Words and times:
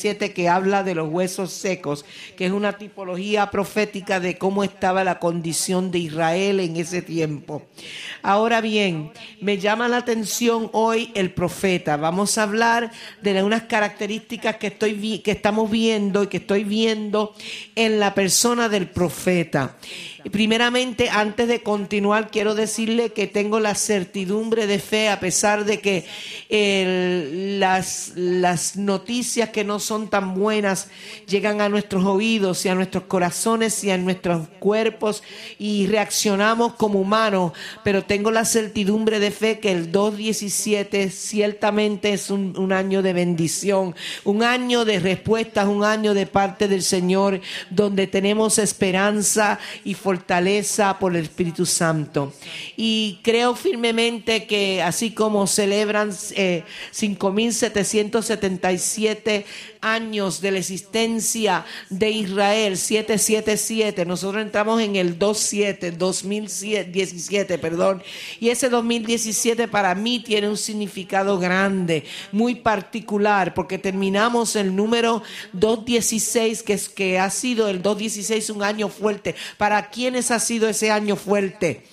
que 0.00 0.48
habla 0.48 0.82
de 0.82 0.94
los 0.94 1.10
huesos 1.10 1.52
secos, 1.52 2.06
que 2.36 2.46
es 2.46 2.52
una 2.52 2.78
tipología 2.78 3.50
profética 3.50 4.18
de 4.18 4.38
cómo 4.38 4.64
estaba 4.64 5.04
la 5.04 5.18
condición 5.18 5.90
de 5.90 5.98
Israel 5.98 6.60
en 6.60 6.76
ese 6.76 7.02
tiempo. 7.02 7.66
Ahora 8.22 8.62
bien, 8.62 9.12
me 9.42 9.58
llama 9.58 9.88
la 9.88 9.98
atención 9.98 10.70
hoy 10.72 11.10
el 11.14 11.32
profeta. 11.32 11.98
Vamos 11.98 12.38
a 12.38 12.44
hablar 12.44 12.90
de 13.20 13.42
unas 13.42 13.62
características 13.62 14.56
que 14.56 14.68
estoy 14.68 15.18
que 15.18 15.32
estamos 15.32 15.70
viendo 15.70 16.22
y 16.22 16.28
que 16.28 16.38
estoy 16.38 16.64
viendo 16.64 17.34
en 17.74 18.00
la 18.00 18.14
persona 18.14 18.70
del 18.70 18.88
profeta. 18.88 19.76
Primeramente, 20.30 21.08
antes 21.08 21.48
de 21.48 21.62
continuar, 21.62 22.30
quiero 22.30 22.54
decirle 22.54 23.12
que 23.12 23.26
tengo 23.26 23.60
la 23.60 23.74
certidumbre 23.74 24.66
de 24.66 24.78
fe, 24.78 25.08
a 25.08 25.20
pesar 25.20 25.64
de 25.64 25.80
que 25.80 26.04
las, 27.58 28.12
noticias 28.76 29.50
que 29.50 29.64
no 29.64 29.78
son 29.78 30.08
tan 30.08 30.34
buenas 30.34 30.88
llegan 31.26 31.60
a 31.60 31.68
nuestros 31.68 32.04
oídos 32.04 32.64
y 32.64 32.68
a 32.68 32.74
nuestros 32.74 33.04
corazones 33.04 33.82
y 33.84 33.90
a 33.90 33.98
nuestros 33.98 34.48
cuerpos 34.58 35.22
y 35.58 35.86
reaccionamos 35.86 36.74
como 36.74 37.00
humanos, 37.00 37.52
pero 37.84 38.04
tengo 38.04 38.30
la 38.30 38.44
certidumbre 38.44 39.20
de 39.20 39.30
fe 39.30 39.58
que 39.58 39.72
el 39.72 39.92
2.17 39.92 41.10
ciertamente 41.10 42.12
es 42.12 42.30
un, 42.30 42.72
año 42.72 43.02
de 43.02 43.12
bendición, 43.12 43.94
un 44.24 44.42
año 44.42 44.84
de 44.84 45.00
respuestas, 45.00 45.66
un 45.66 45.84
año 45.84 46.14
de 46.14 46.26
parte 46.26 46.68
del 46.68 46.82
Señor 46.82 47.40
donde 47.70 48.06
tenemos 48.06 48.58
esperanza 48.58 49.58
y 49.84 49.94
fortaleza 50.10 50.98
por 50.98 51.14
el 51.14 51.22
Espíritu 51.22 51.64
Santo. 51.64 52.32
Y 52.76 53.20
creo 53.22 53.54
firmemente 53.54 54.48
que 54.48 54.82
así 54.82 55.12
como 55.12 55.46
celebran 55.46 56.10
eh, 56.34 56.64
5.777 56.92 59.44
años 59.80 60.40
de 60.40 60.50
la 60.50 60.58
existencia 60.58 61.64
de 61.88 62.10
Israel, 62.10 62.76
777, 62.76 64.04
nosotros 64.04 64.42
entramos 64.42 64.80
en 64.80 64.96
el 64.96 65.14
27, 65.14 65.92
2017, 65.92 67.58
perdón, 67.58 68.02
y 68.38 68.50
ese 68.50 68.68
2017 68.68 69.68
para 69.68 69.94
mí 69.94 70.20
tiene 70.20 70.48
un 70.48 70.56
significado 70.56 71.38
grande, 71.38 72.04
muy 72.32 72.56
particular, 72.56 73.54
porque 73.54 73.78
terminamos 73.78 74.56
el 74.56 74.74
número 74.74 75.22
216, 75.52 76.62
que 76.62 76.72
es 76.74 76.88
que 76.88 77.18
ha 77.18 77.30
sido 77.30 77.68
el 77.68 77.82
216 77.82 78.50
un 78.50 78.62
año 78.62 78.88
fuerte. 78.88 79.34
¿Para 79.56 79.90
quiénes 79.90 80.30
ha 80.30 80.38
sido 80.38 80.68
ese 80.68 80.90
año 80.90 81.16
fuerte? 81.16 81.84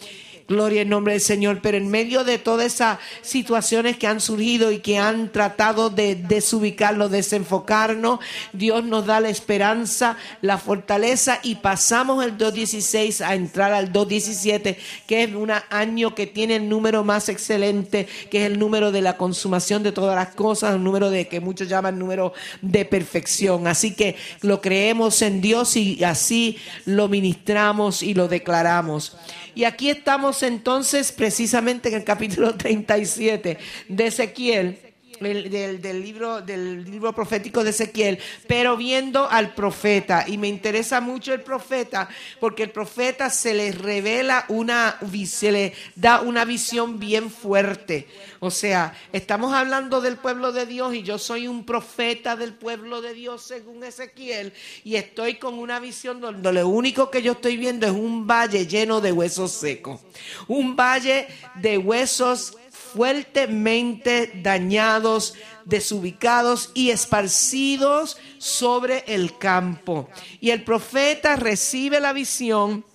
Gloria 0.48 0.84
en 0.84 0.90
nombre 0.90 1.14
del 1.14 1.22
Señor. 1.22 1.60
Pero 1.62 1.78
en 1.78 1.90
medio 1.90 2.24
de 2.24 2.38
todas 2.38 2.68
esas 2.68 3.00
situaciones 3.22 3.98
que 3.98 4.08
han 4.08 4.22
surgido 4.22 4.72
y 4.72 4.80
que 4.80 4.98
han 4.98 5.30
tratado 5.32 5.90
de 5.90 6.16
desubicarlo, 6.16 7.10
desenfocarnos, 7.10 8.20
Dios 8.54 8.84
nos 8.86 9.06
da 9.06 9.20
la 9.20 9.30
esperanza, 9.30 10.16
la 10.42 10.58
fortaleza 10.58 11.40
y 11.44 11.56
pasamos 11.56 12.24
el 12.24 12.38
2.16 12.38 13.26
a 13.26 13.36
entrar 13.36 13.74
al 13.74 13.92
2.17, 13.92 14.78
que 15.06 15.24
es 15.24 15.36
un 15.36 15.52
año 15.70 16.16
que 16.16 16.28
tiene 16.28 16.56
el 16.56 16.70
número 16.70 17.04
más 17.04 17.28
excelente, 17.28 18.08
que 18.30 18.46
es 18.46 18.46
el 18.46 18.58
número 18.58 18.94
de 18.94 19.02
la 19.02 19.18
consumación 19.18 19.84
de 19.84 19.92
todas 19.92 20.16
las 20.16 20.34
cosas, 20.34 20.76
un 20.76 20.84
número 20.84 21.10
de 21.10 21.28
que 21.28 21.42
muchos 21.42 21.68
llaman 21.68 22.00
número 22.00 22.34
de 22.62 22.86
perfección. 22.86 23.68
Así 23.68 23.94
que 23.94 24.16
lo 24.42 24.62
creemos 24.62 25.22
en 25.22 25.42
Dios 25.42 25.76
y 25.76 26.02
así 26.06 26.58
lo 26.86 27.10
ministramos 27.10 28.02
y 28.02 28.14
lo 28.14 28.30
declaramos. 28.30 29.18
Y 29.58 29.64
aquí 29.64 29.90
estamos 29.90 30.44
entonces 30.44 31.12
precisamente 31.12 31.90
en 31.90 31.96
el 31.96 32.04
capítulo 32.04 32.54
37 32.58 33.58
de 33.88 34.06
Ezequiel 34.06 34.78
del, 35.20 36.02
libro, 36.02 36.42
del 36.42 36.90
libro 36.90 37.14
profético 37.14 37.64
de 37.64 37.72
Ezequiel, 37.72 38.20
pero 38.48 38.78
viendo 38.78 39.30
al 39.30 39.54
profeta. 39.54 40.26
Y 40.28 40.38
me 40.38 40.48
interesa 40.48 41.02
mucho 41.02 41.34
el 41.34 41.42
profeta, 41.42 42.10
porque 42.40 42.64
el 42.64 42.72
profeta 42.72 43.30
se 43.30 43.54
le 43.54 43.72
revela 43.72 44.46
una, 44.50 45.00
se 45.26 45.52
le 45.52 45.74
da 45.96 46.22
una 46.22 46.46
visión 46.46 47.00
bien 47.00 47.30
fuerte. 47.30 48.08
O 48.40 48.52
sea, 48.52 48.96
estamos 49.14 49.54
hablando 49.54 50.02
del 50.02 50.18
pueblo 50.18 50.52
de 50.52 50.66
Dios 50.66 50.94
y 50.94 51.04
yo 51.04 51.18
soy 51.18 51.48
un 51.48 51.66
profeta 51.66 52.36
del 52.36 52.54
pueblo 52.54 53.02
de 53.02 53.14
Dios 53.14 53.42
según 53.44 53.84
Ezequiel 53.84 54.54
y 54.84 54.96
estoy 54.96 55.36
con 55.36 55.58
una 55.58 55.80
visión 55.80 56.22
donde 56.22 56.54
lo 56.54 56.68
único 56.68 57.10
que 57.10 57.22
yo 57.22 57.34
estoy 57.34 57.58
viendo 57.58 57.88
es 57.88 57.94
un 57.94 58.28
valle 58.28 58.68
lleno 58.68 59.02
de 59.02 59.12
huesos 59.12 59.52
secos. 59.52 60.02
Un 60.48 60.76
valle 60.76 61.28
de 61.56 61.78
huesos 61.78 62.58
fuertemente 62.94 64.32
dañados, 64.42 65.36
desubicados 65.66 66.72
y 66.74 66.90
esparcidos 66.90 68.18
sobre 68.38 69.04
el 69.08 69.38
campo. 69.38 70.10
Y 70.40 70.52
el 70.52 70.64
profeta 70.64 71.36
recibe 71.36 72.00
la 72.00 72.14
visión. 72.14 72.86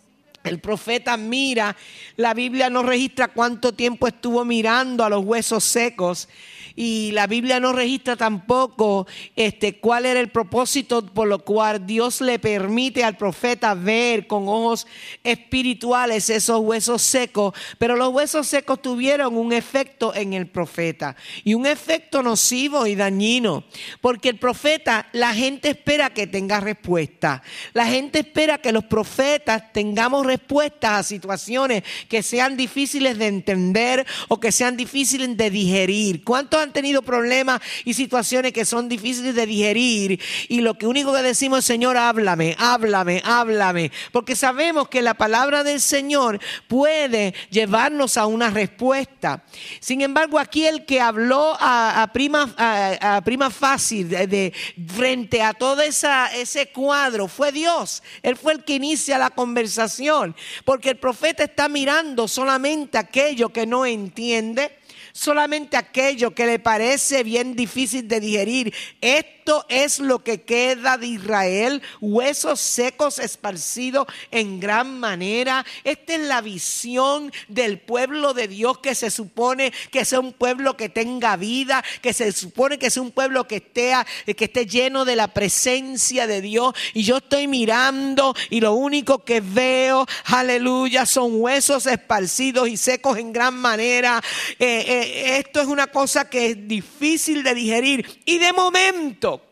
El 0.45 0.59
profeta 0.59 1.17
mira, 1.17 1.77
la 2.17 2.35
Biblia 2.35 2.69
no 2.69 2.83
registra 2.83 3.29
cuánto 3.29 3.73
tiempo 3.73 4.09
estuvo 4.09 4.45
mirando 4.45 5.05
a 5.05 5.09
los 5.09 5.25
huesos 5.25 5.63
secos, 5.63 6.29
y 6.75 7.10
la 7.12 7.27
Biblia 7.27 7.60
no 7.60 7.72
registra 7.72 8.16
tampoco 8.16 9.06
este, 9.37 9.78
cuál 9.78 10.06
era 10.06 10.21
el 10.21 10.31
propósito 10.31 11.05
por 11.06 11.28
lo 11.28 11.41
cual 11.41 11.87
Dios 11.87 12.21
le 12.21 12.38
permite 12.38 13.05
al 13.05 13.16
profeta 13.16 13.75
ver 13.75 14.27
con 14.27 14.49
ojos 14.49 14.87
espirituales 15.25 16.31
esos 16.31 16.61
huesos 16.61 17.03
secos, 17.03 17.55
pero 17.78 17.97
los 17.97 18.09
huesos 18.09 18.47
secos 18.47 18.81
tuvieron 18.81 19.37
un 19.37 19.53
efecto 19.53 20.15
en 20.15 20.32
el 20.32 20.47
profeta 20.47 21.16
y 21.44 21.55
un 21.55 21.66
efecto 21.66 22.22
nocivo 22.22 22.87
y 22.87 22.94
dañino, 22.94 23.65
porque 24.00 24.31
el 24.31 24.38
profeta, 24.38 25.09
la 25.12 25.34
gente 25.34 25.71
espera 25.71 26.11
que 26.11 26.27
tenga 26.27 26.61
respuesta, 26.61 27.43
la 27.72 27.87
gente 27.87 28.21
espera 28.21 28.59
que 28.59 28.72
los 28.72 28.84
profetas 28.84 29.72
tengamos 29.72 30.27
respuestas 30.27 30.91
a 30.93 31.03
situaciones 31.03 31.82
que 32.09 32.22
sean 32.22 32.56
difíciles 32.56 33.19
de 33.19 33.27
entender 33.27 34.06
o 34.28 34.41
que 34.41 34.53
sean 34.53 34.77
difíciles 34.77 35.37
de 35.37 35.50
digerir. 35.50 36.25
¿Cuántos 36.25 36.62
han 36.62 36.73
tenido 36.73 37.03
problemas 37.03 37.61
y 37.84 37.95
situaciones 37.95 38.53
que 38.53 38.65
son 38.65 38.89
difíciles 38.89 39.34
de 39.34 39.47
digerir 39.47 40.21
y 40.49 40.61
lo 40.61 40.75
que 40.75 40.87
único 40.87 41.12
que 41.12 41.23
decimos 41.23 41.61
es, 41.61 41.65
Señor, 41.65 41.97
háblame, 41.97 42.56
háblame, 42.59 43.23
háblame, 43.25 43.91
porque 44.12 44.37
sabemos 44.37 44.89
que 44.89 45.03
la 45.03 45.15
palabra 45.15 45.65
del 45.65 45.81
Señor 45.81 46.41
puede 46.69 47.34
llevarnos 47.50 48.17
a 48.17 48.27
una 48.27 48.50
respuesta. 48.50 49.45
Sin 49.81 50.00
embargo, 50.00 50.39
aquí 50.39 50.67
el 50.67 50.84
que 50.84 51.00
habló 51.00 51.56
a, 51.59 52.09
prima, 52.12 52.55
a, 52.56 53.21
prima 53.25 53.50
fácil 53.50 54.09
de, 54.09 54.53
frente 54.94 55.43
a 55.43 55.53
todo 55.53 55.83
esa, 55.83 56.34
ese 56.34 56.71
cuadro 56.71 57.29
fue 57.29 57.53
Dios. 57.53 58.03
Él 58.23 58.37
fue 58.37 58.55
el 58.55 58.65
que 58.65 58.75
inicia 58.75 59.19
la 59.19 59.31
conversación, 59.31 60.34
porque 60.65 60.91
el 60.91 60.97
profeta 60.97 61.44
está 61.44 61.69
mirando 61.69 62.29
solamente 62.29 62.99
aquello 62.99 63.50
que 63.50 63.67
no 63.67 63.87
entiende 63.87 64.81
solamente 65.12 65.77
aquello 65.77 66.34
que 66.34 66.47
le 66.47 66.59
parece 66.59 67.23
bien 67.23 67.55
difícil 67.55 68.09
de 68.09 68.21
digerir. 68.21 68.75
Esto 69.00 69.67
es 69.69 69.99
lo 69.99 70.23
que 70.23 70.43
queda 70.43 70.97
de 70.97 71.09
Israel, 71.09 71.83
huesos 72.00 72.61
secos 72.61 73.19
esparcidos 73.19 74.06
en 74.31 74.61
gran 74.61 75.00
manera. 75.00 75.65
Esta 75.84 76.15
es 76.15 76.21
la 76.21 76.41
visión 76.41 77.33
del 77.49 77.78
pueblo 77.78 78.34
de 78.34 78.49
Dios 78.49 78.78
que 78.78 78.95
se 78.95 79.11
supone 79.11 79.73
que 79.91 80.05
sea 80.05 80.21
un 80.21 80.33
pueblo 80.33 80.77
que 80.77 80.89
tenga 80.89 81.37
vida, 81.37 81.84
que 82.00 82.12
se 82.12 82.31
supone 82.33 82.79
que 82.79 82.91
sea 82.91 83.03
un 83.03 83.11
pueblo 83.11 83.49
que 83.49 83.56
esté, 83.56 83.94
que 84.37 84.44
esté 84.44 84.67
lleno 84.67 85.05
de 85.05 85.17
la 85.17 85.29
presencia 85.29 86.27
de 86.27 86.41
Dios. 86.41 86.75
Y 86.94 87.03
yo 87.03 87.19
estoy 87.19 87.49
mirando 87.49 88.34
y 88.50 88.61
lo 88.61 88.75
único 88.75 89.25
que 89.25 89.41
veo, 89.41 90.06
aleluya, 90.27 91.05
son 91.06 91.41
huesos 91.41 91.87
esparcidos 91.87 92.69
y 92.69 92.77
secos 92.77 93.19
en 93.19 93.33
gran 93.33 93.55
manera. 93.55 94.23
Eh, 94.59 94.84
eh, 94.87 95.02
esto 95.03 95.61
es 95.61 95.67
una 95.67 95.87
cosa 95.89 96.29
que 96.29 96.51
es 96.51 96.69
difícil 96.69 97.43
de 97.43 97.55
digerir. 97.55 98.23
Y 98.25 98.39
de 98.39 98.53
momento 98.53 99.43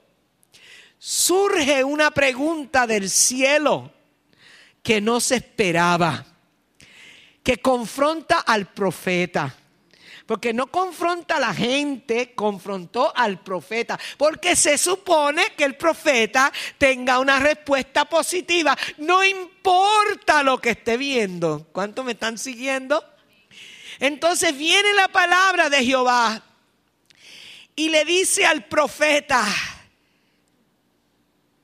surge 0.99 1.83
una 1.83 2.11
pregunta 2.11 2.87
del 2.87 3.09
cielo 3.09 3.93
que 4.83 5.01
no 5.01 5.21
se 5.21 5.37
esperaba, 5.37 6.27
que 7.43 7.59
confronta 7.59 8.41
al 8.41 8.67
profeta. 8.67 9.57
Porque 10.27 10.53
no 10.53 10.69
confronta 10.69 11.39
a 11.39 11.41
la 11.41 11.53
gente, 11.53 12.35
confrontó 12.37 13.13
al 13.17 13.41
profeta. 13.41 13.99
Porque 14.17 14.55
se 14.55 14.79
supone 14.79 15.55
que 15.57 15.65
el 15.65 15.75
profeta 15.75 16.53
tenga 16.79 17.19
una 17.19 17.41
respuesta 17.41 18.05
positiva. 18.05 18.79
No 18.99 19.25
importa 19.25 20.45
lo 20.45 20.61
que 20.61 20.71
esté 20.71 20.97
viendo. 20.97 21.67
¿Cuántos 21.73 22.05
me 22.05 22.13
están 22.13 22.39
siguiendo? 22.39 23.05
Entonces 24.01 24.57
viene 24.57 24.95
la 24.95 25.09
palabra 25.09 25.69
de 25.69 25.85
Jehová 25.85 26.43
y 27.77 27.91
le 27.91 28.07
dice 28.07 28.47
al 28.47 28.65
profeta, 28.65 29.47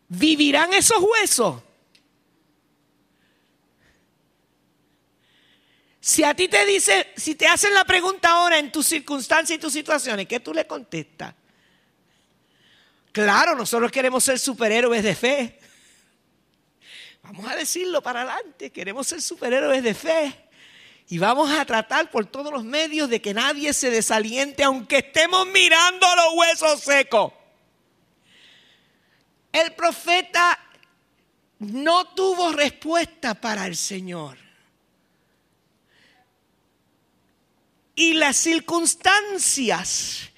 ¿vivirán 0.09 0.75
esos 0.75 1.03
huesos? 1.03 1.63
Si 5.99 6.23
a 6.23 6.35
ti 6.35 6.47
te 6.47 6.65
dice, 6.67 7.13
si 7.17 7.35
te 7.35 7.49
hacen 7.49 7.73
la 7.73 7.85
pregunta 7.85 8.31
ahora 8.31 8.59
en 8.59 8.71
tus 8.71 8.87
circunstancias 8.87 9.57
y 9.57 9.61
tus 9.61 9.73
situaciones, 9.73 10.29
¿qué 10.29 10.39
tú 10.39 10.53
le 10.53 10.67
contestas? 10.67 11.35
Claro, 13.13 13.57
nosotros 13.57 13.91
queremos 13.91 14.23
ser 14.23 14.39
superhéroes 14.39 15.03
de 15.03 15.15
fe. 15.17 15.59
Vamos 17.23 17.51
a 17.51 17.57
decirlo 17.57 18.03
para 18.03 18.23
adelante, 18.23 18.71
queremos 18.71 19.07
ser 19.07 19.23
superhéroes 19.23 19.83
de 19.83 19.95
fe. 19.95 20.46
Y 21.09 21.19
vamos 21.19 21.51
a 21.51 21.65
tratar 21.65 22.11
por 22.11 22.27
todos 22.27 22.53
los 22.53 22.65
medios 22.65 23.09
de 23.09 23.23
que 23.23 23.33
nadie 23.33 23.73
se 23.73 23.91
desaliente, 23.91 24.65
aunque 24.65 24.99
estemos 24.99 25.47
mirando 25.47 26.07
los 26.17 26.35
huesos 26.35 26.81
secos. 26.81 27.33
El 29.53 29.73
profeta 29.75 30.59
no 31.61 32.09
tuvo 32.09 32.53
respuesta 32.53 33.35
para 33.35 33.67
el 33.67 33.77
Señor. 33.77 34.37
Y 37.95 38.15
las 38.15 38.37
circunstancias 38.37 40.29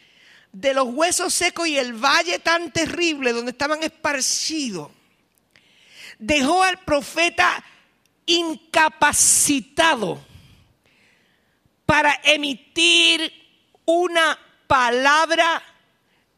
de 0.53 0.75
los 0.75 0.89
huesos 0.89 1.33
secos 1.33 1.67
y 1.67 1.79
el 1.79 1.95
valle 1.95 2.39
tan 2.39 2.73
terrible 2.73 3.33
donde 3.33 3.53
estaban 3.53 3.83
esparcidos 3.83 4.91
dejó 6.19 6.63
al 6.63 6.79
profeta 6.85 7.65
incapacitado 8.27 10.28
para 11.89 12.21
emitir 12.23 13.33
una 13.87 14.39
palabra 14.67 15.63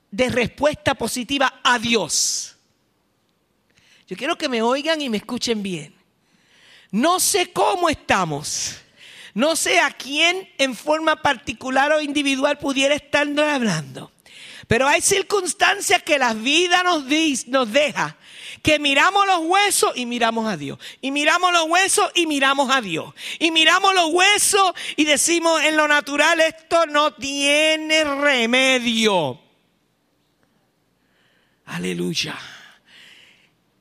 de 0.08 0.28
respuesta 0.28 0.94
positiva 0.94 1.60
a 1.64 1.76
Dios. 1.76 2.54
Yo 4.06 4.16
quiero 4.16 4.38
que 4.38 4.48
me 4.48 4.62
oigan 4.62 5.00
y 5.00 5.08
me 5.08 5.16
escuchen 5.16 5.60
bien. 5.60 5.92
No 6.92 7.18
sé 7.18 7.52
cómo 7.52 7.88
estamos. 7.88 8.76
No 9.34 9.56
sé 9.56 9.80
a 9.80 9.90
quién 9.90 10.48
en 10.56 10.76
forma 10.76 11.20
particular 11.20 11.90
o 11.90 12.00
individual 12.00 12.56
pudiera 12.58 12.94
estar 12.94 13.26
hablando. 13.40 14.12
Pero 14.68 14.86
hay 14.86 15.00
circunstancias 15.00 16.00
que 16.04 16.16
la 16.16 16.32
vida 16.32 16.84
nos, 16.84 17.02
nos 17.48 17.72
deja 17.72 18.16
que 18.62 18.78
miramos 18.78 19.26
los 19.26 19.40
huesos 19.40 19.92
y 19.96 20.06
miramos 20.06 20.46
a 20.46 20.56
Dios. 20.56 20.78
Y 21.00 21.10
miramos 21.10 21.52
los 21.52 21.64
huesos 21.68 22.10
y 22.14 22.26
miramos 22.26 22.70
a 22.70 22.80
Dios. 22.80 23.14
Y 23.38 23.50
miramos 23.50 23.94
los 23.94 24.10
huesos 24.12 24.72
y 24.96 25.04
decimos 25.04 25.62
en 25.62 25.76
lo 25.76 25.88
natural 25.88 26.40
esto 26.40 26.86
no 26.86 27.14
tiene 27.14 28.04
remedio. 28.04 29.40
Aleluya. 31.66 32.36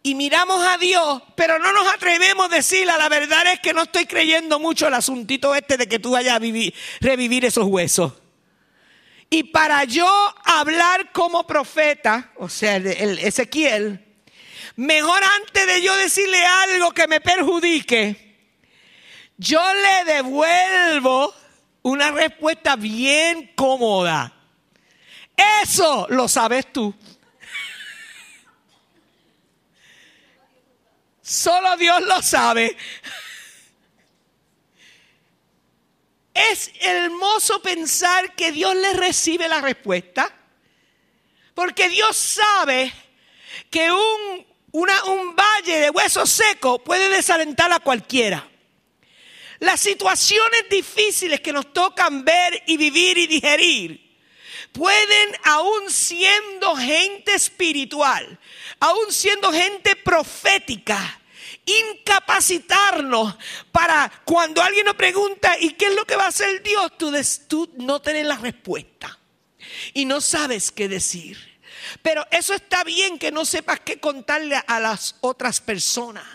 Y 0.01 0.15
miramos 0.15 0.65
a 0.65 0.77
Dios, 0.77 1.21
pero 1.35 1.59
no 1.59 1.73
nos 1.73 1.87
atrevemos 1.93 2.45
a 2.45 2.55
decirle, 2.55 2.93
la 2.97 3.09
verdad 3.09 3.45
es 3.51 3.59
que 3.59 3.73
no 3.73 3.83
estoy 3.83 4.05
creyendo 4.05 4.59
mucho 4.59 4.87
el 4.87 4.93
asuntito 4.93 5.53
este 5.53 5.75
de 5.75 5.87
que 5.87 5.99
tú 5.99 6.11
vayas 6.11 6.35
a 6.35 6.39
vivir, 6.39 6.73
revivir 7.01 7.45
esos 7.45 7.65
huesos. 7.65 8.13
Y 9.29 9.43
para 9.43 9.83
yo 9.83 10.07
hablar 10.43 11.11
como 11.11 11.45
profeta, 11.45 12.31
o 12.37 12.47
sea, 12.47 12.77
el 12.77 13.19
Ezequiel, 13.19 14.08
mejor 14.79 15.21
antes 15.21 15.67
de 15.67 15.81
yo 15.81 15.93
decirle 15.97 16.45
algo 16.45 16.93
que 16.93 17.05
me 17.05 17.19
perjudique, 17.19 18.15
yo 19.35 19.61
le 19.73 20.13
devuelvo 20.13 21.35
una 21.81 22.11
respuesta 22.11 22.77
bien 22.77 23.51
cómoda. 23.55 24.33
Eso 25.61 26.07
lo 26.09 26.29
sabes 26.29 26.71
tú. 26.71 26.95
Solo 31.21 31.75
Dios 31.75 32.01
lo 32.03 32.21
sabe. 32.21 32.77
Es 36.33 36.71
hermoso 36.79 37.61
pensar 37.61 38.33
que 38.33 38.53
Dios 38.53 38.75
le 38.75 38.93
recibe 38.93 39.49
la 39.49 39.59
respuesta. 39.59 40.33
Porque 41.53 41.89
Dios 41.89 42.15
sabe 42.15 42.93
que 43.69 43.91
un 43.91 44.48
un 44.71 45.35
valle 45.35 45.79
de 45.79 45.89
huesos 45.89 46.29
secos 46.29 46.81
puede 46.83 47.09
desalentar 47.09 47.71
a 47.71 47.79
cualquiera. 47.79 48.47
Las 49.59 49.81
situaciones 49.81 50.65
difíciles 50.69 51.41
que 51.41 51.51
nos 51.51 51.73
tocan 51.73 52.23
ver 52.23 52.63
y 52.65 52.77
vivir 52.77 53.17
y 53.17 53.27
digerir 53.27 54.09
pueden, 54.71 55.35
aún 55.43 55.89
siendo 55.89 56.75
gente 56.75 57.33
espiritual, 57.33 58.39
aún 58.79 59.11
siendo 59.11 59.51
gente 59.51 59.95
profética, 59.97 61.19
incapacitarnos 61.65 63.35
para 63.71 64.11
cuando 64.23 64.61
alguien 64.61 64.85
nos 64.85 64.95
pregunta, 64.95 65.57
¿y 65.59 65.71
qué 65.71 65.87
es 65.87 65.95
lo 65.95 66.05
que 66.05 66.15
va 66.15 66.25
a 66.25 66.29
hacer 66.29 66.63
Dios? 66.63 66.97
Tú, 66.97 67.11
tú 67.47 67.69
no 67.77 68.01
tienes 68.01 68.25
la 68.25 68.37
respuesta 68.37 69.19
y 69.93 70.05
no 70.05 70.21
sabes 70.21 70.71
qué 70.71 70.87
decir. 70.87 71.48
Pero 72.01 72.25
eso 72.31 72.53
está 72.53 72.83
bien 72.83 73.17
que 73.19 73.31
no 73.31 73.45
sepas 73.45 73.79
qué 73.81 73.99
contarle 73.99 74.55
a 74.67 74.79
las 74.79 75.15
otras 75.21 75.61
personas. 75.61 76.25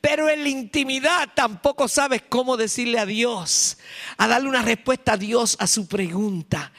Pero 0.00 0.28
en 0.28 0.42
la 0.42 0.48
intimidad 0.48 1.28
tampoco 1.34 1.88
sabes 1.88 2.22
cómo 2.28 2.56
decirle 2.56 2.98
a 2.98 3.06
Dios, 3.06 3.78
a 4.16 4.28
darle 4.28 4.48
una 4.48 4.62
respuesta 4.62 5.12
a 5.12 5.16
Dios 5.16 5.56
a 5.58 5.66
su 5.66 5.86
pregunta. 5.86 6.72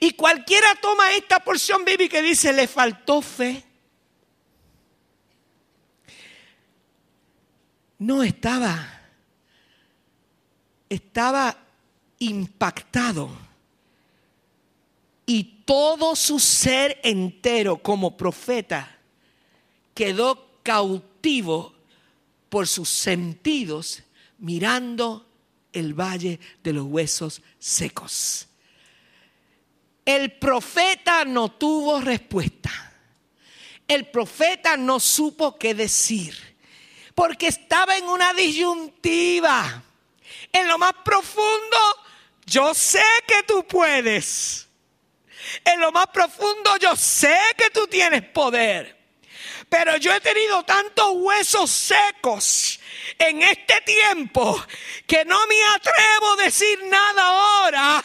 Y 0.00 0.12
cualquiera 0.12 0.74
toma 0.80 1.12
esta 1.12 1.40
porción 1.40 1.84
bíblica 1.84 2.18
y 2.18 2.22
dice, 2.22 2.52
le 2.52 2.68
faltó 2.68 3.22
fe. 3.22 3.64
No 7.98 8.22
estaba, 8.22 9.00
estaba 10.88 11.56
impactado 12.20 13.47
todo 15.68 16.16
su 16.16 16.40
ser 16.40 16.98
entero 17.02 17.76
como 17.76 18.16
profeta 18.16 18.96
quedó 19.92 20.62
cautivo 20.62 21.74
por 22.48 22.66
sus 22.66 22.88
sentidos 22.88 24.02
mirando 24.38 25.26
el 25.74 25.92
valle 25.92 26.40
de 26.64 26.72
los 26.72 26.86
huesos 26.86 27.42
secos. 27.58 28.48
El 30.06 30.32
profeta 30.38 31.26
no 31.26 31.50
tuvo 31.50 32.00
respuesta. 32.00 32.94
El 33.86 34.06
profeta 34.06 34.74
no 34.78 34.98
supo 34.98 35.58
qué 35.58 35.74
decir, 35.74 36.34
porque 37.14 37.48
estaba 37.48 37.94
en 37.98 38.04
una 38.04 38.32
disyuntiva. 38.32 39.82
En 40.50 40.66
lo 40.66 40.78
más 40.78 40.94
profundo, 41.04 41.76
yo 42.46 42.72
sé 42.72 43.04
que 43.26 43.42
tú 43.42 43.66
puedes 43.66 44.67
en 45.64 45.80
lo 45.80 45.92
más 45.92 46.06
profundo 46.08 46.76
yo 46.78 46.96
sé 46.96 47.36
que 47.56 47.70
tú 47.70 47.86
tienes 47.86 48.22
poder. 48.22 48.96
Pero 49.68 49.96
yo 49.98 50.14
he 50.14 50.20
tenido 50.20 50.62
tantos 50.62 51.12
huesos 51.14 51.70
secos 51.70 52.80
en 53.18 53.42
este 53.42 53.80
tiempo 53.82 54.64
que 55.06 55.24
no 55.24 55.46
me 55.46 55.64
atrevo 55.64 56.32
a 56.32 56.44
decir 56.44 56.82
nada 56.84 57.22
ahora. 57.22 58.04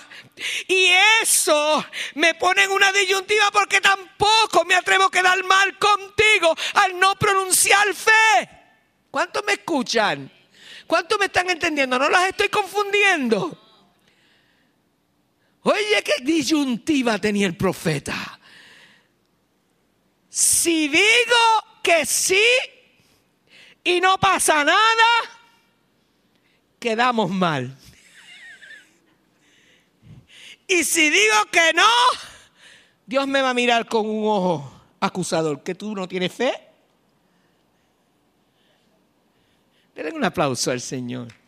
Y 0.67 0.89
eso 1.21 1.85
me 2.15 2.33
pone 2.35 2.63
en 2.63 2.71
una 2.71 2.91
disyuntiva 2.91 3.49
porque 3.51 3.79
tampoco 3.79 4.65
me 4.65 4.75
atrevo 4.75 5.05
a 5.05 5.11
quedar 5.11 5.41
mal 5.43 5.77
contigo 5.77 6.55
al 6.73 6.99
no 6.99 7.15
pronunciar 7.15 7.93
fe. 7.93 8.49
¿Cuántos 9.09 9.43
me 9.45 9.53
escuchan? 9.53 10.31
¿Cuántos 10.87 11.17
me 11.19 11.25
están 11.25 11.49
entendiendo? 11.49 11.97
No 11.97 12.09
las 12.09 12.27
estoy 12.27 12.49
confundiendo. 12.49 13.62
Oye, 15.63 16.03
qué 16.03 16.23
disyuntiva 16.23 17.19
tenía 17.19 17.47
el 17.47 17.55
profeta. 17.55 18.39
Si 20.29 20.87
digo 20.87 21.01
que 21.81 22.05
sí 22.05 22.43
y 23.83 24.01
no 24.01 24.17
pasa 24.17 24.63
nada, 24.63 25.09
quedamos 26.79 27.29
mal. 27.29 27.77
Y 30.67 30.83
si 30.83 31.09
digo 31.09 31.35
que 31.51 31.73
no, 31.73 31.87
Dios 33.05 33.27
me 33.27 33.41
va 33.41 33.51
a 33.51 33.53
mirar 33.53 33.87
con 33.87 34.09
un 34.09 34.25
ojo 34.27 34.81
acusador, 34.99 35.63
que 35.63 35.75
tú 35.75 35.95
no 35.95 36.07
tienes 36.07 36.33
fe. 36.33 36.53
Denle 39.95 40.11
un 40.13 40.23
aplauso 40.25 40.71
al 40.71 40.81
Señor. 40.81 41.42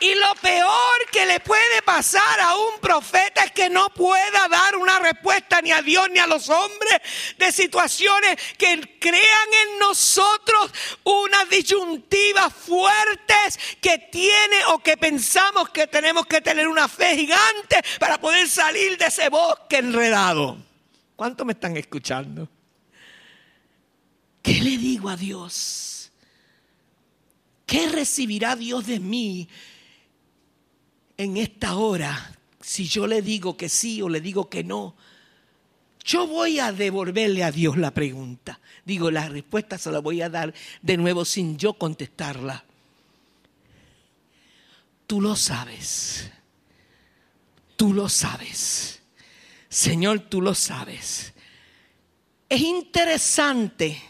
Y 0.00 0.14
lo 0.14 0.34
peor 0.40 1.10
que 1.12 1.26
le 1.26 1.40
puede 1.40 1.82
pasar 1.84 2.40
a 2.40 2.56
un 2.56 2.80
profeta 2.80 3.44
es 3.44 3.52
que 3.52 3.68
no 3.68 3.90
pueda 3.90 4.48
dar 4.48 4.74
una 4.76 4.98
respuesta 4.98 5.60
ni 5.60 5.72
a 5.72 5.82
Dios 5.82 6.08
ni 6.10 6.18
a 6.18 6.26
los 6.26 6.48
hombres 6.48 7.02
de 7.36 7.52
situaciones 7.52 8.36
que 8.56 8.98
crean 8.98 9.48
en 9.68 9.78
nosotros 9.78 10.72
unas 11.04 11.50
disyuntivas 11.50 12.50
fuertes 12.50 13.58
que 13.82 13.98
tiene 14.10 14.64
o 14.68 14.78
que 14.78 14.96
pensamos 14.96 15.68
que 15.68 15.86
tenemos 15.86 16.24
que 16.24 16.40
tener 16.40 16.66
una 16.66 16.88
fe 16.88 17.18
gigante 17.18 17.82
para 17.98 18.18
poder 18.18 18.48
salir 18.48 18.96
de 18.96 19.04
ese 19.04 19.28
bosque 19.28 19.76
enredado. 19.76 20.56
¿Cuántos 21.14 21.46
me 21.46 21.52
están 21.52 21.76
escuchando? 21.76 22.48
¿Qué 24.40 24.54
le 24.54 24.78
digo 24.78 25.10
a 25.10 25.16
Dios? 25.16 26.10
¿Qué 27.66 27.86
recibirá 27.90 28.56
Dios 28.56 28.86
de 28.86 28.98
mí 28.98 29.46
en 31.22 31.36
esta 31.36 31.76
hora, 31.76 32.38
si 32.62 32.88
yo 32.88 33.06
le 33.06 33.20
digo 33.20 33.54
que 33.56 33.68
sí 33.68 34.00
o 34.00 34.08
le 34.08 34.22
digo 34.22 34.48
que 34.48 34.64
no, 34.64 34.96
Yo 36.02 36.26
voy 36.26 36.58
a 36.58 36.72
devolverle 36.72 37.44
a 37.44 37.52
Dios 37.52 37.76
la 37.76 37.90
pregunta. 37.90 38.58
Digo, 38.86 39.10
la 39.10 39.28
respuesta 39.28 39.76
se 39.76 39.92
la 39.92 39.98
voy 39.98 40.22
a 40.22 40.30
dar 40.30 40.54
de 40.80 40.96
nuevo 40.96 41.26
sin 41.26 41.58
yo 41.58 41.74
contestarla. 41.74 42.64
Tú 45.06 45.20
lo 45.20 45.36
sabes. 45.36 46.30
Tú 47.76 47.92
lo 47.92 48.08
sabes. 48.08 49.02
Señor, 49.68 50.20
tú 50.20 50.40
lo 50.40 50.54
sabes. 50.54 51.34
Es 52.48 52.62
interesante 52.62 54.02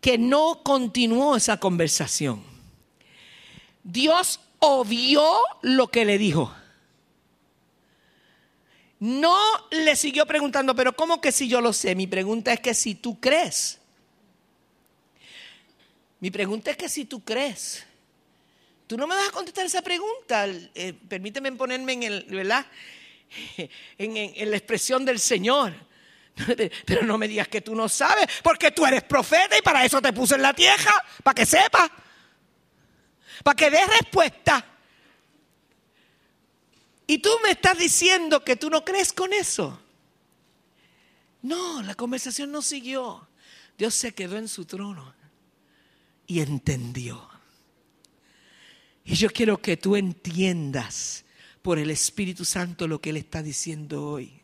que 0.00 0.16
no 0.16 0.62
continuó 0.62 1.36
esa 1.36 1.58
conversación. 1.58 2.42
Dios 3.82 4.38
obvió 4.60 5.38
lo 5.62 5.88
que 5.88 6.04
le 6.04 6.18
dijo. 6.18 6.54
No 9.00 9.38
le 9.70 9.96
siguió 9.96 10.26
preguntando, 10.26 10.74
pero 10.74 10.94
¿cómo 10.94 11.20
que 11.20 11.32
si 11.32 11.48
yo 11.48 11.60
lo 11.60 11.72
sé? 11.72 11.94
Mi 11.94 12.06
pregunta 12.06 12.52
es 12.52 12.60
que 12.60 12.74
si 12.74 12.94
tú 12.94 13.18
crees. 13.18 13.78
Mi 16.20 16.30
pregunta 16.30 16.70
es 16.70 16.76
que 16.76 16.88
si 16.88 17.06
tú 17.06 17.24
crees. 17.24 17.84
Tú 18.86 18.96
no 18.96 19.06
me 19.06 19.14
vas 19.14 19.28
a 19.28 19.32
contestar 19.32 19.64
esa 19.64 19.82
pregunta. 19.82 20.46
Eh, 20.74 20.92
permíteme 21.08 21.50
ponerme 21.52 21.94
en 21.94 22.02
el, 22.02 22.24
¿verdad? 22.24 22.66
en 23.98 24.50
la 24.50 24.56
expresión 24.56 25.04
del 25.04 25.18
Señor. 25.18 25.72
Pero 26.86 27.02
no 27.02 27.18
me 27.18 27.28
digas 27.28 27.48
que 27.48 27.60
tú 27.60 27.74
no 27.74 27.88
sabes, 27.88 28.26
porque 28.42 28.70
tú 28.70 28.86
eres 28.86 29.02
profeta 29.02 29.56
y 29.58 29.62
para 29.62 29.84
eso 29.84 30.00
te 30.00 30.12
puse 30.12 30.34
en 30.34 30.42
la 30.42 30.54
tierra, 30.54 30.92
para 31.22 31.34
que 31.34 31.46
sepas, 31.46 31.90
para 33.42 33.56
que 33.56 33.70
des 33.70 33.86
respuesta. 34.00 34.64
Y 37.06 37.18
tú 37.18 37.30
me 37.42 37.50
estás 37.50 37.78
diciendo 37.78 38.44
que 38.44 38.56
tú 38.56 38.70
no 38.70 38.84
crees 38.84 39.12
con 39.12 39.32
eso. 39.32 39.80
No, 41.42 41.82
la 41.82 41.94
conversación 41.94 42.52
no 42.52 42.62
siguió. 42.62 43.26
Dios 43.76 43.94
se 43.94 44.12
quedó 44.12 44.36
en 44.36 44.46
su 44.46 44.64
trono 44.64 45.14
y 46.26 46.40
entendió. 46.40 47.28
Y 49.04 49.14
yo 49.14 49.30
quiero 49.30 49.60
que 49.60 49.76
tú 49.76 49.96
entiendas 49.96 51.24
por 51.62 51.78
el 51.78 51.90
Espíritu 51.90 52.44
Santo 52.44 52.86
lo 52.86 53.00
que 53.00 53.10
Él 53.10 53.16
está 53.16 53.42
diciendo 53.42 54.06
hoy. 54.06 54.42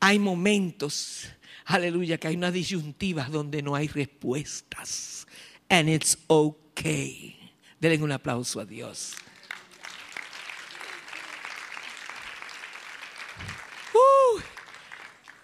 Hay 0.00 0.18
momentos, 0.18 1.28
aleluya, 1.66 2.18
que 2.18 2.28
hay 2.28 2.36
unas 2.36 2.52
disyuntivas 2.52 3.30
donde 3.30 3.62
no 3.62 3.76
hay 3.76 3.86
respuestas. 3.88 5.26
And 5.68 5.88
it's 5.88 6.18
okay. 6.26 7.41
Denle 7.82 8.00
un 8.00 8.12
aplauso 8.12 8.60
a 8.60 8.64
Dios. 8.64 9.16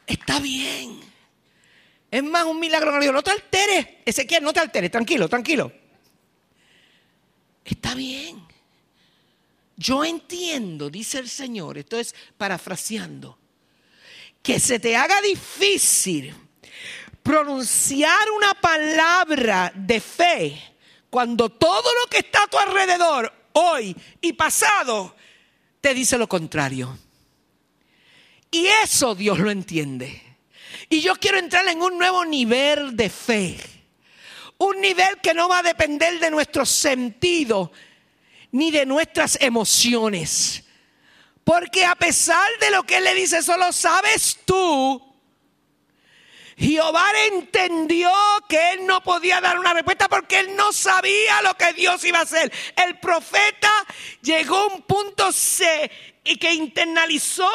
está 0.06 0.38
bien. 0.38 1.00
Es 2.08 2.22
más 2.22 2.44
un 2.44 2.60
milagro 2.60 3.12
no 3.12 3.22
te 3.24 3.32
alteres. 3.32 3.88
Ezequiel, 4.04 4.44
no 4.44 4.52
te 4.52 4.60
alteres, 4.60 4.88
tranquilo, 4.88 5.28
tranquilo. 5.28 5.72
Está 7.64 7.96
bien. 7.96 8.46
Yo 9.76 10.04
entiendo, 10.04 10.90
dice 10.90 11.18
el 11.18 11.28
Señor, 11.28 11.76
esto 11.76 11.98
es 11.98 12.14
parafraseando, 12.36 13.36
que 14.40 14.60
se 14.60 14.78
te 14.78 14.94
haga 14.96 15.20
difícil 15.22 16.32
pronunciar 17.20 18.30
una 18.30 18.54
palabra 18.54 19.72
de 19.74 20.00
fe 20.00 20.77
cuando 21.10 21.48
todo 21.48 21.90
lo 22.02 22.10
que 22.10 22.18
está 22.18 22.44
a 22.44 22.46
tu 22.48 22.58
alrededor, 22.58 23.32
hoy 23.52 23.96
y 24.20 24.32
pasado, 24.34 25.14
te 25.80 25.94
dice 25.94 26.18
lo 26.18 26.28
contrario. 26.28 26.98
Y 28.50 28.66
eso 28.66 29.14
Dios 29.14 29.38
lo 29.38 29.50
entiende. 29.50 30.22
Y 30.88 31.00
yo 31.00 31.14
quiero 31.16 31.38
entrar 31.38 31.66
en 31.68 31.82
un 31.82 31.98
nuevo 31.98 32.24
nivel 32.24 32.96
de 32.96 33.10
fe. 33.10 33.58
Un 34.58 34.80
nivel 34.80 35.18
que 35.22 35.34
no 35.34 35.48
va 35.48 35.58
a 35.58 35.62
depender 35.62 36.18
de 36.18 36.30
nuestros 36.30 36.68
sentidos 36.68 37.70
ni 38.50 38.70
de 38.70 38.86
nuestras 38.86 39.38
emociones. 39.40 40.64
Porque 41.44 41.84
a 41.84 41.94
pesar 41.94 42.48
de 42.60 42.70
lo 42.70 42.82
que 42.82 42.98
él 42.98 43.04
le 43.04 43.14
dice, 43.14 43.42
solo 43.42 43.72
sabes 43.72 44.38
tú. 44.44 45.07
Jehová 46.58 47.12
entendió 47.32 48.10
que 48.48 48.72
él 48.72 48.86
no 48.86 49.00
podía 49.02 49.40
dar 49.40 49.58
una 49.58 49.72
respuesta 49.74 50.08
porque 50.08 50.40
él 50.40 50.56
no 50.56 50.72
sabía 50.72 51.40
lo 51.42 51.54
que 51.54 51.72
Dios 51.72 52.04
iba 52.04 52.18
a 52.18 52.22
hacer. 52.22 52.52
El 52.74 52.98
profeta 52.98 53.70
llegó 54.22 54.56
a 54.56 54.66
un 54.74 54.82
punto 54.82 55.30
se 55.30 55.90
y 56.24 56.36
que 56.36 56.52
internalizó 56.52 57.48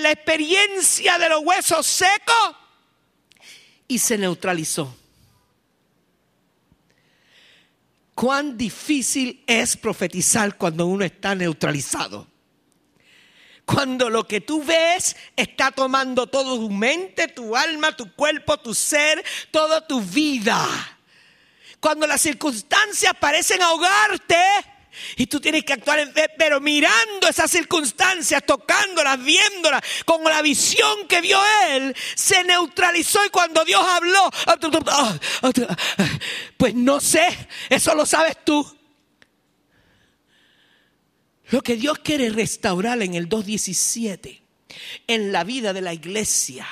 la 0.00 0.10
experiencia 0.10 1.18
de 1.18 1.28
los 1.28 1.42
huesos 1.44 1.86
secos 1.86 2.56
y 3.86 3.98
se 3.98 4.16
neutralizó. 4.16 4.96
Cuán 8.14 8.56
difícil 8.56 9.44
es 9.46 9.76
profetizar 9.76 10.56
cuando 10.56 10.86
uno 10.86 11.04
está 11.04 11.34
neutralizado. 11.34 12.26
Cuando 13.64 14.10
lo 14.10 14.26
que 14.26 14.40
tú 14.40 14.62
ves 14.62 15.16
está 15.36 15.70
tomando 15.70 16.26
todo 16.26 16.56
tu 16.56 16.70
mente, 16.70 17.28
tu 17.28 17.56
alma, 17.56 17.96
tu 17.96 18.12
cuerpo, 18.14 18.58
tu 18.58 18.74
ser, 18.74 19.24
toda 19.50 19.86
tu 19.86 20.00
vida. 20.00 20.66
Cuando 21.80 22.06
las 22.06 22.20
circunstancias 22.20 23.14
parecen 23.18 23.62
ahogarte, 23.62 24.36
y 25.16 25.26
tú 25.26 25.40
tienes 25.40 25.64
que 25.64 25.72
actuar 25.72 25.98
en 25.98 26.12
fe, 26.12 26.28
pero 26.38 26.60
mirando 26.60 27.28
esas 27.28 27.50
circunstancias, 27.50 28.42
tocándolas, 28.46 29.22
viéndolas, 29.22 29.82
con 30.04 30.22
la 30.24 30.42
visión 30.42 31.06
que 31.08 31.20
vio 31.20 31.40
él, 31.70 31.94
se 32.14 32.44
neutralizó 32.44 33.24
y 33.24 33.30
cuando 33.30 33.64
Dios 33.64 33.84
habló, 33.84 34.30
pues 36.56 36.74
no 36.74 37.00
sé, 37.00 37.48
eso 37.68 37.94
lo 37.94 38.06
sabes 38.06 38.36
tú. 38.44 38.83
Lo 41.50 41.62
que 41.62 41.76
Dios 41.76 41.98
quiere 41.98 42.30
restaurar 42.30 43.02
en 43.02 43.14
el 43.14 43.28
2.17, 43.28 44.40
en 45.06 45.32
la 45.32 45.44
vida 45.44 45.72
de 45.72 45.82
la 45.82 45.92
iglesia, 45.92 46.66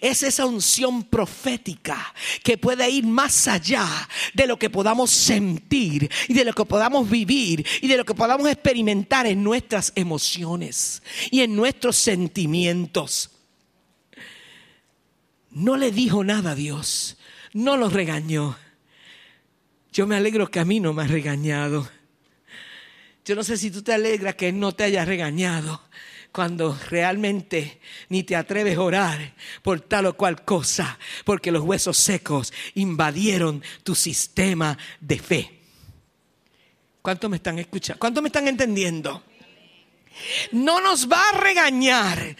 es 0.00 0.22
esa 0.22 0.46
unción 0.46 1.04
profética 1.04 2.14
que 2.42 2.58
puede 2.58 2.88
ir 2.88 3.04
más 3.04 3.48
allá 3.48 3.86
de 4.32 4.46
lo 4.46 4.58
que 4.58 4.70
podamos 4.70 5.10
sentir 5.10 6.10
y 6.28 6.34
de 6.34 6.44
lo 6.44 6.52
que 6.52 6.64
podamos 6.64 7.10
vivir 7.10 7.66
y 7.80 7.88
de 7.88 7.96
lo 7.96 8.04
que 8.04 8.14
podamos 8.14 8.48
experimentar 8.48 9.26
en 9.26 9.42
nuestras 9.42 9.92
emociones 9.96 11.02
y 11.30 11.40
en 11.40 11.56
nuestros 11.56 11.96
sentimientos. 11.96 13.30
No 15.50 15.76
le 15.76 15.90
dijo 15.90 16.24
nada 16.24 16.52
a 16.52 16.54
Dios, 16.54 17.16
no 17.52 17.76
lo 17.76 17.88
regañó. 17.88 18.56
Yo 19.92 20.06
me 20.06 20.16
alegro 20.16 20.50
que 20.50 20.60
a 20.60 20.64
mí 20.64 20.80
no 20.80 20.92
me 20.92 21.02
ha 21.02 21.06
regañado. 21.06 21.88
Yo 23.24 23.34
no 23.34 23.42
sé 23.42 23.56
si 23.56 23.70
tú 23.70 23.82
te 23.82 23.92
alegras 23.92 24.34
que 24.34 24.52
no 24.52 24.72
te 24.72 24.84
haya 24.84 25.04
regañado 25.04 25.80
cuando 26.30 26.76
realmente 26.90 27.80
ni 28.08 28.24
te 28.24 28.36
atreves 28.36 28.76
a 28.76 28.82
orar 28.82 29.34
por 29.62 29.80
tal 29.80 30.06
o 30.06 30.16
cual 30.16 30.44
cosa, 30.44 30.98
porque 31.24 31.52
los 31.52 31.62
huesos 31.62 31.96
secos 31.96 32.52
invadieron 32.74 33.62
tu 33.82 33.94
sistema 33.94 34.76
de 35.00 35.18
fe. 35.18 35.60
¿Cuántos 37.00 37.30
me 37.30 37.36
están 37.36 37.58
escuchando? 37.58 38.00
¿Cuántos 38.00 38.22
me 38.22 38.28
están 38.28 38.48
entendiendo? 38.48 39.22
No 40.52 40.80
nos 40.80 41.08
va 41.08 41.30
a 41.30 41.38
regañar. 41.38 42.36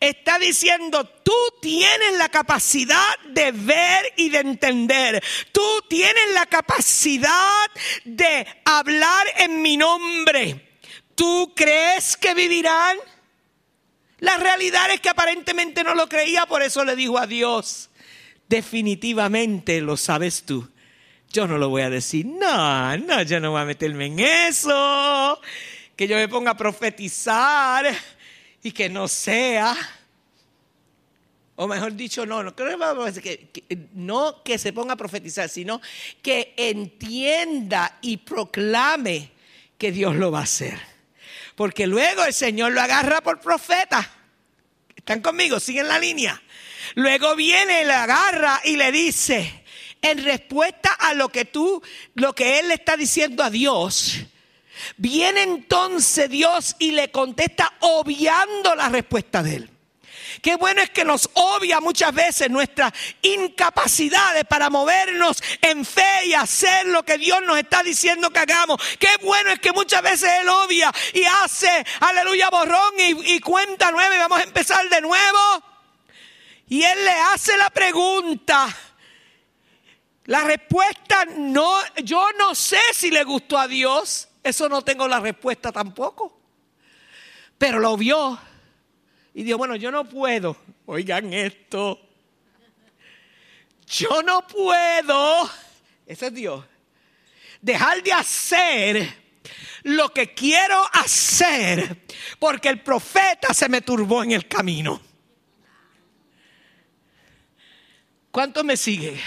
Está 0.00 0.38
diciendo, 0.38 1.04
tú 1.22 1.32
tienes 1.62 2.18
la 2.18 2.28
capacidad 2.28 3.18
de 3.30 3.52
ver 3.52 4.12
y 4.16 4.28
de 4.28 4.38
entender. 4.40 5.22
Tú 5.52 5.62
tienes 5.88 6.34
la 6.34 6.46
capacidad 6.46 7.70
de 8.04 8.46
hablar 8.64 9.26
en 9.38 9.62
mi 9.62 9.76
nombre. 9.76 10.78
¿Tú 11.14 11.52
crees 11.54 12.16
que 12.16 12.34
vivirán? 12.34 12.98
La 14.18 14.36
realidad 14.36 14.90
es 14.90 15.00
que 15.00 15.08
aparentemente 15.08 15.84
no 15.84 15.94
lo 15.94 16.08
creía, 16.08 16.46
por 16.46 16.62
eso 16.62 16.84
le 16.84 16.96
dijo 16.96 17.18
a 17.18 17.26
Dios, 17.26 17.90
definitivamente 18.48 19.80
lo 19.80 19.96
sabes 19.96 20.44
tú. 20.44 20.68
Yo 21.30 21.46
no 21.46 21.58
lo 21.58 21.68
voy 21.68 21.82
a 21.82 21.90
decir, 21.90 22.26
no, 22.26 22.96
no, 22.96 23.22
yo 23.22 23.40
no 23.40 23.50
voy 23.50 23.60
a 23.60 23.64
meterme 23.64 24.06
en 24.06 24.20
eso, 24.20 25.40
que 25.96 26.06
yo 26.06 26.16
me 26.16 26.28
ponga 26.28 26.52
a 26.52 26.56
profetizar 26.56 27.86
y 28.64 28.72
que 28.72 28.88
no 28.88 29.06
sea. 29.06 29.76
O 31.54 31.68
mejor 31.68 31.94
dicho, 31.94 32.26
no, 32.26 32.42
no, 32.42 32.56
que, 32.56 33.48
que, 33.52 33.78
no 33.92 34.42
que 34.42 34.58
se 34.58 34.72
ponga 34.72 34.94
a 34.94 34.96
profetizar, 34.96 35.48
sino 35.48 35.80
que 36.20 36.54
entienda 36.56 37.98
y 38.00 38.16
proclame 38.16 39.30
que 39.78 39.92
Dios 39.92 40.16
lo 40.16 40.32
va 40.32 40.40
a 40.40 40.44
hacer. 40.44 40.80
Porque 41.54 41.86
luego 41.86 42.24
el 42.24 42.34
Señor 42.34 42.72
lo 42.72 42.80
agarra 42.80 43.20
por 43.20 43.38
profeta. 43.38 44.10
¿Están 44.96 45.20
conmigo? 45.20 45.60
Siguen 45.60 45.86
la 45.86 45.98
línea. 45.98 46.42
Luego 46.96 47.36
viene, 47.36 47.84
le 47.84 47.92
agarra 47.92 48.60
y 48.64 48.76
le 48.76 48.90
dice, 48.90 49.64
en 50.02 50.24
respuesta 50.24 50.90
a 50.90 51.14
lo 51.14 51.28
que 51.28 51.44
tú, 51.44 51.82
lo 52.14 52.34
que 52.34 52.58
él 52.58 52.68
le 52.68 52.74
está 52.74 52.96
diciendo 52.96 53.42
a 53.42 53.50
Dios, 53.50 54.26
viene 54.96 55.42
entonces 55.42 56.30
Dios 56.30 56.76
y 56.78 56.92
le 56.92 57.10
contesta 57.10 57.72
obviando 57.80 58.74
la 58.74 58.88
respuesta 58.88 59.42
de 59.42 59.56
él. 59.56 59.70
Qué 60.42 60.56
bueno 60.56 60.82
es 60.82 60.90
que 60.90 61.04
nos 61.04 61.30
obvia 61.34 61.80
muchas 61.80 62.12
veces 62.12 62.50
nuestras 62.50 62.92
incapacidades 63.22 64.44
para 64.44 64.70
movernos 64.70 65.42
en 65.60 65.84
fe 65.84 66.26
y 66.26 66.34
hacer 66.34 66.86
lo 66.86 67.02
que 67.02 67.18
Dios 67.18 67.40
nos 67.46 67.58
está 67.58 67.82
diciendo 67.82 68.30
que 68.30 68.40
hagamos. 68.40 68.80
Qué 68.98 69.08
bueno 69.22 69.50
es 69.50 69.60
que 69.60 69.72
muchas 69.72 70.02
veces 70.02 70.30
Él 70.40 70.48
obvia 70.48 70.92
y 71.12 71.24
hace, 71.24 71.84
aleluya, 72.00 72.50
borrón 72.50 72.94
y, 72.98 73.34
y 73.34 73.40
cuenta 73.40 73.90
nueve. 73.92 74.18
Vamos 74.18 74.40
a 74.40 74.44
empezar 74.44 74.88
de 74.88 75.00
nuevo. 75.00 75.62
Y 76.68 76.82
Él 76.82 77.04
le 77.04 77.12
hace 77.12 77.56
la 77.56 77.70
pregunta. 77.70 78.74
La 80.26 80.40
respuesta 80.40 81.26
no, 81.36 81.74
yo 82.02 82.26
no 82.38 82.54
sé 82.54 82.80
si 82.92 83.10
le 83.10 83.24
gustó 83.24 83.58
a 83.58 83.68
Dios. 83.68 84.28
Eso 84.44 84.68
no 84.68 84.82
tengo 84.82 85.08
la 85.08 85.20
respuesta 85.20 85.72
tampoco. 85.72 86.38
Pero 87.56 87.78
lo 87.78 87.96
vio 87.96 88.38
y 89.32 89.42
dijo, 89.42 89.56
bueno, 89.56 89.74
yo 89.74 89.90
no 89.90 90.04
puedo. 90.04 90.54
Oigan 90.84 91.32
esto. 91.32 91.98
Yo 93.86 94.22
no 94.22 94.46
puedo. 94.46 95.50
Ese 96.06 96.26
es 96.26 96.34
Dios. 96.34 96.62
Dejar 97.62 98.02
de 98.02 98.12
hacer 98.12 99.24
lo 99.84 100.12
que 100.12 100.34
quiero 100.34 100.84
hacer 100.92 102.04
porque 102.38 102.68
el 102.68 102.82
profeta 102.82 103.54
se 103.54 103.70
me 103.70 103.80
turbó 103.80 104.22
en 104.22 104.32
el 104.32 104.46
camino. 104.46 105.00
¿Cuánto 108.30 108.62
me 108.62 108.76
sigue? 108.76 109.18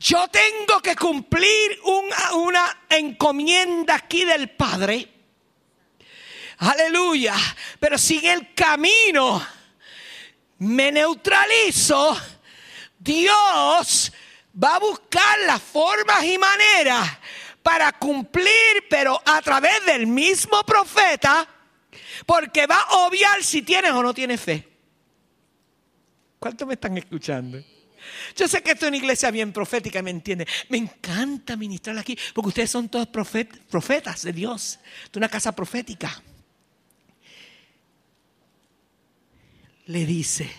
Yo 0.00 0.28
tengo 0.28 0.80
que 0.80 0.96
cumplir 0.96 1.78
una, 1.84 2.84
encomienda 2.88 3.96
aquí 3.96 4.24
del 4.24 4.48
Padre. 4.48 5.06
Aleluya. 6.56 7.34
Pero 7.78 7.98
si 7.98 8.16
en 8.18 8.38
el 8.38 8.54
camino 8.54 9.46
me 10.56 10.90
neutralizo, 10.90 12.18
Dios 12.98 14.10
va 14.62 14.76
a 14.76 14.78
buscar 14.78 15.38
las 15.40 15.60
formas 15.60 16.24
y 16.24 16.38
maneras 16.38 17.18
para 17.62 17.92
cumplir, 17.92 18.86
pero 18.88 19.20
a 19.22 19.42
través 19.42 19.84
del 19.84 20.06
mismo 20.06 20.62
profeta, 20.62 21.46
porque 22.24 22.66
va 22.66 22.80
a 22.88 23.06
obviar 23.06 23.44
si 23.44 23.60
tienes 23.60 23.90
o 23.90 24.02
no 24.02 24.14
tienes 24.14 24.40
fe. 24.40 24.66
¿Cuántos 26.38 26.66
me 26.66 26.72
están 26.72 26.96
escuchando? 26.96 27.62
Yo 28.36 28.48
sé 28.48 28.62
que 28.62 28.72
esto 28.72 28.86
es 28.86 28.88
una 28.88 28.96
iglesia 28.96 29.30
bien 29.30 29.52
profética, 29.52 30.02
¿me 30.02 30.10
entiende? 30.10 30.46
Me 30.68 30.78
encanta 30.78 31.56
ministrar 31.56 31.98
aquí, 31.98 32.16
porque 32.34 32.48
ustedes 32.48 32.70
son 32.70 32.88
todos 32.88 33.08
profetas 33.08 34.22
de 34.22 34.32
Dios, 34.32 34.78
de 35.12 35.18
una 35.18 35.28
casa 35.28 35.52
profética. 35.52 36.22
Le 39.86 40.06
dice, 40.06 40.50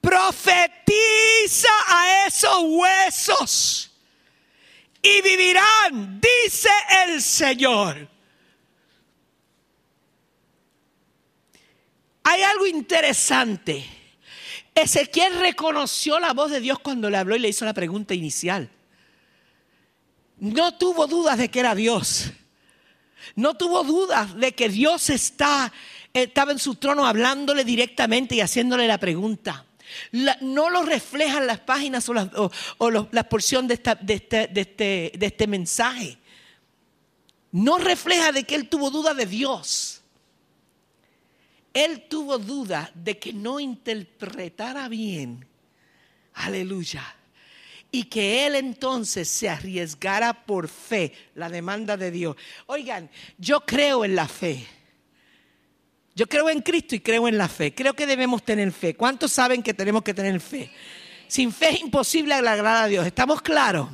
profetiza 0.00 1.68
a 1.88 2.26
esos 2.26 2.58
huesos 2.64 3.90
y 5.02 5.20
vivirán, 5.22 6.20
dice 6.20 6.70
el 7.04 7.20
Señor. 7.20 8.08
Hay 12.24 12.42
algo 12.42 12.66
interesante 12.66 14.01
Ezequiel 14.74 15.38
reconoció 15.38 16.18
la 16.18 16.32
voz 16.32 16.50
de 16.50 16.60
Dios 16.60 16.78
cuando 16.78 17.10
le 17.10 17.18
habló 17.18 17.36
y 17.36 17.40
le 17.40 17.48
hizo 17.48 17.64
la 17.64 17.74
pregunta 17.74 18.14
inicial. 18.14 18.70
No 20.38 20.74
tuvo 20.76 21.06
dudas 21.06 21.38
de 21.38 21.50
que 21.50 21.60
era 21.60 21.74
Dios. 21.74 22.32
No 23.36 23.54
tuvo 23.54 23.84
dudas 23.84 24.34
de 24.36 24.54
que 24.54 24.68
Dios 24.68 25.10
está, 25.10 25.72
estaba 26.12 26.52
en 26.52 26.58
su 26.58 26.74
trono 26.76 27.06
hablándole 27.06 27.64
directamente 27.64 28.34
y 28.34 28.40
haciéndole 28.40 28.86
la 28.86 28.98
pregunta. 28.98 29.66
no 30.40 30.70
lo 30.70 30.82
reflejan 30.82 31.46
las 31.46 31.60
páginas 31.60 32.08
o, 32.08 32.90
la 33.12 33.28
porción 33.28 33.68
de, 33.68 33.80
de, 34.00 34.14
este, 34.14 34.46
de, 34.48 34.60
este, 34.62 35.12
de 35.16 35.26
este 35.26 35.46
mensaje. 35.46 36.18
No 37.52 37.76
refleja 37.76 38.32
de 38.32 38.44
que 38.44 38.54
él 38.54 38.68
tuvo 38.68 38.90
duda 38.90 39.12
de 39.12 39.26
Dios 39.26 40.01
él 41.74 42.06
tuvo 42.08 42.38
duda 42.38 42.90
de 42.94 43.18
que 43.18 43.32
no 43.32 43.60
interpretara 43.60 44.88
bien, 44.88 45.46
aleluya, 46.34 47.02
y 47.90 48.04
que 48.04 48.46
él 48.46 48.54
entonces 48.54 49.28
se 49.28 49.48
arriesgara 49.48 50.44
por 50.46 50.68
fe 50.68 51.12
la 51.34 51.48
demanda 51.48 51.96
de 51.96 52.10
Dios. 52.10 52.36
Oigan, 52.66 53.10
yo 53.38 53.60
creo 53.60 54.04
en 54.04 54.16
la 54.16 54.28
fe. 54.28 54.66
Yo 56.14 56.26
creo 56.26 56.50
en 56.50 56.60
Cristo 56.60 56.94
y 56.94 57.00
creo 57.00 57.26
en 57.28 57.38
la 57.38 57.48
fe. 57.48 57.74
Creo 57.74 57.94
que 57.94 58.06
debemos 58.06 58.42
tener 58.42 58.70
fe. 58.72 58.94
¿Cuántos 58.94 59.32
saben 59.32 59.62
que 59.62 59.74
tenemos 59.74 60.02
que 60.02 60.14
tener 60.14 60.40
fe? 60.40 60.70
Sin 61.26 61.52
fe 61.52 61.70
es 61.70 61.80
imposible 61.80 62.34
agradar 62.34 62.84
a 62.84 62.88
Dios. 62.88 63.06
¿Estamos 63.06 63.40
claros? 63.40 63.88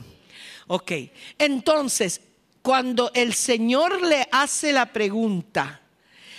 Ok. 0.67 0.93
Entonces, 1.39 2.21
cuando 2.63 3.11
el 3.15 3.35
Señor 3.35 4.03
le 4.03 4.29
hace 4.33 4.73
la 4.73 4.93
pregunta, 4.93 5.81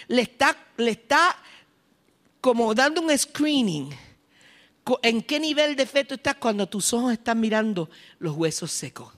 le 0.09 0.23
está, 0.23 0.57
le 0.77 0.91
está 0.91 1.37
como 2.41 2.73
dando 2.75 3.01
un 3.01 3.17
screening. 3.17 3.89
¿En 5.03 5.21
qué 5.21 5.39
nivel 5.39 5.75
de 5.75 5.85
fe 5.85 6.03
tú 6.03 6.15
estás 6.15 6.35
cuando 6.35 6.67
tus 6.67 6.91
ojos 6.93 7.13
están 7.13 7.39
mirando 7.39 7.89
los 8.17 8.35
huesos 8.35 8.71
secos? 8.71 9.13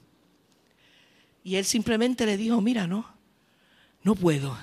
Y 1.44 1.56
él 1.56 1.66
simplemente 1.66 2.26
le 2.26 2.38
dijo, 2.38 2.60
mira, 2.62 2.88
no, 2.88 3.10
no 4.04 4.16
puedo. 4.16 4.58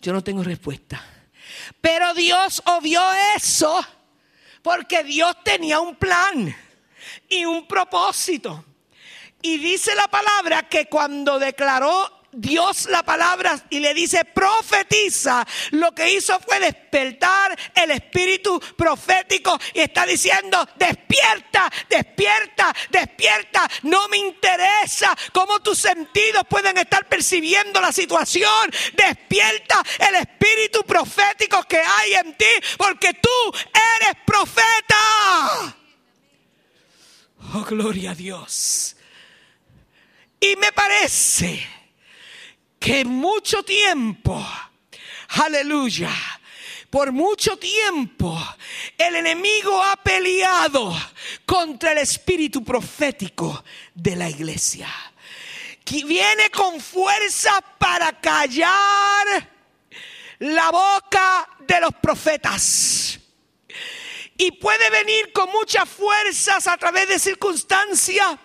Yo 0.00 0.12
no 0.12 0.24
tengo 0.24 0.42
respuesta. 0.42 1.04
Pero 1.80 2.14
Dios 2.14 2.62
obvió 2.64 3.02
eso 3.36 3.84
porque 4.62 5.04
Dios 5.04 5.36
tenía 5.44 5.78
un 5.78 5.94
plan 5.96 6.56
y 7.28 7.44
un 7.44 7.68
propósito. 7.68 8.64
Y 9.42 9.58
dice 9.58 9.94
la 9.94 10.08
palabra 10.08 10.70
que 10.70 10.86
cuando 10.86 11.38
declaró 11.38 12.13
Dios 12.36 12.86
la 12.86 13.02
palabra 13.02 13.58
y 13.70 13.80
le 13.80 13.94
dice 13.94 14.24
profetiza, 14.24 15.46
lo 15.70 15.94
que 15.94 16.12
hizo 16.12 16.38
fue 16.40 16.60
despertar 16.60 17.56
el 17.74 17.90
espíritu 17.92 18.60
profético 18.76 19.58
y 19.72 19.80
está 19.80 20.04
diciendo 20.06 20.68
despierta, 20.76 21.70
despierta, 21.88 22.74
despierta. 22.90 23.68
No 23.82 24.08
me 24.08 24.18
interesa 24.18 25.16
cómo 25.32 25.60
tus 25.60 25.78
sentidos 25.78 26.44
pueden 26.48 26.78
estar 26.78 27.08
percibiendo 27.08 27.80
la 27.80 27.92
situación. 27.92 28.70
Despierta 28.94 29.82
el 30.08 30.16
espíritu 30.16 30.82
profético 30.84 31.62
que 31.64 31.78
hay 31.78 32.14
en 32.14 32.36
ti 32.36 32.44
porque 32.76 33.14
tú 33.14 33.58
eres 33.72 34.22
profeta. 34.24 35.74
Oh, 37.54 37.64
gloria 37.64 38.12
a 38.12 38.14
Dios. 38.14 38.96
Y 40.40 40.56
me 40.56 40.72
parece 40.72 41.66
que 42.84 43.02
mucho 43.02 43.62
tiempo, 43.62 44.46
aleluya, 45.28 46.12
por 46.90 47.12
mucho 47.12 47.56
tiempo 47.56 48.38
el 48.98 49.16
enemigo 49.16 49.82
ha 49.82 49.96
peleado 49.96 50.94
contra 51.46 51.92
el 51.92 51.98
espíritu 51.98 52.62
profético 52.62 53.64
de 53.94 54.16
la 54.16 54.28
iglesia. 54.28 54.86
Que 55.82 56.04
viene 56.04 56.50
con 56.50 56.78
fuerza 56.78 57.58
para 57.78 58.20
callar 58.20 59.50
la 60.40 60.70
boca 60.70 61.48
de 61.60 61.80
los 61.80 61.94
profetas. 61.94 63.18
Y 64.36 64.50
puede 64.50 64.90
venir 64.90 65.32
con 65.32 65.50
muchas 65.50 65.88
fuerzas 65.88 66.66
a 66.66 66.76
través 66.76 67.08
de 67.08 67.18
circunstancias 67.18 68.36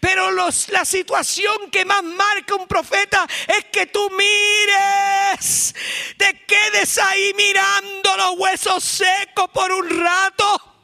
pero 0.00 0.30
la 0.32 0.84
situación 0.84 1.70
que 1.70 1.84
más 1.84 2.02
marca 2.02 2.56
un 2.56 2.66
profeta 2.66 3.26
es 3.46 3.66
que 3.66 3.86
tú 3.86 4.10
mires, 4.10 5.74
te 6.16 6.44
quedes 6.44 6.98
ahí 6.98 7.32
mirando 7.36 8.16
los 8.16 8.38
huesos 8.38 8.82
secos 8.82 9.48
por 9.50 9.70
un 9.72 10.04
rato 10.04 10.74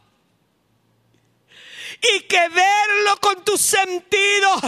y 2.03 2.21
que 2.21 2.49
verlo 2.49 3.17
con 3.21 3.45
tus 3.45 3.61
sentidos 3.61 4.61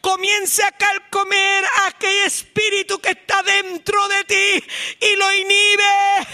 comience 0.00 0.62
a 0.62 0.72
calcomer 0.72 1.64
aquel 1.86 2.26
espíritu 2.26 2.98
que 3.00 3.10
está 3.10 3.42
dentro 3.42 4.08
de 4.08 4.24
ti 4.24 4.64
y 5.00 5.16
lo 5.16 5.32
inhibe. 5.32 6.26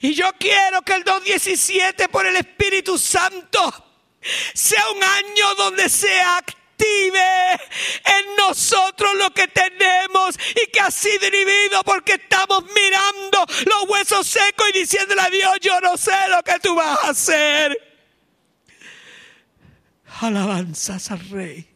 Y 0.00 0.14
yo 0.14 0.32
quiero 0.38 0.82
que 0.82 0.94
el 0.94 1.04
2.17 1.04 2.08
por 2.08 2.26
el 2.26 2.34
Espíritu 2.36 2.98
Santo 2.98 3.91
sea 4.54 4.88
un 4.90 5.02
año 5.02 5.54
donde 5.56 5.88
se 5.88 6.20
active 6.20 6.52
en 6.82 8.36
nosotros 8.36 9.14
lo 9.14 9.32
que 9.32 9.48
tenemos 9.48 10.36
y 10.62 10.70
que 10.70 10.80
ha 10.80 10.90
sido 10.90 11.28
inhibido 11.28 11.82
porque 11.84 12.14
estamos 12.14 12.64
mirando 12.64 13.46
los 13.66 13.88
huesos 13.88 14.26
secos 14.26 14.68
y 14.70 14.78
diciéndole 14.80 15.20
a 15.20 15.30
Dios, 15.30 15.58
yo 15.60 15.80
no 15.80 15.96
sé 15.96 16.12
lo 16.28 16.42
que 16.42 16.58
tú 16.60 16.74
vas 16.74 16.98
a 17.04 17.10
hacer. 17.10 17.78
Alabanzas 20.20 21.10
al 21.10 21.28
Rey. 21.30 21.68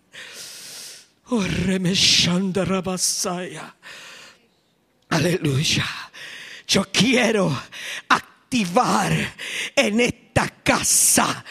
Oh, 1.28 1.42
Aleluya. 5.08 5.86
Yo 6.68 6.84
quiero 6.92 7.62
activar 8.08 9.34
en 9.74 10.00
esta 10.36 10.52
casa 10.62 11.44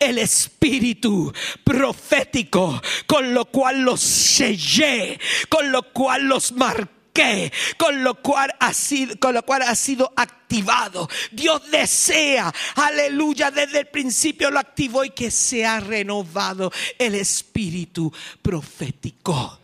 el 0.00 0.18
espíritu 0.18 1.32
profético 1.62 2.82
con 3.06 3.32
lo 3.32 3.44
cual 3.44 3.82
los 3.82 4.00
sellé, 4.00 5.20
con 5.48 5.70
lo 5.70 5.92
cual 5.92 6.24
los 6.24 6.50
marqué, 6.50 7.52
con 7.76 8.02
lo 8.02 8.16
cual 8.16 8.52
ha 8.58 8.72
sido, 8.72 9.16
con 9.20 9.34
lo 9.34 9.42
cual 9.44 9.62
ha 9.62 9.76
sido 9.76 10.12
activado. 10.16 11.08
Dios 11.30 11.70
desea, 11.70 12.52
aleluya, 12.74 13.52
desde 13.52 13.80
el 13.80 13.86
principio 13.86 14.50
lo 14.50 14.58
activó 14.58 15.04
y 15.04 15.10
que 15.10 15.30
se 15.30 15.64
ha 15.64 15.78
renovado 15.78 16.72
el 16.98 17.14
espíritu 17.14 18.12
profético. 18.42 19.60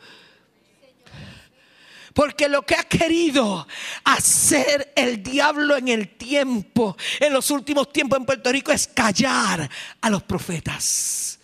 Porque 2.18 2.48
lo 2.48 2.66
que 2.66 2.74
ha 2.74 2.82
querido 2.82 3.68
hacer 4.02 4.92
el 4.96 5.22
diablo 5.22 5.76
en 5.76 5.86
el 5.86 6.16
tiempo, 6.16 6.96
en 7.20 7.32
los 7.32 7.48
últimos 7.52 7.92
tiempos 7.92 8.18
en 8.18 8.26
Puerto 8.26 8.50
Rico, 8.50 8.72
es 8.72 8.88
callar 8.88 9.70
a 10.00 10.10
los 10.10 10.24
profetas. 10.24 11.38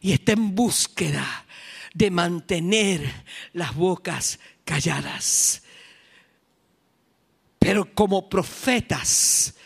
Y 0.00 0.12
está 0.12 0.32
en 0.32 0.54
búsqueda 0.54 1.44
de 1.92 2.10
mantener 2.10 3.02
las 3.52 3.74
bocas 3.74 4.40
calladas. 4.64 5.62
Pero 7.58 7.94
como 7.94 8.30
profetas, 8.30 9.56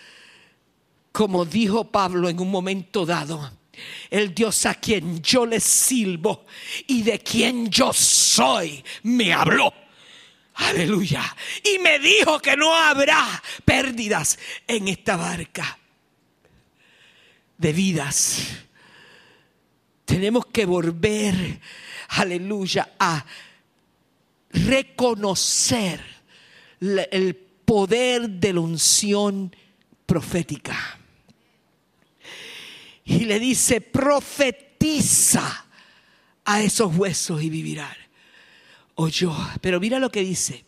como 1.13 1.45
dijo 1.45 1.93
Pablo 1.93 2.29
en 2.29 2.41
un 2.41 2.51
momento 2.51 3.07
dado, 3.07 3.49
el 4.11 4.35
Dios 4.35 4.67
a 4.67 4.75
quien 4.75 5.23
yo 5.23 5.47
le 5.47 5.61
silbo 5.61 6.47
y 6.87 7.03
de 7.03 7.19
quien 7.19 7.71
yo 7.71 7.93
soy 7.93 8.85
me 9.03 9.33
habló. 9.33 9.73
Aleluya. 10.55 11.37
Y 11.63 11.79
me 11.79 11.99
dijo 11.99 12.41
que 12.41 12.57
no 12.57 12.75
habrá 12.75 13.43
pérdidas 13.65 14.39
en 14.67 14.89
esta 14.89 15.17
barca 15.17 15.79
de 17.59 17.73
vidas. 17.73 18.43
Tenemos 20.05 20.47
que 20.47 20.65
volver, 20.65 21.61
aleluya, 22.09 22.93
a 22.99 23.25
reconocer 24.51 26.01
el 26.81 27.35
poder 27.35 28.29
de 28.29 28.53
la 28.53 28.61
unción 28.61 29.55
profética 30.07 30.96
y 33.07 33.21
le 33.21 33.39
dice, 33.39 33.81
profetiza 33.81 35.65
a 36.45 36.61
esos 36.61 36.95
huesos 36.97 37.41
y 37.41 37.49
vivirán. 37.49 37.97
Oyó, 38.97 39.33
pero 39.61 39.79
mira 39.79 40.01
lo 40.01 40.11
que 40.11 40.21
dice. 40.21 40.65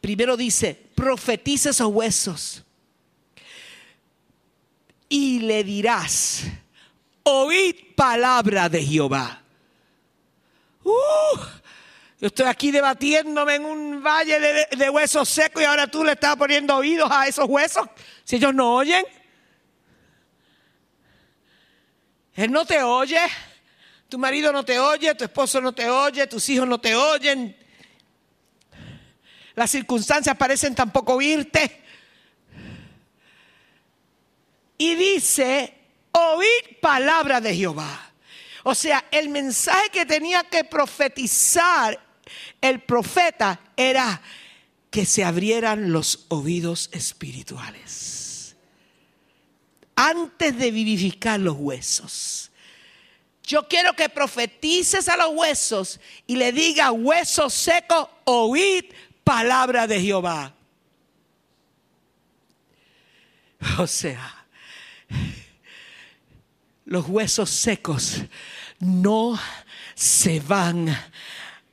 Primero 0.00 0.36
dice, 0.36 0.74
profetiza 0.96 1.70
esos 1.70 1.86
huesos 1.86 2.64
y 5.08 5.38
le 5.40 5.62
dirás, 5.62 6.42
oíd 7.22 7.76
palabra 7.94 8.68
de 8.68 8.84
Jehová. 8.84 9.40
Uh, 10.82 11.38
yo 12.20 12.26
estoy 12.26 12.46
aquí 12.46 12.72
debatiéndome 12.72 13.54
en 13.54 13.64
un 13.66 14.02
valle 14.02 14.40
de, 14.40 14.66
de 14.76 14.90
huesos 14.90 15.28
secos 15.28 15.62
y 15.62 15.64
ahora 15.64 15.86
tú 15.86 16.02
le 16.02 16.12
estás 16.12 16.34
poniendo 16.34 16.74
oídos 16.74 17.08
a 17.08 17.28
esos 17.28 17.46
huesos. 17.48 17.86
Si 18.24 18.36
ellos 18.36 18.52
no 18.52 18.74
oyen. 18.74 19.04
Él 22.34 22.50
no 22.50 22.64
te 22.64 22.82
oye, 22.82 23.20
tu 24.08 24.18
marido 24.18 24.52
no 24.52 24.64
te 24.64 24.78
oye, 24.78 25.14
tu 25.14 25.24
esposo 25.24 25.60
no 25.60 25.72
te 25.72 25.88
oye, 25.88 26.26
tus 26.26 26.48
hijos 26.48 26.66
no 26.66 26.80
te 26.80 26.94
oyen. 26.94 27.56
Las 29.54 29.70
circunstancias 29.70 30.36
parecen 30.36 30.74
tampoco 30.74 31.14
oírte. 31.14 31.82
Y 34.78 34.94
dice, 34.94 35.74
oír 36.12 36.78
palabra 36.80 37.40
de 37.40 37.54
Jehová. 37.54 38.12
O 38.64 38.74
sea, 38.74 39.04
el 39.10 39.28
mensaje 39.28 39.90
que 39.90 40.06
tenía 40.06 40.44
que 40.44 40.64
profetizar 40.64 42.00
el 42.60 42.80
profeta 42.80 43.60
era 43.76 44.22
que 44.90 45.04
se 45.04 45.24
abrieran 45.24 45.92
los 45.92 46.26
oídos 46.28 46.88
espirituales 46.92 48.11
antes 49.94 50.56
de 50.56 50.70
vivificar 50.70 51.38
los 51.40 51.56
huesos. 51.58 52.50
Yo 53.42 53.66
quiero 53.68 53.94
que 53.94 54.08
profetices 54.08 55.08
a 55.08 55.16
los 55.16 55.34
huesos 55.34 56.00
y 56.26 56.36
le 56.36 56.52
diga, 56.52 56.92
huesos 56.92 57.52
secos, 57.52 58.08
oíd 58.24 58.84
palabra 59.24 59.86
de 59.86 60.00
Jehová. 60.00 60.54
O 63.78 63.86
sea, 63.86 64.44
los 66.84 67.08
huesos 67.08 67.48
secos 67.48 68.22
no 68.80 69.38
se 69.94 70.40
van 70.40 70.88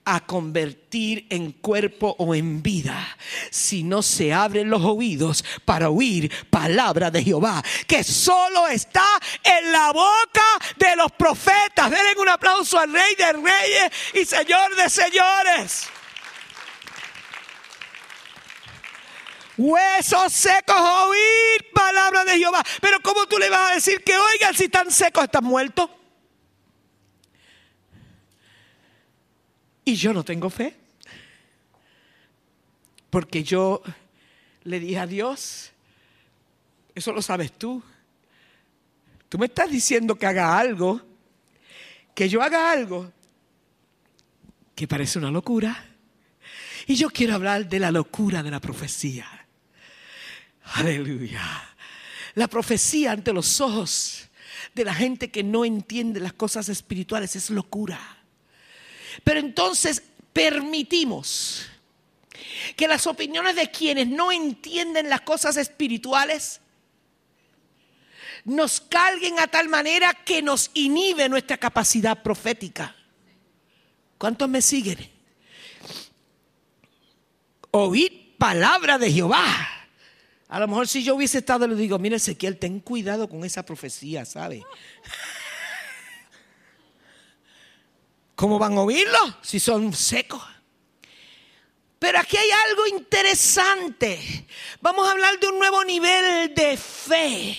a 0.10 0.22
convertir 0.22 1.28
en 1.30 1.52
cuerpo 1.52 2.16
o 2.18 2.34
en 2.34 2.64
vida 2.64 3.16
si 3.52 3.84
no 3.84 4.02
se 4.02 4.34
abren 4.34 4.70
los 4.70 4.82
oídos 4.84 5.46
para 5.66 5.90
oír 5.90 6.32
palabra 6.50 7.12
de 7.12 7.24
Jehová, 7.24 7.64
que 7.86 8.04
solo 8.04 8.68
está 8.68 9.06
en 9.44 9.72
la 9.72 9.92
boca 9.92 10.46
de 10.78 10.96
los 10.96 11.12
profetas. 11.12 11.92
Denle 11.92 12.16
un 12.18 12.30
aplauso 12.30 12.80
al 12.80 12.92
Rey 12.92 13.16
de 13.16 13.34
Reyes 13.34 13.92
y 14.16 14.26
Señor 14.26 14.76
de 14.76 14.90
Señores. 14.90 15.88
Huesos 19.58 20.34
secos, 20.34 20.76
oír 20.80 21.72
palabra 21.74 22.24
de 22.24 22.38
Jehová. 22.38 22.64
Pero 22.82 23.00
¿cómo 23.02 23.28
tú 23.28 23.38
le 23.38 23.50
vas 23.50 23.72
a 23.72 23.76
decir 23.76 24.04
que 24.04 24.18
oigan 24.18 24.56
si 24.56 24.64
están 24.64 24.90
secos, 24.90 25.26
están 25.26 25.44
muertos? 25.44 25.90
Y 29.90 29.96
yo 29.96 30.14
no 30.14 30.24
tengo 30.24 30.52
fe. 30.52 30.76
Porque 33.10 33.44
yo 33.44 33.82
le 34.66 34.80
dije 34.80 35.00
a 35.00 35.08
Dios, 35.08 35.72
eso 36.94 37.12
lo 37.12 37.24
sabes 37.24 37.54
tú. 37.54 37.82
Tú 39.30 39.40
me 39.40 39.48
estás 39.48 39.72
diciendo 39.72 40.14
que 40.16 40.28
haga 40.28 40.60
algo, 40.60 41.02
que 42.14 42.30
yo 42.30 42.44
haga 42.44 42.72
algo 42.72 43.12
que 44.76 44.88
parece 44.88 45.18
una 45.18 45.32
locura. 45.32 45.88
Y 46.86 46.94
yo 46.94 47.10
quiero 47.10 47.34
hablar 47.34 47.68
de 47.68 47.80
la 47.80 47.90
locura 47.90 48.44
de 48.44 48.52
la 48.52 48.60
profecía. 48.60 49.26
Aleluya. 50.76 51.42
La 52.36 52.48
profecía 52.48 53.12
ante 53.12 53.34
los 53.34 53.60
ojos 53.60 54.30
de 54.76 54.86
la 54.86 54.94
gente 54.94 55.32
que 55.32 55.44
no 55.44 55.66
entiende 55.66 56.20
las 56.20 56.34
cosas 56.34 56.70
espirituales 56.70 57.36
es 57.36 57.50
locura. 57.50 58.19
Pero 59.24 59.40
entonces 59.40 60.04
permitimos 60.34 61.66
que 62.76 62.88
las 62.88 63.08
opiniones 63.08 63.56
de 63.56 63.72
quienes 63.72 64.08
no 64.08 64.32
entienden 64.32 65.10
las 65.10 65.22
cosas 65.22 65.58
espirituales 65.58 66.62
nos 68.46 68.82
carguen 68.82 69.40
a 69.40 69.48
tal 69.48 69.70
manera 69.70 70.14
que 70.14 70.42
nos 70.42 70.72
inhibe 70.74 71.30
nuestra 71.30 71.58
capacidad 71.58 72.22
profética. 72.24 72.96
¿Cuántos 74.18 74.50
me 74.50 74.62
siguen? 74.62 74.98
Oíd 77.72 78.12
palabra 78.38 78.98
de 78.98 79.12
Jehová. 79.12 79.46
A 80.48 80.60
lo 80.60 80.68
mejor 80.68 80.88
si 80.88 81.04
yo 81.04 81.16
hubiese 81.16 81.38
estado, 81.38 81.68
le 81.68 81.76
digo, 81.76 82.00
mire 82.00 82.16
Ezequiel, 82.16 82.58
ten 82.58 82.80
cuidado 82.80 83.30
con 83.30 83.44
esa 83.44 83.64
profecía, 83.64 84.26
¿sabe? 84.26 84.64
¿Cómo 88.40 88.58
van 88.58 88.78
a 88.78 88.84
oírlo 88.84 89.20
si 89.42 89.60
son 89.60 89.92
secos? 89.92 90.42
Pero 92.00 92.20
aquí 92.20 92.38
hay 92.38 92.50
algo 92.70 92.88
interesante. 92.88 94.48
Vamos 94.80 95.06
a 95.06 95.12
hablar 95.12 95.38
de 95.42 95.48
un 95.48 95.60
nuevo 95.60 95.84
nivel 95.84 96.56
de 96.56 96.78
fe. 96.78 97.58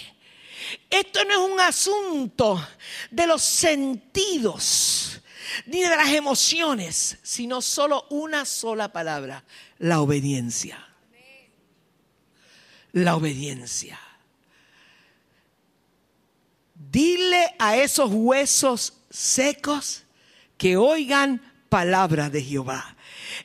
Esto 0.88 1.22
no 1.26 1.32
es 1.32 1.52
un 1.52 1.60
asunto 1.60 2.66
de 3.10 3.26
los 3.26 3.42
sentidos 3.42 5.20
ni 5.66 5.82
de 5.82 5.90
las 5.90 6.08
emociones, 6.14 7.18
sino 7.22 7.60
solo 7.60 8.06
una 8.08 8.46
sola 8.46 8.90
palabra, 8.90 9.44
la 9.80 10.00
obediencia. 10.00 10.88
La 12.92 13.16
obediencia. 13.16 14.00
Dile 16.74 17.54
a 17.58 17.76
esos 17.76 18.08
huesos 18.10 18.94
secos 19.10 20.04
que 20.60 20.76
oigan 20.76 21.40
palabra 21.70 22.28
de 22.28 22.42
Jehová. 22.42 22.94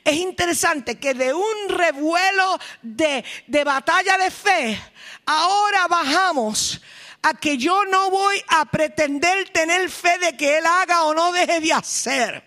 Es 0.04 0.16
interesante 0.16 0.98
que 0.98 1.14
de 1.14 1.32
un 1.32 1.68
revuelo 1.70 2.58
de, 2.82 3.24
de 3.46 3.64
batalla 3.64 4.18
de 4.18 4.30
fe, 4.30 4.78
ahora 5.24 5.88
bajamos 5.88 6.82
a 7.22 7.32
que 7.32 7.56
yo 7.56 7.86
no 7.86 8.10
voy 8.10 8.36
a 8.48 8.66
pretender 8.66 9.48
tener 9.48 9.88
fe 9.88 10.18
de 10.18 10.36
que 10.36 10.58
Él 10.58 10.66
haga 10.66 11.04
o 11.04 11.14
no 11.14 11.32
deje 11.32 11.58
de 11.62 11.72
hacer. 11.72 12.45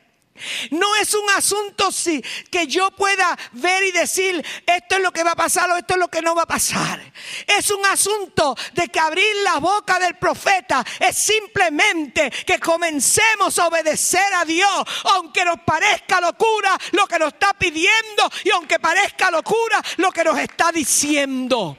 No 0.72 0.96
es 0.96 1.14
un 1.14 1.30
asunto 1.32 1.92
si, 1.92 2.22
que 2.52 2.68
yo 2.68 2.92
pueda 2.92 3.38
ver 3.54 3.84
y 3.84 3.92
decir 3.92 4.46
esto 4.66 4.96
es 4.96 5.02
lo 5.02 5.12
que 5.12 5.24
va 5.24 5.32
a 5.32 5.36
pasar 5.36 5.70
o 5.72 5.78
esto 5.78 5.94
es 5.94 6.00
lo 6.00 6.08
que 6.08 6.22
no 6.22 6.36
va 6.36 6.44
a 6.44 6.48
pasar. 6.48 7.02
Es 7.48 7.70
un 7.72 7.86
asunto 7.86 8.56
de 8.74 8.88
que 8.88 9.00
abrir 9.00 9.36
la 9.44 9.58
boca 9.58 10.00
del 10.00 10.18
profeta 10.18 10.84
es 11.00 11.18
simplemente 11.18 12.32
que 12.46 12.60
comencemos 12.60 13.58
a 13.60 13.68
obedecer 13.68 14.34
a 14.36 14.46
Dios, 14.46 14.84
aunque 15.16 15.46
nos 15.46 15.60
parezca 15.62 16.22
locura 16.22 16.78
lo 16.92 17.08
que 17.08 17.20
nos 17.20 17.34
está 17.34 17.54
pidiendo 17.54 18.30
y 18.44 18.52
aunque 18.52 18.80
parezca 18.80 19.32
locura 19.32 19.82
lo 19.98 20.12
que 20.12 20.24
nos 20.24 20.38
está 20.38 20.72
diciendo. 20.72 21.78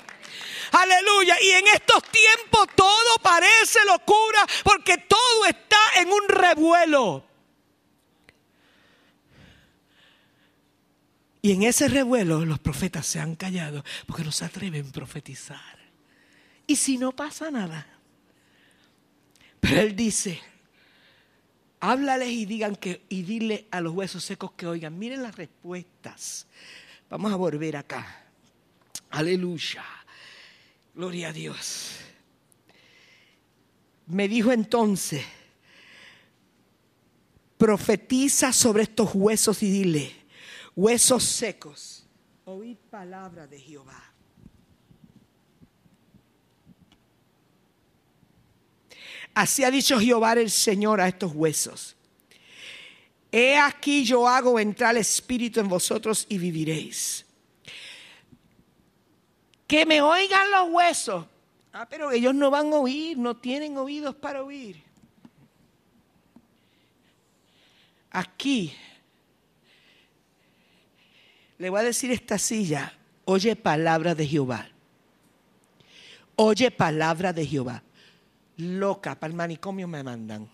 Aleluya. 0.73 1.37
Y 1.41 1.51
en 1.51 1.67
estos 1.69 2.03
tiempos 2.05 2.69
todo 2.75 3.17
parece 3.23 3.85
locura 3.85 4.47
porque 4.63 4.99
todo 4.99 5.47
está 5.47 5.79
en 5.97 6.13
un 6.13 6.29
revuelo. 6.29 7.30
Y 11.43 11.53
en 11.53 11.63
ese 11.63 11.89
revuelo 11.89 12.45
los 12.45 12.59
profetas 12.59 13.07
se 13.07 13.19
han 13.19 13.35
callado 13.35 13.85
porque 14.07 14.25
no 14.25 14.33
se 14.33 14.45
atreven 14.45 14.87
a 14.89 14.93
profetizar. 14.93 15.79
Y 16.67 16.77
si 16.77 16.99
no 16.99 17.13
pasa 17.13 17.51
nada. 17.51 17.87
Pero 19.59 19.81
él 19.81 19.97
dice, 19.97 20.41
háblales 21.81 22.29
y 22.29 22.45
digan 22.47 22.77
que, 22.77 23.05
y 23.09 23.23
dile 23.23 23.67
a 23.71 23.81
los 23.81 23.95
huesos 23.95 24.25
secos 24.25 24.53
que 24.53 24.67
oigan. 24.67 24.99
Miren 24.99 25.23
las 25.23 25.37
respuestas. 25.37 26.47
Vamos 27.09 27.33
a 27.33 27.37
volver 27.37 27.77
acá. 27.77 28.25
Aleluya. 29.11 29.85
Gloria 30.95 31.29
a 31.29 31.33
Dios. 31.33 31.97
Me 34.07 34.29
dijo 34.29 34.53
entonces, 34.53 35.25
profetiza 37.57 38.53
sobre 38.53 38.85
estos 38.85 39.11
huesos 39.15 39.63
y 39.63 39.71
dile, 39.71 40.20
huesos 40.81 41.25
secos, 41.25 42.07
oíd 42.47 42.79
palabra 42.91 43.47
de 43.47 43.61
Jehová. 43.61 44.03
Así 49.35 49.63
ha 49.63 49.71
dicho 49.71 50.01
Jehová 50.01 50.33
el 50.33 50.51
Señor 50.51 51.03
a 51.03 51.09
estos 51.09 51.33
huesos. 51.35 51.97
He 53.31 53.59
aquí 53.59 54.05
yo 54.05 54.27
hago 54.27 54.59
entrar 54.59 54.95
el 54.95 55.03
espíritu 55.03 55.61
en 55.61 55.69
vosotros 55.69 56.25
y 56.31 56.39
viviréis. 56.39 57.27
Que 59.67 59.85
me 59.85 60.01
oigan 60.01 60.51
los 60.51 60.71
huesos. 60.71 61.27
Ah, 61.75 61.87
pero 61.89 62.11
ellos 62.11 62.35
no 62.35 62.51
van 62.51 62.73
a 62.73 62.77
oír, 62.77 63.19
no 63.19 63.37
tienen 63.37 63.77
oídos 63.77 64.15
para 64.17 64.43
oír. 64.43 64.83
Aquí 68.11 68.75
le 71.61 71.69
voy 71.69 71.81
a 71.81 71.83
decir 71.83 72.11
esta 72.11 72.39
silla, 72.39 72.91
oye 73.27 73.55
palabra 73.55 74.15
de 74.15 74.27
Jehová. 74.27 74.67
Oye 76.37 76.71
palabra 76.71 77.35
de 77.35 77.45
Jehová. 77.47 77.83
Loca, 78.57 79.15
para 79.21 79.31
el 79.31 79.37
manicomio 79.37 79.87
me 79.87 80.03
mandan. 80.03 80.49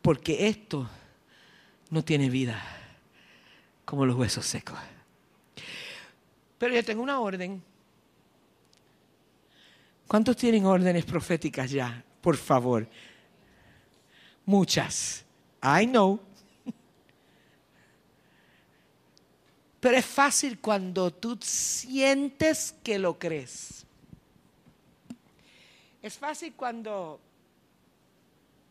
Porque 0.00 0.48
esto 0.48 0.88
no 1.90 2.02
tiene 2.02 2.30
vida 2.30 2.58
como 3.84 4.06
los 4.06 4.16
huesos 4.16 4.46
secos. 4.46 4.78
Pero 6.56 6.74
yo 6.74 6.82
tengo 6.82 7.02
una 7.02 7.20
orden. 7.20 7.62
¿Cuántos 10.08 10.38
tienen 10.38 10.64
órdenes 10.64 11.04
proféticas 11.04 11.70
ya? 11.70 12.02
Por 12.22 12.38
favor. 12.38 12.88
Muchas. 14.46 15.26
I 15.62 15.84
know. 15.84 16.29
Pero 19.80 19.96
es 19.96 20.04
fácil 20.04 20.60
cuando 20.60 21.10
tú 21.10 21.38
sientes 21.40 22.74
que 22.84 22.98
lo 22.98 23.18
crees. 23.18 23.86
Es 26.02 26.18
fácil 26.18 26.52
cuando 26.54 27.20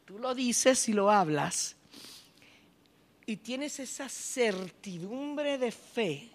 tú 0.06 0.19
lo 0.19 0.34
dices 0.34 0.88
y 0.88 0.93
lo 0.93 1.12
hablas 1.12 1.76
y 3.26 3.38
tienes 3.38 3.80
esa 3.80 4.10
certidumbre 4.10 5.60
de 5.60 5.72
fe 5.72 6.32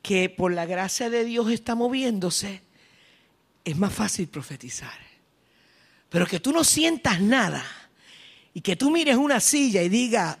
que 0.00 0.30
por 0.30 0.52
la 0.52 0.66
gracia 0.66 1.10
de 1.10 1.24
Dios 1.24 1.50
está 1.50 1.74
moviéndose, 1.74 2.62
es 3.64 3.76
más 3.76 3.92
fácil 3.92 4.28
profetizar. 4.28 4.96
Pero 6.08 6.26
que 6.26 6.38
tú 6.38 6.52
no 6.52 6.62
sientas 6.62 7.20
nada 7.20 7.64
y 8.54 8.60
que 8.60 8.76
tú 8.76 8.92
mires 8.92 9.16
una 9.16 9.40
silla 9.40 9.82
y 9.82 9.88
digas, 9.88 10.38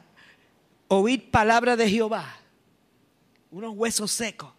oír 0.88 1.30
palabra 1.30 1.76
de 1.76 1.88
Jehová, 1.88 2.36
unos 3.50 3.74
huesos 3.74 4.10
secos. 4.12 4.52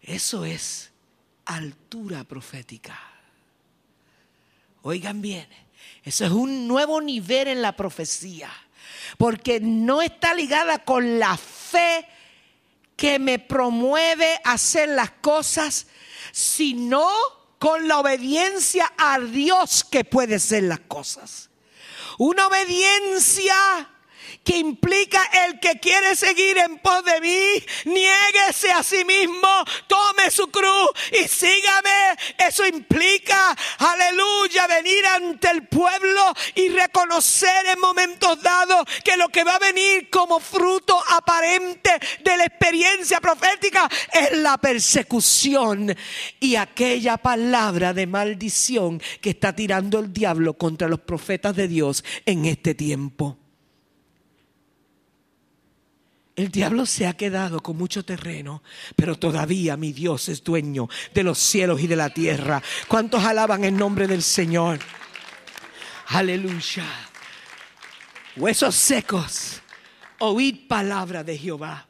Eso 0.00 0.44
es 0.44 0.90
altura 1.44 2.24
profética. 2.24 2.98
Oigan 4.82 5.20
bien, 5.20 5.46
eso 6.02 6.24
es 6.24 6.30
un 6.30 6.66
nuevo 6.66 7.00
nivel 7.00 7.48
en 7.48 7.62
la 7.62 7.76
profecía, 7.76 8.50
porque 9.18 9.60
no 9.60 10.00
está 10.00 10.34
ligada 10.34 10.84
con 10.84 11.18
la 11.18 11.36
fe 11.36 12.06
que 12.96 13.18
me 13.18 13.38
promueve 13.38 14.40
a 14.44 14.52
hacer 14.52 14.88
las 14.90 15.10
cosas, 15.10 15.86
sino 16.32 17.08
con 17.58 17.88
la 17.88 17.98
obediencia 17.98 18.90
a 18.96 19.18
Dios 19.18 19.84
que 19.84 20.04
puede 20.04 20.38
ser 20.38 20.64
las 20.64 20.80
cosas. 20.80 21.50
Una 22.18 22.46
obediencia 22.46 23.54
que 24.44 24.58
implica 24.58 25.22
el 25.46 25.60
que 25.60 25.78
quiere 25.78 26.16
seguir 26.16 26.58
en 26.58 26.78
pos 26.78 27.04
de 27.04 27.20
mí, 27.20 27.64
niéguese 27.84 28.70
a 28.72 28.82
sí 28.82 29.04
mismo, 29.04 29.48
tome 29.86 30.30
su 30.30 30.48
cruz 30.50 30.90
y 31.12 31.28
sígame. 31.28 32.16
Eso 32.38 32.66
implica, 32.66 33.56
aleluya, 33.78 34.66
venir 34.66 35.06
ante 35.06 35.50
el 35.50 35.66
pueblo 35.68 36.34
y 36.54 36.68
reconocer 36.68 37.66
en 37.66 37.80
momentos 37.80 38.40
dados 38.42 38.84
que 39.04 39.16
lo 39.16 39.28
que 39.28 39.44
va 39.44 39.56
a 39.56 39.58
venir 39.58 40.08
como 40.10 40.40
fruto 40.40 41.00
aparente 41.10 41.90
de 42.22 42.36
la 42.36 42.44
experiencia 42.44 43.20
profética 43.20 43.88
es 44.12 44.38
la 44.38 44.58
persecución 44.58 45.96
y 46.38 46.56
aquella 46.56 47.16
palabra 47.16 47.92
de 47.92 48.06
maldición 48.06 49.00
que 49.20 49.30
está 49.30 49.54
tirando 49.54 49.98
el 49.98 50.12
diablo 50.12 50.54
contra 50.54 50.88
los 50.88 51.00
profetas 51.00 51.54
de 51.56 51.68
Dios 51.68 52.04
en 52.26 52.46
este 52.46 52.74
tiempo. 52.74 53.38
El 56.40 56.50
diablo 56.50 56.86
se 56.86 57.06
ha 57.06 57.12
quedado 57.12 57.60
con 57.60 57.76
mucho 57.76 58.02
terreno, 58.02 58.62
pero 58.96 59.18
todavía 59.18 59.76
mi 59.76 59.92
Dios 59.92 60.30
es 60.30 60.42
dueño 60.42 60.88
de 61.12 61.22
los 61.22 61.38
cielos 61.38 61.82
y 61.82 61.86
de 61.86 61.96
la 61.96 62.08
tierra. 62.08 62.62
¿Cuántos 62.88 63.22
alaban 63.22 63.62
el 63.62 63.76
nombre 63.76 64.06
del 64.06 64.22
Señor? 64.22 64.78
Aleluya. 66.06 66.86
Huesos 68.36 68.74
secos, 68.74 69.60
oíd 70.18 70.66
palabra 70.66 71.22
de 71.22 71.36
Jehová. 71.36 71.86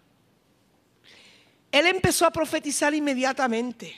Él 1.70 1.86
empezó 1.86 2.26
a 2.26 2.32
profetizar 2.32 2.92
inmediatamente. 2.92 3.96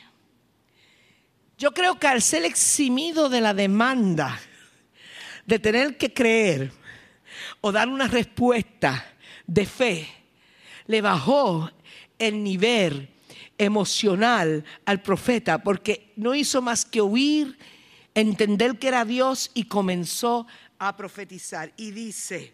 Yo 1.56 1.72
creo 1.72 1.98
que 1.98 2.08
al 2.08 2.20
ser 2.20 2.44
eximido 2.44 3.30
de 3.30 3.40
la 3.40 3.54
demanda 3.54 4.38
de 5.46 5.58
tener 5.58 5.96
que 5.96 6.12
creer 6.12 6.72
o 7.62 7.72
dar 7.72 7.88
una 7.88 8.06
respuesta 8.06 9.16
de 9.46 9.64
fe, 9.64 10.21
le 10.86 11.00
bajó 11.00 11.70
el 12.18 12.42
nivel 12.42 13.08
emocional 13.58 14.64
al 14.84 15.02
profeta 15.02 15.62
porque 15.62 16.12
no 16.16 16.34
hizo 16.34 16.62
más 16.62 16.84
que 16.84 17.00
oír, 17.00 17.58
entender 18.14 18.78
que 18.78 18.88
era 18.88 19.04
Dios 19.04 19.50
y 19.54 19.64
comenzó 19.64 20.46
a 20.78 20.96
profetizar. 20.96 21.72
Y 21.76 21.90
dice, 21.92 22.52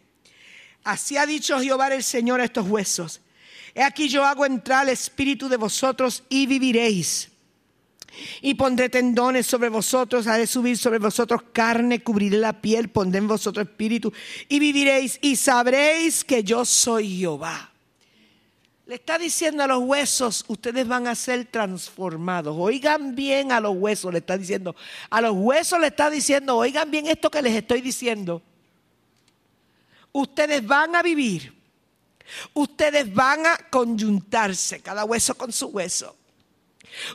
así 0.84 1.16
ha 1.16 1.26
dicho 1.26 1.60
Jehová 1.60 1.88
el 1.88 2.04
Señor 2.04 2.40
a 2.40 2.44
estos 2.44 2.66
huesos. 2.68 3.20
He 3.74 3.82
aquí 3.82 4.08
yo 4.08 4.24
hago 4.24 4.44
entrar 4.44 4.84
el 4.84 4.92
espíritu 4.92 5.48
de 5.48 5.56
vosotros 5.56 6.24
y 6.28 6.46
viviréis. 6.46 7.30
Y 8.40 8.54
pondré 8.54 8.88
tendones 8.88 9.46
sobre 9.46 9.68
vosotros, 9.68 10.26
haré 10.26 10.46
subir 10.46 10.76
sobre 10.76 10.98
vosotros 10.98 11.42
carne, 11.52 12.02
cubriré 12.02 12.38
la 12.38 12.60
piel, 12.60 12.88
pondré 12.88 13.18
en 13.18 13.28
vosotros 13.28 13.66
espíritu 13.66 14.12
y 14.48 14.58
viviréis 14.58 15.18
y 15.22 15.36
sabréis 15.36 16.24
que 16.24 16.42
yo 16.42 16.64
soy 16.64 17.18
Jehová. 17.18 17.67
Le 18.88 18.94
está 18.94 19.18
diciendo 19.18 19.62
a 19.62 19.66
los 19.66 19.80
huesos, 19.80 20.46
ustedes 20.48 20.88
van 20.88 21.06
a 21.08 21.14
ser 21.14 21.44
transformados. 21.44 22.56
Oigan 22.58 23.14
bien 23.14 23.52
a 23.52 23.60
los 23.60 23.76
huesos, 23.76 24.10
le 24.10 24.20
está 24.20 24.38
diciendo. 24.38 24.74
A 25.10 25.20
los 25.20 25.32
huesos 25.34 25.78
le 25.78 25.88
está 25.88 26.08
diciendo, 26.08 26.56
oigan 26.56 26.90
bien 26.90 27.06
esto 27.06 27.30
que 27.30 27.42
les 27.42 27.54
estoy 27.54 27.82
diciendo. 27.82 28.40
Ustedes 30.10 30.66
van 30.66 30.96
a 30.96 31.02
vivir. 31.02 31.52
Ustedes 32.54 33.12
van 33.12 33.44
a 33.44 33.58
conyuntarse, 33.68 34.80
cada 34.80 35.04
hueso 35.04 35.34
con 35.34 35.52
su 35.52 35.66
hueso. 35.66 36.16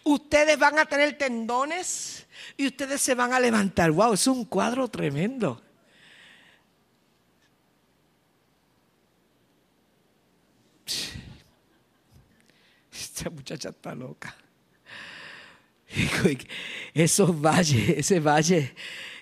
Ustedes 0.04 0.60
van 0.60 0.78
a 0.78 0.86
tener 0.86 1.18
tendones 1.18 2.28
y 2.56 2.68
ustedes 2.68 3.02
se 3.02 3.16
van 3.16 3.34
a 3.34 3.40
levantar. 3.40 3.90
Wow, 3.90 4.14
es 4.14 4.28
un 4.28 4.46
cuadro 4.46 4.88
tremendo. 4.90 5.60
Esta 13.24 13.30
muchacha 13.30 13.70
está 13.70 13.96
loca. 13.96 14.36
Esos 16.94 17.40
valles, 17.40 17.98
ese 17.98 18.20
valle, 18.20 18.76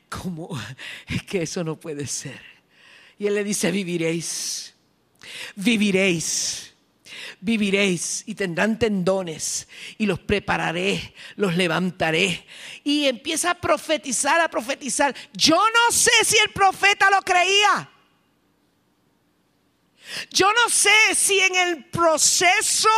como 0.10 0.60
es 1.08 1.22
que 1.22 1.44
eso 1.44 1.64
no 1.64 1.80
puede 1.80 2.08
ser. 2.08 2.42
Y 3.20 3.28
él 3.28 3.36
le 3.36 3.44
dice, 3.44 3.70
viviréis, 3.70 4.74
viviréis 5.56 6.74
viviréis 7.42 8.24
y 8.26 8.34
tendrán 8.36 8.78
tendones 8.80 9.68
y 9.98 10.08
los 10.08 10.20
prepararé, 10.20 11.14
los 11.36 11.56
levantaré. 11.56 12.48
Y 12.84 13.06
empieza 13.06 13.52
a 13.52 13.62
profetizar, 13.62 14.42
a 14.42 14.50
profetizar. 14.50 15.16
Yo 15.34 15.58
no 15.58 15.96
sé 15.96 16.12
si 16.24 16.38
el 16.40 16.50
profeta 16.50 17.08
lo 17.12 17.22
creía. 17.22 17.92
Yo 20.32 20.52
no 20.54 20.70
sé 20.70 21.16
si 21.16 21.40
en 21.40 21.56
el 21.56 21.86
proceso 21.86 22.90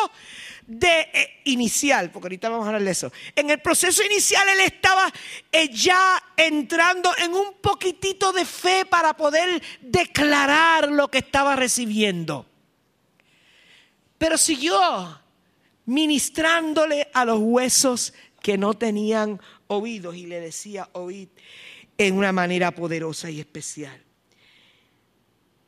de 0.68 1.10
eh, 1.14 1.42
inicial, 1.46 2.12
porque 2.12 2.28
ahorita 2.28 2.50
vamos 2.50 2.66
a 2.66 2.70
hablar 2.70 2.84
de 2.84 2.92
eso. 2.92 3.12
En 3.36 3.50
el 3.50 3.60
proceso 3.62 4.04
inicial 4.04 4.48
él 4.50 4.62
estaba 4.62 5.12
eh, 5.52 5.70
ya 5.70 6.22
entrando 6.38 7.12
en 7.18 7.34
un 7.34 7.54
poquitito 7.62 8.32
de 8.32 8.46
fe 8.46 8.86
para 8.86 9.16
poder 9.16 9.62
declarar 9.82 10.90
lo 10.92 11.10
que 11.10 11.20
estaba 11.20 11.56
recibiendo. 11.56 12.46
Pero 14.18 14.38
siguió 14.38 15.20
ministrándole 15.86 17.10
a 17.14 17.26
los 17.26 17.40
huesos 17.40 18.14
que 18.42 18.58
no 18.58 18.74
tenían 18.74 19.40
oídos 19.68 20.16
y 20.16 20.26
le 20.26 20.40
decía 20.40 20.90
oíd 20.94 21.30
en 21.98 22.18
una 22.18 22.32
manera 22.32 22.72
poderosa 22.72 23.30
y 23.30 23.40
especial. 23.40 24.02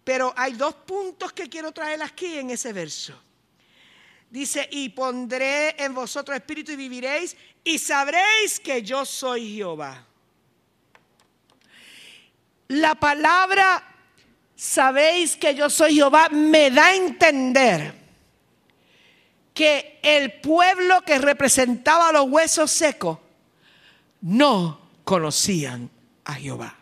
Pero 0.03 0.33
hay 0.37 0.53
dos 0.53 0.75
puntos 0.75 1.33
que 1.33 1.49
quiero 1.49 1.71
traer 1.71 2.01
aquí 2.03 2.37
en 2.37 2.51
ese 2.51 2.71
verso. 2.73 3.19
Dice, 4.35 4.67
y 4.69 4.89
pondré 4.89 5.81
en 5.81 5.93
vosotros 5.93 6.35
espíritu 6.35 6.73
y 6.73 6.75
viviréis 6.75 7.37
y 7.63 7.79
sabréis 7.79 8.59
que 8.59 8.83
yo 8.83 9.05
soy 9.05 9.55
Jehová. 9.55 10.05
La 12.67 12.95
palabra 12.95 13.81
sabéis 14.53 15.37
que 15.37 15.55
yo 15.55 15.69
soy 15.69 15.95
Jehová 15.95 16.27
me 16.27 16.69
da 16.69 16.87
a 16.87 16.95
entender 16.95 17.95
que 19.53 20.01
el 20.03 20.33
pueblo 20.41 21.01
que 21.03 21.17
representaba 21.17 22.11
los 22.11 22.27
huesos 22.27 22.69
secos 22.69 23.17
no 24.19 24.81
conocían 25.05 25.89
a 26.25 26.33
Jehová. 26.33 26.75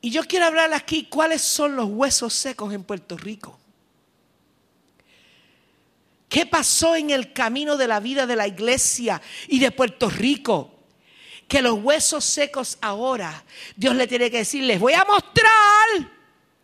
Y 0.00 0.10
yo 0.10 0.24
quiero 0.24 0.46
hablar 0.46 0.72
aquí 0.72 1.04
cuáles 1.04 1.42
son 1.42 1.76
los 1.76 1.84
huesos 1.90 2.32
secos 2.32 2.72
en 2.72 2.82
Puerto 2.82 3.18
Rico. 3.18 3.59
¿Qué 6.30 6.46
pasó 6.46 6.96
en 6.96 7.10
el 7.10 7.34
camino 7.34 7.76
de 7.76 7.86
la 7.86 8.00
vida 8.00 8.24
de 8.24 8.36
la 8.36 8.46
iglesia 8.46 9.20
y 9.48 9.58
de 9.58 9.70
Puerto 9.70 10.08
Rico? 10.08 10.72
Que 11.46 11.60
los 11.60 11.74
huesos 11.74 12.24
secos 12.24 12.78
ahora, 12.80 13.44
Dios 13.76 13.94
le 13.94 14.06
tiene 14.06 14.30
que 14.30 14.38
decir, 14.38 14.64
les 14.64 14.80
voy 14.80 14.94
a 14.94 15.04
mostrar, 15.04 15.88
eso 15.98 16.06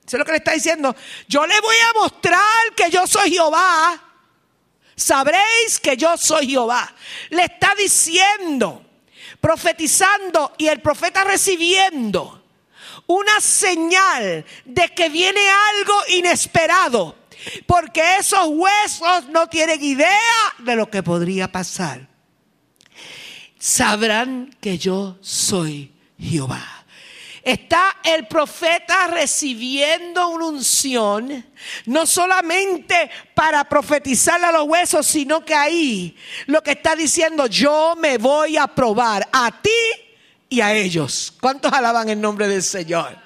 es 0.07 0.18
lo 0.18 0.24
que 0.24 0.33
le 0.33 0.38
está 0.38 0.52
diciendo, 0.52 0.96
yo 1.29 1.46
le 1.46 1.61
voy 1.61 1.76
a 1.76 2.00
mostrar 2.00 2.74
que 2.74 2.88
yo 2.90 3.07
soy 3.07 3.33
Jehová 3.33 4.02
sabréis 4.96 5.79
que 5.81 5.96
yo 5.96 6.16
soy 6.16 6.48
Jehová. 6.48 6.92
Le 7.31 7.44
está 7.44 7.74
diciendo, 7.76 8.83
profetizando 9.40 10.55
y 10.59 10.66
el 10.68 10.81
profeta 10.81 11.22
recibiendo 11.22 12.42
una 13.07 13.40
señal 13.40 14.44
de 14.64 14.88
que 14.88 15.09
viene 15.09 15.40
algo 15.48 15.94
inesperado, 16.09 17.14
porque 17.66 18.16
esos 18.18 18.46
huesos 18.48 19.28
no 19.28 19.48
tienen 19.48 19.82
idea 19.82 20.54
de 20.59 20.76
lo 20.76 20.90
que 20.90 21.02
podría 21.02 21.50
pasar. 21.50 22.09
Sabrán 23.59 24.54
que 24.61 24.78
yo 24.78 25.18
soy 25.20 25.92
Jehová 26.18 26.76
está 27.46 27.98
el 28.02 28.26
profeta 28.26 29.06
recibiendo 29.06 30.28
una 30.30 30.46
unción, 30.46 31.46
no 31.85 32.04
solamente 32.04 33.09
para 33.35 33.62
profetizar 33.62 34.44
a 34.44 34.50
los 34.50 34.64
huesos, 34.64 35.06
sino 35.06 35.44
que 35.44 35.54
ahí 35.54 36.16
lo 36.46 36.61
que 36.61 36.72
está 36.72 36.96
diciendo, 36.96 37.46
yo 37.46 37.94
me 37.96 38.18
voy 38.18 38.56
a 38.56 38.66
probar 38.66 39.28
a 39.30 39.62
ti 39.62 39.70
y 40.48 40.61
a 40.61 40.72
ellos. 40.72 41.32
¿Cuántos 41.40 41.72
alaban 41.72 42.09
el 42.09 42.20
nombre 42.20 42.48
del 42.48 42.64
Señor? 42.64 43.26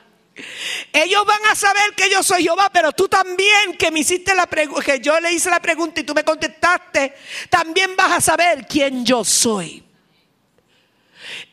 Ellos 0.93 1.25
van 1.25 1.45
a 1.51 1.55
saber 1.55 1.95
que 1.95 2.11
yo 2.11 2.23
soy 2.23 2.43
Jehová, 2.43 2.71
pero 2.73 2.93
tú 2.93 3.09
también 3.09 3.77
que 3.79 3.91
me 3.91 4.01
hiciste 4.01 4.35
la 4.35 4.47
que 4.47 5.01
yo 5.01 5.19
le 5.21 5.33
hice 5.33 5.51
la 5.51 5.61
pregunta 5.61 6.01
y 6.01 6.05
tú 6.05 6.15
me 6.15 6.25
contestaste, 6.25 7.15
también 7.49 7.97
vas 7.97 8.13
a 8.13 8.21
saber 8.21 8.67
quién 8.69 9.05
yo 9.05 9.25
soy. 9.25 9.85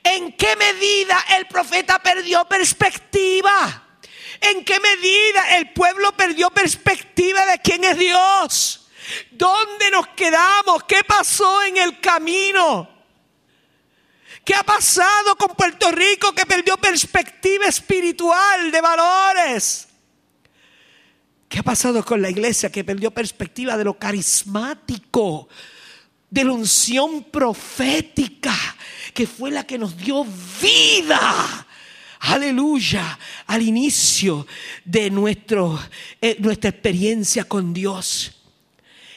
¿En 0.04 0.34
qué 0.34 0.56
medida 0.56 1.24
el 1.38 1.48
profeta 1.48 2.00
perdió 2.00 2.46
perspectiva? 2.46 3.84
¿En 4.42 4.64
qué 4.64 4.80
medida 4.80 5.58
el 5.58 5.72
pueblo 5.74 6.12
perdió 6.16 6.50
perspectiva 6.52 7.46
de 7.46 7.60
quién 7.60 7.84
es 7.84 7.98
Dios? 7.98 8.88
¿Dónde 9.32 9.92
nos 9.92 10.08
quedamos? 10.10 10.84
¿Qué 10.84 11.04
pasó 11.04 11.64
en 11.64 11.78
el 11.78 12.00
camino? 12.00 12.97
¿Qué 14.48 14.56
ha 14.56 14.64
pasado 14.64 15.36
con 15.36 15.58
Puerto 15.58 15.92
Rico 15.92 16.32
que 16.32 16.46
perdió 16.46 16.78
perspectiva 16.78 17.66
espiritual 17.66 18.72
de 18.72 18.80
valores? 18.80 19.90
¿Qué 21.50 21.60
ha 21.60 21.64
pasado 21.64 22.06
con 22.06 22.22
la 22.22 22.30
iglesia 22.30 22.72
que 22.72 22.86
perdió 22.86 23.12
perspectiva 23.12 23.76
de 23.76 23.84
lo 23.84 24.00
carismático, 24.00 25.50
de 26.30 26.46
la 26.46 26.54
unción 26.54 27.26
profética? 27.26 28.56
que 29.14 29.26
fue 29.26 29.50
la 29.50 29.66
que 29.66 29.80
nos 29.80 29.98
dio 29.98 30.26
vida. 30.62 31.68
Aleluya, 32.20 33.18
al 33.48 33.64
inicio 33.64 34.46
de 34.86 35.10
nuestro, 35.10 35.78
eh, 36.22 36.38
nuestra 36.40 36.70
experiencia 36.70 37.44
con 37.44 37.74
Dios. 37.74 38.32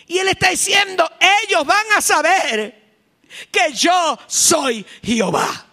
Y 0.07 0.17
Él 0.17 0.29
está 0.29 0.49
diciendo, 0.49 1.07
ellos 1.47 1.67
van 1.67 1.85
a 1.95 2.01
saber 2.01 2.80
que 3.51 3.73
yo 3.73 4.19
soy 4.27 4.85
Jehová, 5.03 5.67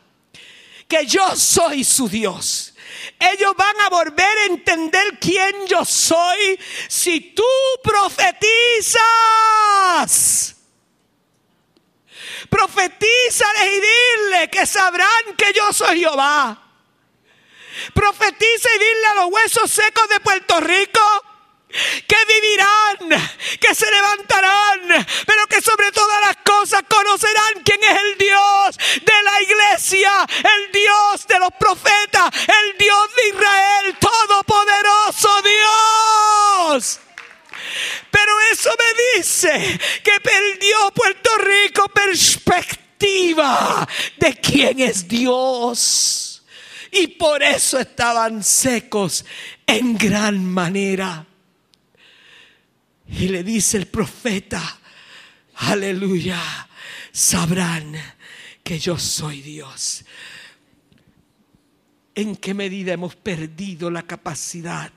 que 0.88 1.06
yo 1.06 1.36
soy 1.36 1.84
su 1.84 2.08
Dios. 2.08 2.74
Ellos 3.20 3.54
van 3.58 3.82
a 3.82 3.90
volver 3.90 4.38
a 4.38 4.46
entender 4.46 5.20
quién 5.20 5.68
yo 5.68 5.84
soy 5.86 6.60
si 6.88 7.20
tú 7.34 7.44
profetizas. 7.84 9.06
Profetízales 12.50 13.68
y 13.68 13.82
dile 13.82 14.50
que 14.50 14.66
sabrán 14.66 15.36
que 15.38 15.52
yo 15.54 15.74
soy 15.74 16.00
Jehová. 16.00 16.64
Profetiza 17.94 18.70
y 18.76 18.80
dile 18.80 19.08
a 19.08 19.16
los 19.16 19.32
huesos 19.32 19.70
secos 19.70 20.08
de 20.10 20.20
Puerto 20.20 20.60
Rico 20.60 21.27
que 22.08 22.16
vivirán, 22.28 23.30
que 23.60 23.76
se 23.76 23.90
levantarán, 23.90 25.06
pero 25.26 25.48
que 25.48 25.62
sobre 25.62 25.92
todas 25.92 26.22
las 26.22 26.38
cosas 26.38 26.84
conocerán 26.88 27.64
quién 27.64 27.84
es 27.84 27.98
el 27.98 28.18
Dios 28.18 28.78
de 29.04 29.24
la 29.24 29.42
iglesia, 29.42 30.12
el 30.44 30.72
Dios 30.72 31.28
de 31.28 31.40
los 31.40 31.52
profetas, 31.60 32.30
el 32.34 32.78
Dios 32.78 33.16
de 33.16 33.28
Israel, 33.30 33.98
todopoderoso 34.00 35.42
Dios. 35.42 37.00
Pero 38.12 38.32
eso 38.52 38.70
me 38.78 39.20
dice 39.20 39.80
que 40.04 40.20
perdió 40.22 40.92
Puerto 40.92 41.30
Rico 41.38 41.88
perspectiva 41.90 43.88
de 44.18 44.36
quién 44.36 44.80
es 44.80 45.08
Dios. 45.08 46.44
Y 46.92 47.08
por 47.08 47.44
eso 47.44 47.80
estaban 47.80 48.44
secos 48.44 49.26
en 49.66 49.98
gran 49.98 50.44
manera. 50.44 51.26
Y 53.10 53.30
le 53.30 53.44
dice 53.44 53.78
el 53.78 53.88
profeta, 53.88 54.80
aleluya, 55.56 56.40
sabrán 57.12 57.96
que 58.64 58.80
yo 58.80 58.98
soy 58.98 59.42
Dios. 59.42 60.06
¿En 62.16 62.36
qué 62.36 62.54
medida 62.54 62.94
hemos 62.94 63.16
perdido 63.16 63.90
la 63.92 64.04
capacidad 64.04 64.92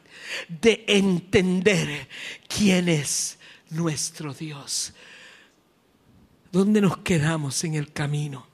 de 0.49 0.85
entender 0.87 2.09
quién 2.49 2.89
es 2.89 3.39
nuestro 3.71 4.35
Dios. 4.35 4.93
¿Dónde 6.53 6.81
nos 6.81 6.99
quedamos 6.99 7.63
en 7.65 7.75
el 7.75 7.93
camino? 7.93 8.47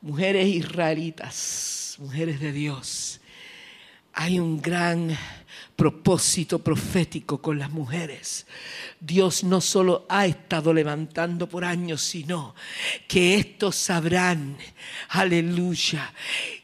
Mujeres 0.00 0.46
israelitas, 0.46 1.96
mujeres 1.98 2.40
de 2.40 2.52
Dios, 2.52 3.20
hay 4.12 4.38
un 4.38 4.60
gran 4.60 5.16
propósito 5.76 6.58
profético 6.58 7.40
con 7.40 7.58
las 7.58 7.70
mujeres. 7.70 8.46
Dios 9.00 9.44
no 9.44 9.60
solo 9.60 10.06
ha 10.08 10.26
estado 10.26 10.72
levantando 10.72 11.48
por 11.48 11.64
años, 11.64 12.02
sino 12.02 12.54
que 13.08 13.34
estos 13.34 13.76
sabrán, 13.76 14.56
aleluya, 15.08 16.12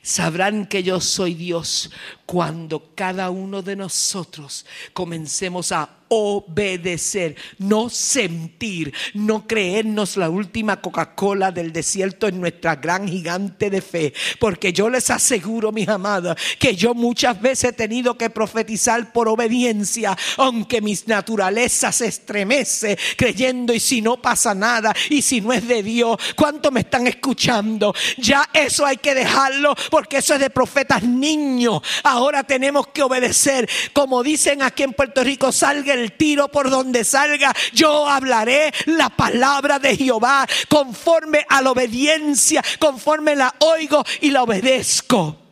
sabrán 0.03 0.66
que 0.66 0.82
yo 0.82 1.01
soy 1.01 1.34
Dios 1.34 1.91
cuando 2.26 2.93
cada 2.95 3.30
uno 3.30 3.62
de 3.62 3.76
nosotros 3.76 4.66
comencemos 4.93 5.72
a 5.72 5.99
obedecer, 6.09 7.36
no 7.59 7.91
sentir, 7.91 8.93
no 9.14 9.47
creernos 9.47 10.16
la 10.16 10.30
última 10.30 10.80
Coca-Cola 10.80 11.53
del 11.53 11.72
desierto 11.72 12.28
en 12.28 12.41
nuestra 12.41 12.76
gran 12.76 13.07
gigante 13.07 13.70
de 13.70 13.82
fe. 13.82 14.14
Porque 14.41 14.72
yo 14.72 14.89
les 14.89 15.11
aseguro, 15.11 15.70
mis 15.70 15.89
amadas, 15.89 16.36
que 16.59 16.74
yo 16.74 16.95
muchas 16.95 17.41
veces 17.41 17.70
he 17.70 17.72
tenido 17.72 18.16
que 18.16 18.30
profetizar 18.30 18.78
por 19.12 19.29
obediencia, 19.29 20.16
aunque 20.37 20.81
mis 20.81 21.07
naturalezas 21.07 21.97
se 21.97 22.07
estremece 22.07 22.99
creyendo 23.16 23.72
y 23.72 23.81
si 23.81 24.01
no 24.01 24.20
pasa 24.20 24.55
nada 24.55 24.95
y 25.11 25.22
si 25.22 25.41
no 25.41 25.53
es 25.53 25.66
de 25.66 25.83
Dios, 25.83 26.16
¿cuánto 26.37 26.70
me 26.70 26.81
están 26.81 27.07
escuchando? 27.07 27.95
Ya 28.18 28.49
eso 28.53 28.87
hay 28.87 28.99
que 28.99 29.14
dejarlo 29.14 29.74
porque 29.91 30.18
eso 30.18 30.35
es 30.35 30.41
de 30.41 30.51
profetas 30.51 31.03
niños. 31.03 31.81
Ahora 32.05 32.45
tenemos 32.45 32.89
que 32.89 33.03
obedecer. 33.03 33.68
Como 33.93 34.22
dicen 34.22 34.62
aquí 34.62 34.83
en 34.83 34.93
Puerto 34.93 35.24
Rico, 35.24 35.53
salga 35.53 35.95
el 35.95 36.12
tiro 36.12 36.49
por 36.49 36.70
donde 36.70 37.05
salga. 37.05 37.55
Yo 37.72 38.09
hablaré 38.09 38.72
la 38.87 39.09
palabra 39.09 39.79
de 39.79 39.97
Jehová 39.97 40.47
conforme 40.68 41.45
a 41.49 41.62
la 41.62 41.70
obediencia, 41.70 42.62
conforme 42.79 43.37
la 43.37 43.55
oigo 43.61 44.05
y 44.20 44.31
la 44.31 44.43
obedezco. 44.43 45.47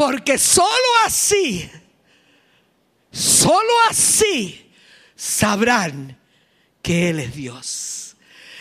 Porque 0.00 0.38
solo 0.38 0.66
así, 1.04 1.70
solo 3.12 3.68
así 3.90 4.72
sabrán 5.14 6.18
que 6.80 7.10
Él 7.10 7.20
es 7.20 7.34
Dios. 7.34 8.16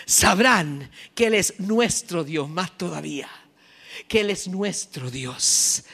Sabrán 0.05 0.91
que 1.15 1.27
Él 1.27 1.35
es 1.35 1.57
nuestro 1.61 2.25
Dios, 2.25 2.49
más 2.49 2.77
todavía, 2.77 3.29
que 4.09 4.19
Él 4.19 4.31
es 4.31 4.49
nuestro 4.49 5.09
Dios. 5.09 5.85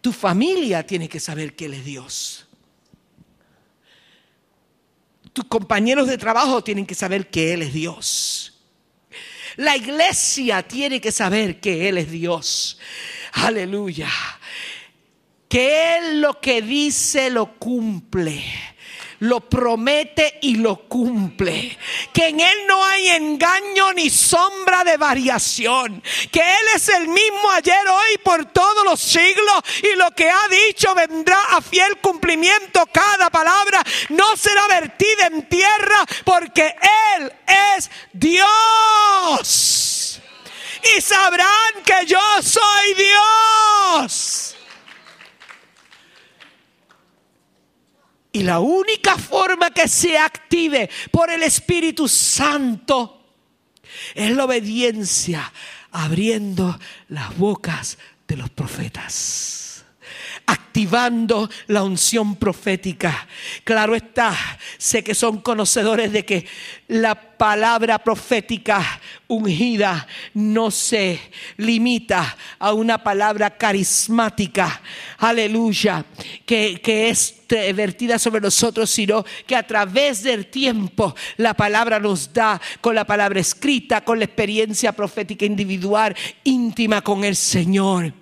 Tu 0.00 0.12
familia 0.12 0.86
tiene 0.86 1.08
que 1.08 1.18
saber 1.18 1.56
que 1.56 1.64
Él 1.64 1.74
es 1.74 1.84
Dios. 1.84 2.46
Tus 5.32 5.46
compañeros 5.46 6.06
de 6.06 6.18
trabajo 6.18 6.62
tienen 6.62 6.86
que 6.86 6.94
saber 6.94 7.28
que 7.30 7.52
Él 7.52 7.62
es 7.62 7.72
Dios. 7.72 8.60
La 9.56 9.76
iglesia 9.76 10.62
tiene 10.62 11.00
que 11.00 11.10
saber 11.10 11.58
que 11.58 11.88
Él 11.88 11.98
es 11.98 12.12
Dios. 12.12 12.78
Aleluya. 13.32 14.08
Que 15.48 15.96
Él 15.96 16.20
lo 16.20 16.40
que 16.40 16.62
dice 16.62 17.30
lo 17.30 17.58
cumple 17.58 18.44
lo 19.20 19.40
promete 19.40 20.38
y 20.42 20.56
lo 20.56 20.88
cumple. 20.88 21.76
Que 22.12 22.28
en 22.28 22.40
Él 22.40 22.58
no 22.66 22.84
hay 22.84 23.08
engaño 23.08 23.92
ni 23.92 24.10
sombra 24.10 24.84
de 24.84 24.96
variación. 24.96 26.02
Que 26.30 26.40
Él 26.40 26.66
es 26.74 26.88
el 26.88 27.08
mismo 27.08 27.50
ayer, 27.50 27.88
hoy, 27.88 28.18
por 28.18 28.44
todos 28.46 28.84
los 28.84 29.00
siglos. 29.00 29.60
Y 29.82 29.96
lo 29.96 30.10
que 30.12 30.30
ha 30.30 30.48
dicho 30.48 30.94
vendrá 30.94 31.40
a 31.50 31.60
fiel 31.60 31.98
cumplimiento. 31.98 32.86
Cada 32.92 33.30
palabra 33.30 33.82
no 34.10 34.36
será 34.36 34.66
vertida 34.68 35.26
en 35.26 35.48
tierra 35.48 36.06
porque 36.24 36.74
Él 37.16 37.32
es 37.76 37.90
Dios. 38.12 40.20
Y 40.96 41.00
sabrán 41.00 41.82
que 41.84 42.06
yo 42.06 42.20
soy 42.40 42.94
Dios. 42.94 44.57
Y 48.38 48.44
la 48.44 48.60
única 48.60 49.18
forma 49.18 49.72
que 49.72 49.88
se 49.88 50.16
active 50.16 50.88
por 51.10 51.28
el 51.28 51.42
Espíritu 51.42 52.06
Santo 52.06 53.20
es 54.14 54.30
la 54.30 54.44
obediencia, 54.44 55.52
abriendo 55.90 56.78
las 57.08 57.36
bocas 57.36 57.98
de 58.28 58.36
los 58.36 58.48
profetas 58.50 59.57
activando 60.48 61.48
la 61.66 61.82
unción 61.82 62.36
profética. 62.36 63.28
Claro 63.64 63.94
está, 63.94 64.34
sé 64.78 65.04
que 65.04 65.14
son 65.14 65.42
conocedores 65.42 66.10
de 66.10 66.24
que 66.24 66.46
la 66.88 67.14
palabra 67.14 67.98
profética 67.98 69.00
ungida 69.28 70.06
no 70.32 70.70
se 70.70 71.20
limita 71.58 72.36
a 72.58 72.72
una 72.72 72.96
palabra 72.96 73.50
carismática, 73.50 74.80
aleluya, 75.18 76.04
que, 76.46 76.80
que 76.82 77.10
es 77.10 77.34
vertida 77.74 78.18
sobre 78.18 78.40
nosotros, 78.40 78.88
sino 78.88 79.24
que 79.46 79.54
a 79.54 79.66
través 79.66 80.22
del 80.22 80.46
tiempo 80.46 81.14
la 81.36 81.52
palabra 81.52 82.00
nos 82.00 82.32
da 82.32 82.58
con 82.80 82.94
la 82.94 83.06
palabra 83.06 83.40
escrita, 83.40 84.00
con 84.00 84.18
la 84.18 84.24
experiencia 84.24 84.92
profética 84.92 85.44
individual, 85.44 86.16
íntima 86.42 87.02
con 87.02 87.22
el 87.24 87.36
Señor 87.36 88.12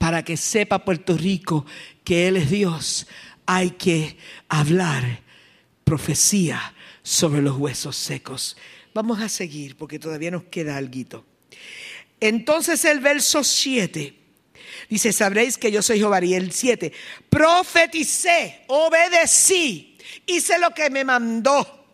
para 0.00 0.24
que 0.24 0.38
sepa 0.38 0.82
Puerto 0.82 1.14
Rico 1.14 1.66
que 2.02 2.26
Él 2.26 2.38
es 2.38 2.48
Dios, 2.50 3.06
hay 3.44 3.72
que 3.72 4.16
hablar 4.48 5.20
profecía 5.84 6.74
sobre 7.02 7.42
los 7.42 7.58
huesos 7.58 7.96
secos. 7.96 8.56
Vamos 8.94 9.20
a 9.20 9.28
seguir 9.28 9.76
porque 9.76 9.98
todavía 9.98 10.30
nos 10.30 10.44
queda 10.44 10.78
algo. 10.78 11.26
Entonces 12.18 12.82
el 12.86 13.00
verso 13.00 13.44
7 13.44 14.14
dice, 14.88 15.12
sabréis 15.12 15.58
que 15.58 15.70
yo 15.70 15.82
soy 15.82 15.98
Jehová. 15.98 16.24
Y 16.24 16.32
el 16.32 16.50
7, 16.50 16.90
profeticé, 17.28 18.64
obedecí, 18.68 19.98
hice 20.24 20.58
lo 20.58 20.70
que 20.70 20.88
me 20.88 21.04
mandó. 21.04 21.84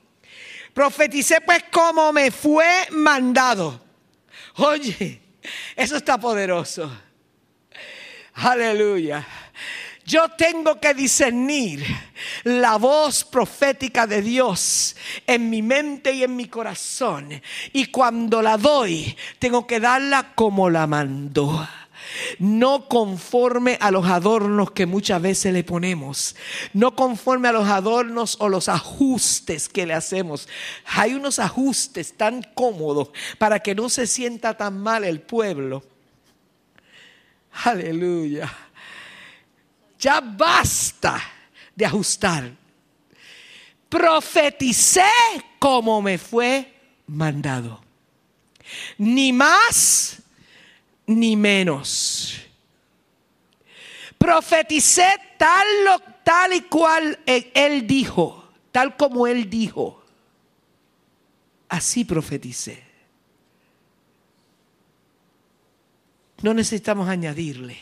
Profeticé 0.72 1.40
pues 1.40 1.64
como 1.72 2.12
me 2.12 2.30
fue 2.30 2.86
mandado. 2.92 3.84
Oye, 4.58 5.20
eso 5.74 5.96
está 5.96 6.16
poderoso. 6.20 7.05
Aleluya. 8.36 9.26
Yo 10.04 10.28
tengo 10.28 10.78
que 10.78 10.94
discernir 10.94 11.84
la 12.44 12.76
voz 12.76 13.24
profética 13.24 14.06
de 14.06 14.22
Dios 14.22 14.94
en 15.26 15.50
mi 15.50 15.62
mente 15.62 16.12
y 16.12 16.22
en 16.22 16.36
mi 16.36 16.46
corazón. 16.46 17.40
Y 17.72 17.86
cuando 17.86 18.42
la 18.42 18.56
doy, 18.56 19.16
tengo 19.38 19.66
que 19.66 19.80
darla 19.80 20.34
como 20.34 20.70
la 20.70 20.86
mandó 20.86 21.66
no 22.38 22.88
conforme 22.88 23.78
a 23.80 23.90
los 23.90 24.06
adornos 24.06 24.70
que 24.70 24.86
muchas 24.86 25.20
veces 25.20 25.52
le 25.52 25.64
ponemos, 25.64 26.36
no 26.72 26.94
conforme 26.94 27.48
a 27.48 27.52
los 27.52 27.68
adornos 27.68 28.36
o 28.38 28.48
los 28.48 28.68
ajustes 28.68 29.68
que 29.68 29.86
le 29.86 29.94
hacemos. 29.94 30.48
Hay 30.84 31.14
unos 31.14 31.40
ajustes 31.40 32.16
tan 32.16 32.42
cómodos 32.54 33.10
para 33.38 33.58
que 33.58 33.74
no 33.74 33.88
se 33.88 34.06
sienta 34.06 34.56
tan 34.56 34.78
mal 34.80 35.02
el 35.02 35.20
pueblo 35.20 35.82
Aleluya. 37.64 38.52
Ya 39.98 40.20
basta 40.20 41.22
de 41.74 41.86
ajustar. 41.86 42.52
Profeticé 43.88 45.08
como 45.58 46.02
me 46.02 46.18
fue 46.18 46.72
mandado. 47.06 47.82
Ni 48.98 49.32
más 49.32 50.22
ni 51.06 51.36
menos. 51.36 52.40
Profeticé 54.18 55.06
tal, 55.38 55.66
tal 56.24 56.52
y 56.52 56.62
cual 56.62 57.18
él 57.26 57.86
dijo, 57.86 58.50
tal 58.72 58.96
como 58.96 59.26
él 59.26 59.48
dijo. 59.48 60.02
Así 61.68 62.04
profeticé. 62.04 62.85
No 66.42 66.54
necesitamos 66.54 67.08
añadirle. 67.08 67.78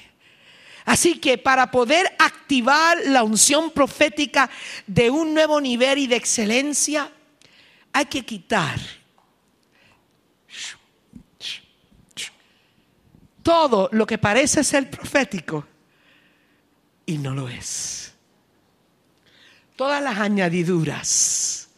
Así 0.84 1.18
que 1.18 1.38
para 1.38 1.70
poder 1.70 2.14
activar 2.18 2.98
la 3.06 3.22
unción 3.22 3.70
profética 3.70 4.50
de 4.86 5.10
un 5.10 5.32
nuevo 5.32 5.60
nivel 5.60 5.98
y 5.98 6.06
de 6.06 6.16
excelencia, 6.16 7.10
hay 7.92 8.06
que 8.06 8.24
quitar 8.24 8.78
todo 13.42 13.88
lo 13.92 14.06
que 14.06 14.18
parece 14.18 14.64
ser 14.64 14.90
profético 14.90 15.66
y 17.06 17.18
no 17.18 17.34
lo 17.34 17.48
es. 17.48 18.14
Todas 19.76 20.02
las 20.02 20.18
añadiduras. 20.18 21.68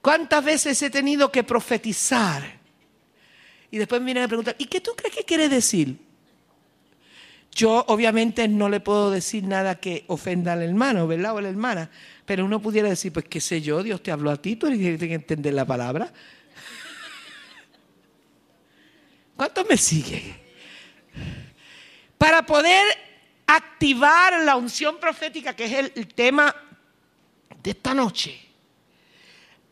¿Cuántas 0.00 0.44
veces 0.44 0.80
he 0.82 0.90
tenido 0.90 1.30
que 1.30 1.44
profetizar? 1.44 2.57
Y 3.70 3.78
después 3.78 4.00
me 4.00 4.06
vienen 4.06 4.24
a 4.24 4.28
preguntar, 4.28 4.56
¿y 4.58 4.66
qué 4.66 4.80
tú 4.80 4.92
crees 4.96 5.14
que 5.14 5.24
quiere 5.24 5.48
decir? 5.48 5.98
Yo 7.52 7.84
obviamente 7.88 8.46
no 8.46 8.68
le 8.68 8.80
puedo 8.80 9.10
decir 9.10 9.44
nada 9.44 9.80
que 9.80 10.04
ofenda 10.06 10.52
al 10.52 10.62
hermano, 10.62 11.06
¿verdad? 11.06 11.34
O 11.34 11.38
a 11.38 11.42
la 11.42 11.48
hermana. 11.48 11.90
Pero 12.24 12.44
uno 12.44 12.62
pudiera 12.62 12.88
decir, 12.88 13.12
pues 13.12 13.26
qué 13.26 13.40
sé 13.40 13.60
yo, 13.60 13.82
Dios 13.82 14.02
te 14.02 14.12
habló 14.12 14.30
a 14.30 14.36
ti, 14.36 14.56
tú 14.56 14.68
tienes 14.68 14.98
que 15.00 15.14
entender 15.14 15.54
la 15.54 15.64
palabra. 15.64 16.12
¿Cuántos 19.36 19.68
me 19.68 19.76
siguen? 19.76 20.36
Para 22.16 22.44
poder 22.44 22.86
activar 23.46 24.40
la 24.44 24.56
unción 24.56 24.98
profética, 24.98 25.54
que 25.54 25.64
es 25.64 25.72
el, 25.72 25.92
el 25.94 26.08
tema 26.14 26.54
de 27.62 27.70
esta 27.70 27.94
noche, 27.94 28.38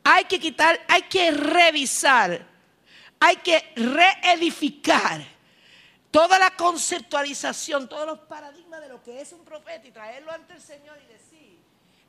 hay 0.03 0.25
que 0.25 0.39
quitar, 0.39 0.81
hay 0.89 1.03
que 1.03 1.33
revisar, 1.33 2.47
hay 3.21 3.37
que 3.37 3.63
reedificar 3.77 5.25
toda 6.11 6.39
la 6.39 6.51
conceptualización, 6.51 7.89
todos 7.89 8.07
los 8.07 8.19
paradigmas 8.21 8.81
de 8.81 8.89
lo 8.89 9.03
que 9.03 9.21
es 9.21 9.33
un 9.33 9.45
profeta 9.45 9.87
y 9.87 9.91
traerlo 9.91 10.33
ante 10.33 10.55
el 10.55 10.61
Señor 10.61 10.97
y 11.05 11.13
decir, 11.13 11.59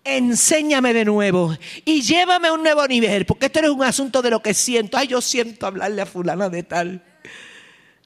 enséñame 0.03 0.93
de 0.93 1.05
nuevo 1.05 1.55
y 1.83 2.01
llévame 2.01 2.47
a 2.47 2.53
un 2.53 2.63
nuevo 2.63 2.87
nivel, 2.87 3.25
porque 3.25 3.47
esto 3.47 3.61
no 3.61 3.67
es 3.67 3.73
un 3.73 3.83
asunto 3.83 4.21
de 4.21 4.29
lo 4.29 4.41
que 4.41 4.53
siento, 4.53 4.97
ay, 4.97 5.07
yo 5.07 5.21
siento 5.21 5.67
hablarle 5.67 6.01
a 6.01 6.05
fulana 6.05 6.49
de 6.49 6.63
tal. 6.63 7.03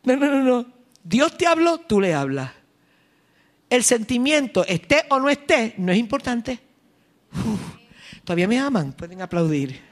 No, 0.03 0.15
no, 0.15 0.25
no, 0.25 0.43
no. 0.43 0.65
Dios 1.03 1.37
te 1.37 1.47
habló, 1.47 1.79
tú 1.79 2.01
le 2.01 2.13
hablas. 2.13 2.51
El 3.69 3.83
sentimiento, 3.83 4.65
esté 4.65 5.05
o 5.09 5.19
no 5.19 5.29
esté, 5.29 5.75
no 5.77 5.91
es 5.91 5.97
importante. 5.97 6.59
Todavía 8.25 8.47
me 8.47 8.59
aman, 8.59 8.93
pueden 8.93 9.21
aplaudir. 9.21 9.90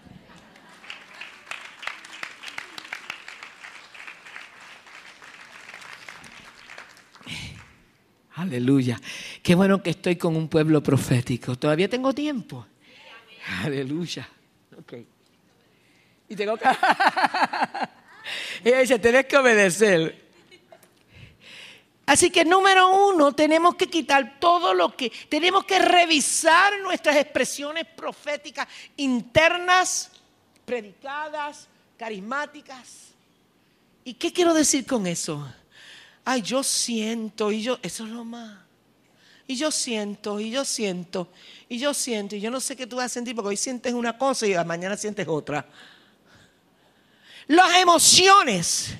Aleluya. 8.40 9.02
Qué 9.44 9.54
bueno 9.54 9.84
que 9.84 9.90
estoy 9.90 10.16
con 10.16 10.38
un 10.38 10.48
pueblo 10.48 10.82
profético. 10.82 11.58
Todavía 11.58 11.90
tengo 11.90 12.14
tiempo. 12.14 12.66
Aleluya. 13.64 14.30
Ok. 14.80 14.94
Y 16.30 16.36
tengo 16.38 16.56
que... 16.56 16.66
Ella 18.64 18.80
dice, 18.80 18.98
tenés 19.00 19.26
que 19.26 19.36
obedecer. 19.36 20.30
Así 22.06 22.30
que 22.32 22.46
número 22.46 23.10
uno, 23.10 23.34
tenemos 23.36 23.76
que 23.76 23.88
quitar 23.88 24.40
todo 24.40 24.74
lo 24.74 24.96
que, 24.96 25.12
tenemos 25.28 25.66
que 25.66 25.80
revisar 25.80 26.80
nuestras 26.80 27.18
expresiones 27.18 27.86
proféticas 27.86 28.70
internas, 28.96 30.12
predicadas, 30.64 31.68
carismáticas. 31.98 33.10
¿Y 34.06 34.14
qué 34.14 34.32
quiero 34.32 34.54
decir 34.54 34.86
con 34.86 35.08
eso? 35.08 35.46
Ay, 36.32 36.44
yo 36.44 36.62
siento, 36.62 37.52
y 37.52 37.64
yo, 37.64 37.80
eso 37.82 38.04
es 38.04 38.12
lo 38.12 38.24
más. 38.24 38.56
Y 39.48 39.56
yo 39.56 39.72
siento, 39.72 40.40
y 40.40 40.52
yo 40.52 40.64
siento, 40.64 41.32
y 41.68 41.80
yo 41.80 41.92
siento, 41.92 42.36
y 42.36 42.40
yo 42.40 42.52
no 42.52 42.60
sé 42.60 42.76
qué 42.76 42.86
tú 42.86 42.98
vas 42.98 43.08
a 43.08 43.10
sentir, 43.10 43.34
porque 43.34 43.50
hoy 43.50 43.58
sientes 43.58 43.96
una 43.96 44.16
cosa 44.16 44.46
y 44.46 44.54
mañana 44.64 44.96
sientes 44.96 45.28
otra. 45.28 45.66
Las 47.48 47.78
emociones, 47.78 48.94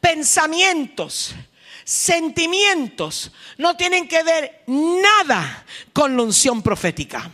pensamientos, 0.00 1.34
sentimientos 1.82 3.32
no 3.56 3.76
tienen 3.76 4.06
que 4.06 4.22
ver 4.22 4.62
nada 4.68 5.66
con 5.92 6.16
la 6.16 6.22
unción 6.22 6.62
profética. 6.62 7.28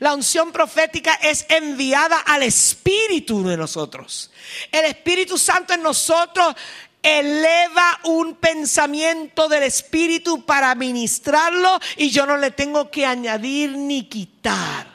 La 0.00 0.14
unción 0.14 0.50
profética 0.50 1.14
es 1.22 1.46
enviada 1.48 2.20
al 2.20 2.42
Espíritu 2.42 3.46
de 3.46 3.56
nosotros. 3.56 4.32
El 4.72 4.86
Espíritu 4.86 5.38
Santo 5.38 5.74
en 5.74 5.82
nosotros 5.82 6.56
eleva 7.02 8.00
un 8.04 8.34
pensamiento 8.34 9.48
del 9.48 9.64
Espíritu 9.64 10.44
para 10.44 10.74
ministrarlo 10.74 11.78
y 11.96 12.10
yo 12.10 12.26
no 12.26 12.36
le 12.36 12.50
tengo 12.50 12.90
que 12.90 13.06
añadir 13.06 13.76
ni 13.76 14.08
quitar. 14.08 14.86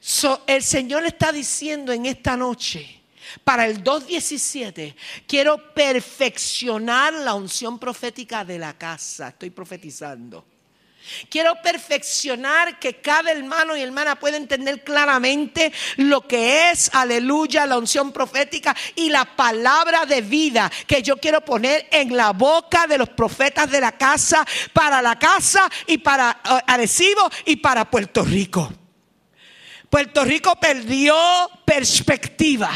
So, 0.00 0.42
el 0.46 0.62
Señor 0.62 1.06
está 1.06 1.32
diciendo 1.32 1.90
en 1.92 2.04
esta 2.04 2.36
noche, 2.36 3.00
para 3.42 3.66
el 3.66 3.82
2.17, 3.82 4.94
quiero 5.26 5.72
perfeccionar 5.72 7.14
la 7.14 7.34
unción 7.34 7.78
profética 7.78 8.44
de 8.44 8.58
la 8.58 8.76
casa. 8.76 9.28
Estoy 9.28 9.50
profetizando. 9.50 10.44
Quiero 11.28 11.60
perfeccionar 11.62 12.78
que 12.78 13.00
cada 13.00 13.30
hermano 13.30 13.76
y 13.76 13.82
hermana 13.82 14.18
pueda 14.18 14.36
entender 14.36 14.82
claramente 14.82 15.72
lo 15.96 16.26
que 16.26 16.70
es, 16.70 16.90
aleluya, 16.94 17.66
la 17.66 17.78
unción 17.78 18.12
profética 18.12 18.74
y 18.94 19.10
la 19.10 19.24
palabra 19.24 20.06
de 20.06 20.22
vida 20.22 20.70
que 20.86 21.02
yo 21.02 21.16
quiero 21.18 21.44
poner 21.44 21.86
en 21.90 22.16
la 22.16 22.32
boca 22.32 22.86
de 22.86 22.98
los 22.98 23.10
profetas 23.10 23.70
de 23.70 23.80
la 23.80 23.92
casa, 23.92 24.46
para 24.72 25.02
la 25.02 25.18
casa 25.18 25.68
y 25.86 25.98
para 25.98 26.40
uh, 26.44 26.70
Arecibo 26.72 27.30
y 27.44 27.56
para 27.56 27.90
Puerto 27.90 28.24
Rico. 28.24 28.72
Puerto 29.90 30.24
Rico 30.24 30.56
perdió 30.56 31.14
perspectiva 31.64 32.70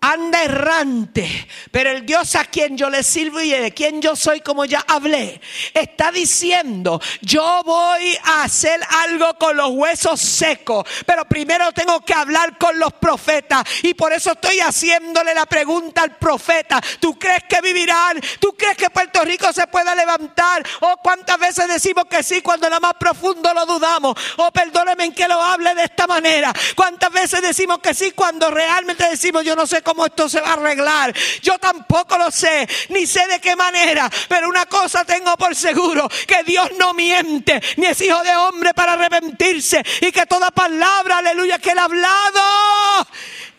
anda 0.00 0.44
errante, 0.44 1.48
pero 1.72 1.90
el 1.90 2.06
Dios 2.06 2.36
a 2.36 2.44
quien 2.44 2.76
yo 2.78 2.88
le 2.88 3.02
sirvo 3.02 3.40
y 3.40 3.50
de 3.50 3.74
quien 3.74 4.00
yo 4.00 4.14
soy, 4.14 4.40
como 4.40 4.64
ya 4.64 4.84
hablé, 4.86 5.40
está 5.74 6.12
diciendo, 6.12 7.00
yo 7.20 7.62
voy 7.64 8.16
a 8.22 8.44
hacer 8.44 8.80
algo 9.02 9.34
con 9.34 9.56
los 9.56 9.70
huesos 9.70 10.20
secos, 10.20 10.86
pero 11.04 11.24
primero 11.24 11.72
tengo 11.72 12.00
que 12.04 12.14
hablar 12.14 12.56
con 12.58 12.78
los 12.78 12.92
profetas 12.94 13.64
y 13.82 13.94
por 13.94 14.12
eso 14.12 14.32
estoy 14.32 14.60
haciéndole 14.60 15.34
la 15.34 15.46
pregunta 15.46 16.02
al 16.02 16.16
profeta, 16.16 16.80
¿tú 17.00 17.18
crees 17.18 17.44
que 17.48 17.60
vivirán? 17.60 18.20
¿Tú 18.38 18.54
crees 18.56 18.76
que 18.76 18.90
Puerto 18.90 19.24
Rico 19.24 19.52
se 19.52 19.66
pueda 19.66 19.94
levantar? 19.96 20.64
¿O 20.80 20.96
cuántas 20.98 21.38
veces 21.38 21.66
decimos 21.66 22.04
que 22.08 22.22
sí 22.22 22.40
cuando 22.40 22.68
nada 22.68 22.80
más 22.80 22.94
profundo 22.94 23.52
lo 23.52 23.66
dudamos? 23.66 24.16
¿O 24.36 24.52
perdóneme 24.52 25.06
en 25.06 25.12
que 25.12 25.26
lo 25.26 25.42
hable 25.42 25.74
de 25.74 25.84
esta 25.84 26.06
manera? 26.06 26.52
¿Cuántas 26.76 27.10
veces 27.10 27.42
decimos 27.42 27.80
que 27.80 27.94
sí 27.94 28.12
cuando 28.12 28.50
realmente 28.50 29.08
decimos 29.08 29.44
yo 29.44 29.56
no 29.56 29.66
sé 29.66 29.82
cómo 29.88 30.04
esto 30.04 30.28
se 30.28 30.42
va 30.42 30.50
a 30.50 30.52
arreglar. 30.52 31.14
Yo 31.40 31.58
tampoco 31.58 32.18
lo 32.18 32.30
sé, 32.30 32.68
ni 32.90 33.06
sé 33.06 33.26
de 33.26 33.40
qué 33.40 33.56
manera, 33.56 34.10
pero 34.28 34.46
una 34.46 34.66
cosa 34.66 35.02
tengo 35.02 35.34
por 35.38 35.56
seguro, 35.56 36.06
que 36.26 36.44
Dios 36.44 36.72
no 36.78 36.92
miente, 36.92 37.58
ni 37.78 37.86
es 37.86 37.98
hijo 38.02 38.22
de 38.22 38.36
hombre 38.36 38.74
para 38.74 38.92
arrepentirse, 38.92 39.82
y 40.02 40.12
que 40.12 40.26
toda 40.26 40.50
palabra, 40.50 41.18
aleluya, 41.18 41.58
que 41.58 41.70
él 41.70 41.78
ha 41.78 41.84
hablado 41.84 43.08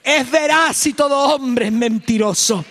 es 0.04 0.30
veraz 0.30 0.86
y 0.86 0.94
todo 0.94 1.34
hombre 1.34 1.66
es 1.66 1.72
mentiroso. 1.72 2.64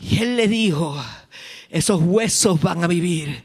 Y 0.00 0.20
él 0.20 0.36
le 0.36 0.48
dijo, 0.48 1.00
esos 1.70 2.00
huesos 2.02 2.60
van 2.60 2.82
a 2.82 2.88
vivir. 2.88 3.44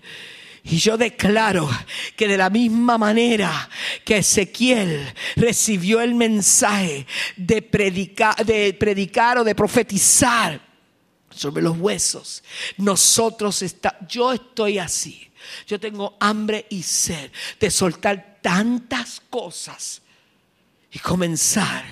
Y 0.63 0.77
yo 0.77 0.95
declaro 0.95 1.69
que 2.15 2.27
de 2.27 2.37
la 2.37 2.49
misma 2.49 2.97
manera 2.97 3.69
que 4.05 4.17
Ezequiel 4.17 5.11
recibió 5.35 6.01
el 6.01 6.13
mensaje 6.13 7.07
de 7.35 7.61
predicar, 7.61 8.45
de 8.45 8.73
predicar 8.73 9.39
o 9.39 9.43
de 9.43 9.55
profetizar 9.55 10.61
sobre 11.31 11.63
los 11.63 11.77
huesos, 11.77 12.43
nosotros 12.77 13.61
está, 13.63 13.97
yo 14.07 14.33
estoy 14.33 14.77
así. 14.77 15.27
Yo 15.65 15.79
tengo 15.79 16.15
hambre 16.19 16.67
y 16.69 16.83
sed 16.83 17.31
de 17.59 17.71
soltar 17.71 18.39
tantas 18.41 19.19
cosas 19.29 20.01
y 20.91 20.99
comenzar, 20.99 21.83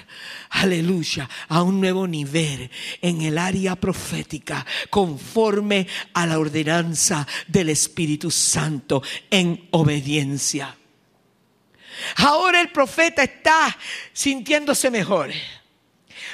aleluya, 0.50 1.30
a 1.48 1.64
un 1.64 1.80
nuevo 1.80 2.06
nivel 2.06 2.70
en 3.02 3.22
el 3.22 3.38
área 3.38 3.76
profética 3.76 4.66
conforme 4.90 5.88
a 6.14 6.26
la 6.26 6.38
ordenanza 6.38 7.26
del 7.48 7.70
Espíritu 7.70 8.30
Santo 8.30 9.02
en 9.30 9.70
obediencia. 9.72 10.76
Ahora 12.18 12.62
el 12.62 12.72
profeta 12.72 13.24
está 13.24 13.78
sintiéndose 14.14 14.92
mejor. 14.92 15.32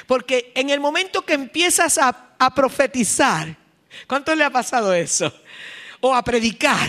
Porque 0.06 0.52
en 0.54 0.70
el 0.70 0.80
momento 0.80 1.24
que 1.24 1.34
empiezas 1.34 1.98
a, 1.98 2.34
a 2.38 2.54
profetizar, 2.54 3.56
¿cuánto 4.06 4.34
le 4.34 4.44
ha 4.44 4.50
pasado 4.50 4.92
eso? 4.92 5.32
O 6.00 6.14
a 6.14 6.22
predicar, 6.22 6.88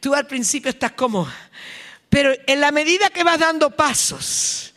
tú 0.00 0.14
al 0.14 0.26
principio 0.26 0.70
estás 0.70 0.92
como, 0.92 1.30
pero 2.08 2.34
en 2.46 2.60
la 2.60 2.72
medida 2.72 3.08
que 3.10 3.24
vas 3.24 3.38
dando 3.38 3.70
pasos, 3.70 4.71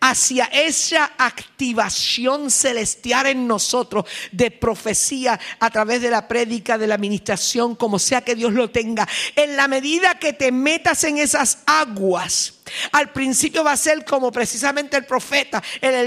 hacia 0.00 0.44
esa 0.46 1.12
activación 1.18 2.50
celestial 2.50 3.26
en 3.26 3.46
nosotros 3.46 4.04
de 4.32 4.50
profecía 4.50 5.38
a 5.58 5.70
través 5.70 6.02
de 6.02 6.10
la 6.10 6.28
prédica, 6.28 6.78
de 6.78 6.86
la 6.86 6.94
administración, 6.94 7.74
como 7.74 7.98
sea 7.98 8.22
que 8.22 8.34
Dios 8.34 8.52
lo 8.52 8.70
tenga. 8.70 9.08
En 9.36 9.56
la 9.56 9.68
medida 9.68 10.18
que 10.18 10.32
te 10.32 10.52
metas 10.52 11.04
en 11.04 11.18
esas 11.18 11.58
aguas, 11.66 12.57
al 12.92 13.12
principio 13.12 13.64
va 13.64 13.72
a 13.72 13.76
ser 13.76 14.04
como 14.04 14.30
precisamente 14.30 14.96
el 14.96 15.04
profeta, 15.04 15.62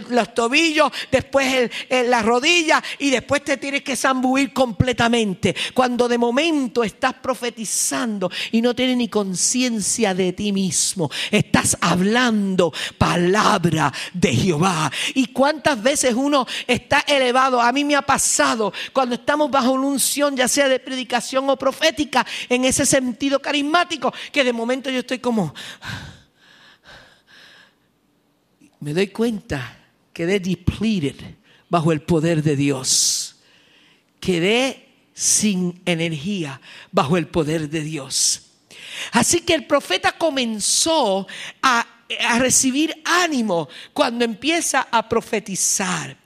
los 0.09 0.34
tobillos, 0.34 0.91
después 1.12 1.53
el, 1.53 1.72
en 1.89 2.09
la 2.09 2.22
rodilla 2.22 2.82
y 2.99 3.09
después 3.09 3.43
te 3.43 3.57
tienes 3.57 3.84
que 3.84 3.95
zambuir 3.95 4.53
completamente. 4.53 5.55
Cuando 5.74 6.07
de 6.07 6.18
momento 6.18 6.84
estás 6.84 7.14
profetizando 7.16 8.32
y 8.51 8.62
no 8.62 8.76
tienes 8.76 8.97
ni 8.97 9.07
conciencia 9.07 10.14
de 10.14 10.34
ti 10.34 10.51
mismo, 10.51 11.09
estás 11.30 11.78
hablando 11.82 12.74
palabra 12.97 13.91
de 14.14 14.36
Jehová. 14.36 14.91
Y 15.14 15.28
cuántas 15.28 15.82
veces 15.82 16.14
uno 16.14 16.45
está 16.68 17.03
elevado, 17.07 17.62
a 17.62 17.72
mí 17.72 17.84
me 17.84 17.95
ha 17.95 18.01
pasado 18.01 18.74
cuando 18.93 19.16
estamos 19.16 19.49
bajo 19.49 19.72
una 19.72 19.88
unción, 19.88 20.36
ya 20.36 20.47
sea 20.47 20.68
de 20.68 20.80
predicación 20.80 21.49
o 21.49 21.57
profética, 21.57 22.26
en 22.49 22.66
ese 22.66 22.86
sentido 22.86 23.39
carismático, 23.39 24.14
que 24.32 24.43
de 24.43 24.53
momento 24.53 24.89
yo 24.89 24.99
estoy 24.99 25.20
como 25.20 25.53
me 28.82 28.93
doy 28.93 29.07
cuenta, 29.07 29.77
quedé 30.11 30.39
depleted, 30.39 31.15
bajo 31.69 31.91
el 31.91 32.01
poder 32.01 32.43
de 32.43 32.55
Dios. 32.55 33.38
Quedé 34.19 34.89
sin 35.13 35.82
energía 35.86 36.59
bajo 36.91 37.15
el 37.15 37.27
poder 37.27 37.69
de 37.69 37.82
Dios. 37.82 38.47
Así 39.13 39.41
que 39.41 39.53
el 39.53 39.65
profeta 39.65 40.17
comenzó 40.17 41.27
a, 41.61 41.86
a 42.27 42.39
recibir 42.39 43.01
ánimo 43.05 43.69
cuando 43.93 44.25
empieza 44.25 44.88
a 44.91 45.07
profetizar. 45.07 46.17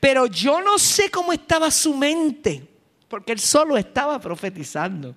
Pero 0.00 0.26
yo 0.26 0.60
no 0.60 0.78
sé 0.78 1.10
cómo 1.10 1.32
estaba 1.32 1.70
su 1.70 1.94
mente, 1.94 2.66
porque 3.08 3.32
él 3.32 3.40
solo 3.40 3.76
estaba 3.76 4.18
profetizando. 4.20 5.14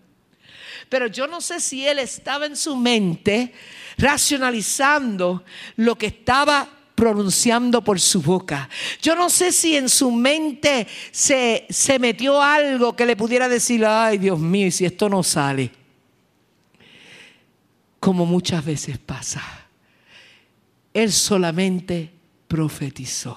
Pero 0.93 1.07
yo 1.07 1.25
no 1.25 1.41
sé 1.41 1.59
si 1.59 1.87
él 1.87 1.97
estaba 1.97 2.45
en 2.45 2.55
su 2.55 2.75
mente 2.75 3.51
racionalizando 3.97 5.43
lo 5.77 5.97
que 5.97 6.05
estaba 6.05 6.69
pronunciando 6.93 7.83
por 7.83 7.99
su 7.99 8.21
boca. 8.21 8.69
Yo 9.01 9.15
no 9.15 9.27
sé 9.31 9.51
si 9.51 9.75
en 9.75 9.89
su 9.89 10.11
mente 10.11 10.85
se, 11.09 11.65
se 11.67 11.97
metió 11.97 12.39
algo 12.39 12.95
que 12.95 13.07
le 13.07 13.15
pudiera 13.15 13.49
decir, 13.49 13.83
ay 13.83 14.19
Dios 14.19 14.37
mío, 14.37 14.67
y 14.67 14.71
si 14.71 14.85
esto 14.85 15.09
no 15.09 15.23
sale. 15.23 15.71
Como 17.99 18.27
muchas 18.27 18.63
veces 18.63 18.99
pasa. 18.99 19.41
Él 20.93 21.11
solamente 21.11 22.11
profetizó. 22.47 23.35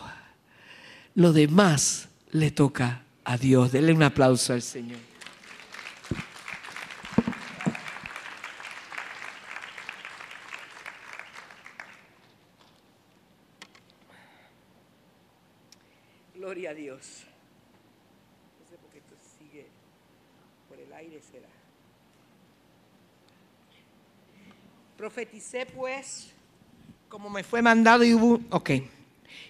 Lo 1.14 1.32
demás 1.32 2.10
le 2.32 2.50
toca 2.50 3.02
a 3.24 3.38
Dios. 3.38 3.72
Denle 3.72 3.94
un 3.94 4.02
aplauso 4.02 4.52
al 4.52 4.60
Señor. 4.60 5.05
Gloria 16.56 16.70
a 16.70 16.74
Dios. 16.74 17.24
No 18.58 18.66
sé 18.66 18.78
por 18.78 18.90
qué 18.90 18.96
esto 18.96 19.14
sigue 19.38 19.66
por 20.66 20.80
el 20.80 20.90
aire 20.90 21.20
será. 21.20 21.50
Profeticé 24.96 25.66
pues 25.66 26.32
como 27.10 27.28
me 27.28 27.44
fue 27.44 27.60
mandado 27.60 28.04
y 28.04 28.14
hubo, 28.14 28.40
ok. 28.48 28.70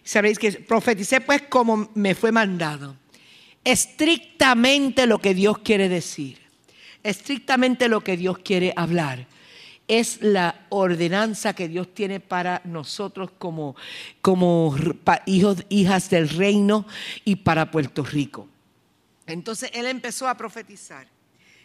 Sabéis 0.02 0.36
que 0.36 0.50
profeticé 0.50 1.20
pues 1.20 1.42
como 1.42 1.88
me 1.94 2.16
fue 2.16 2.32
mandado. 2.32 2.96
Estrictamente 3.62 5.06
lo 5.06 5.20
que 5.20 5.32
Dios 5.32 5.58
quiere 5.58 5.88
decir. 5.88 6.40
Estrictamente 7.04 7.88
lo 7.88 8.00
que 8.00 8.16
Dios 8.16 8.38
quiere 8.38 8.72
hablar 8.74 9.28
es 9.88 10.20
la 10.22 10.66
ordenanza 10.68 11.54
que 11.54 11.68
Dios 11.68 11.94
tiene 11.94 12.20
para 12.20 12.60
nosotros 12.64 13.30
como, 13.38 13.76
como 14.20 14.74
hijos, 15.26 15.64
hijas 15.68 16.10
del 16.10 16.28
reino 16.28 16.86
y 17.24 17.36
para 17.36 17.70
Puerto 17.70 18.04
Rico. 18.04 18.48
Entonces 19.26 19.70
él 19.74 19.86
empezó 19.86 20.28
a 20.28 20.36
profetizar. 20.36 21.06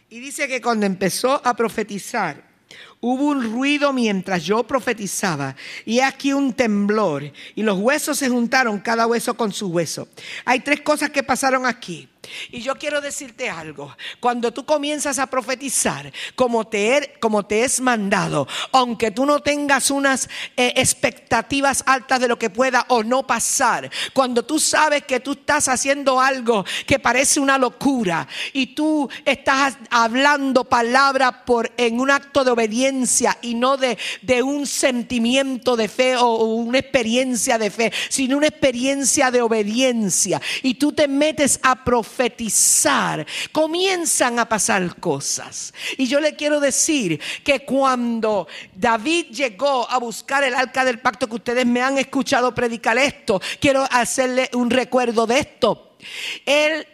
Y 0.08 0.20
dice 0.20 0.46
que 0.46 0.60
cuando 0.60 0.86
empezó 0.86 1.40
a 1.46 1.54
profetizar, 1.54 2.52
Hubo 3.00 3.24
un 3.24 3.52
ruido 3.52 3.92
mientras 3.92 4.44
yo 4.44 4.62
profetizaba 4.62 5.56
y 5.84 6.00
aquí 6.00 6.32
un 6.32 6.52
temblor 6.52 7.32
y 7.54 7.62
los 7.62 7.78
huesos 7.78 8.18
se 8.18 8.28
juntaron 8.28 8.78
cada 8.78 9.06
hueso 9.06 9.34
con 9.34 9.52
su 9.52 9.68
hueso. 9.68 10.08
Hay 10.44 10.60
tres 10.60 10.80
cosas 10.82 11.10
que 11.10 11.22
pasaron 11.22 11.66
aquí. 11.66 12.08
Y 12.52 12.62
yo 12.62 12.76
quiero 12.76 13.00
decirte 13.00 13.50
algo, 13.50 13.96
cuando 14.20 14.52
tú 14.52 14.64
comienzas 14.64 15.18
a 15.18 15.26
profetizar 15.26 16.12
como 16.36 16.64
te, 16.68 17.14
como 17.20 17.44
te 17.44 17.64
es 17.64 17.80
mandado, 17.80 18.46
aunque 18.70 19.10
tú 19.10 19.26
no 19.26 19.40
tengas 19.40 19.90
unas 19.90 20.28
eh, 20.56 20.72
expectativas 20.76 21.82
altas 21.84 22.20
de 22.20 22.28
lo 22.28 22.38
que 22.38 22.48
pueda 22.48 22.86
o 22.88 23.02
no 23.02 23.26
pasar, 23.26 23.90
cuando 24.12 24.44
tú 24.44 24.60
sabes 24.60 25.02
que 25.02 25.18
tú 25.18 25.32
estás 25.32 25.66
haciendo 25.66 26.20
algo 26.20 26.64
que 26.86 27.00
parece 27.00 27.40
una 27.40 27.58
locura 27.58 28.28
y 28.52 28.68
tú 28.68 29.10
estás 29.24 29.76
hablando 29.90 30.64
palabra 30.64 31.44
por, 31.44 31.72
en 31.76 31.98
un 31.98 32.10
acto 32.10 32.44
de 32.44 32.52
obediencia 32.52 33.36
y 33.42 33.54
no 33.54 33.76
de, 33.76 33.98
de 34.22 34.44
un 34.44 34.66
sentimiento 34.68 35.76
de 35.76 35.88
fe 35.88 36.16
o 36.16 36.36
una 36.36 36.78
experiencia 36.78 37.58
de 37.58 37.70
fe, 37.70 37.92
sino 38.08 38.36
una 38.36 38.46
experiencia 38.46 39.32
de 39.32 39.42
obediencia 39.42 40.40
y 40.62 40.74
tú 40.74 40.92
te 40.92 41.08
metes 41.08 41.58
a 41.64 41.82
profetizar 41.84 42.11
profetizar, 42.12 43.26
comienzan 43.50 44.38
a 44.38 44.48
pasar 44.48 44.96
cosas. 45.00 45.72
Y 45.96 46.06
yo 46.06 46.20
le 46.20 46.36
quiero 46.36 46.60
decir 46.60 47.20
que 47.42 47.64
cuando 47.64 48.46
David 48.74 49.26
llegó 49.30 49.90
a 49.90 49.98
buscar 49.98 50.44
el 50.44 50.54
arca 50.54 50.84
del 50.84 50.98
pacto, 50.98 51.26
que 51.26 51.36
ustedes 51.36 51.66
me 51.66 51.80
han 51.80 51.98
escuchado 51.98 52.54
predicar 52.54 52.98
esto, 52.98 53.40
quiero 53.60 53.86
hacerle 53.90 54.50
un 54.52 54.70
recuerdo 54.70 55.26
de 55.26 55.38
esto. 55.38 55.96
Él 56.44 56.86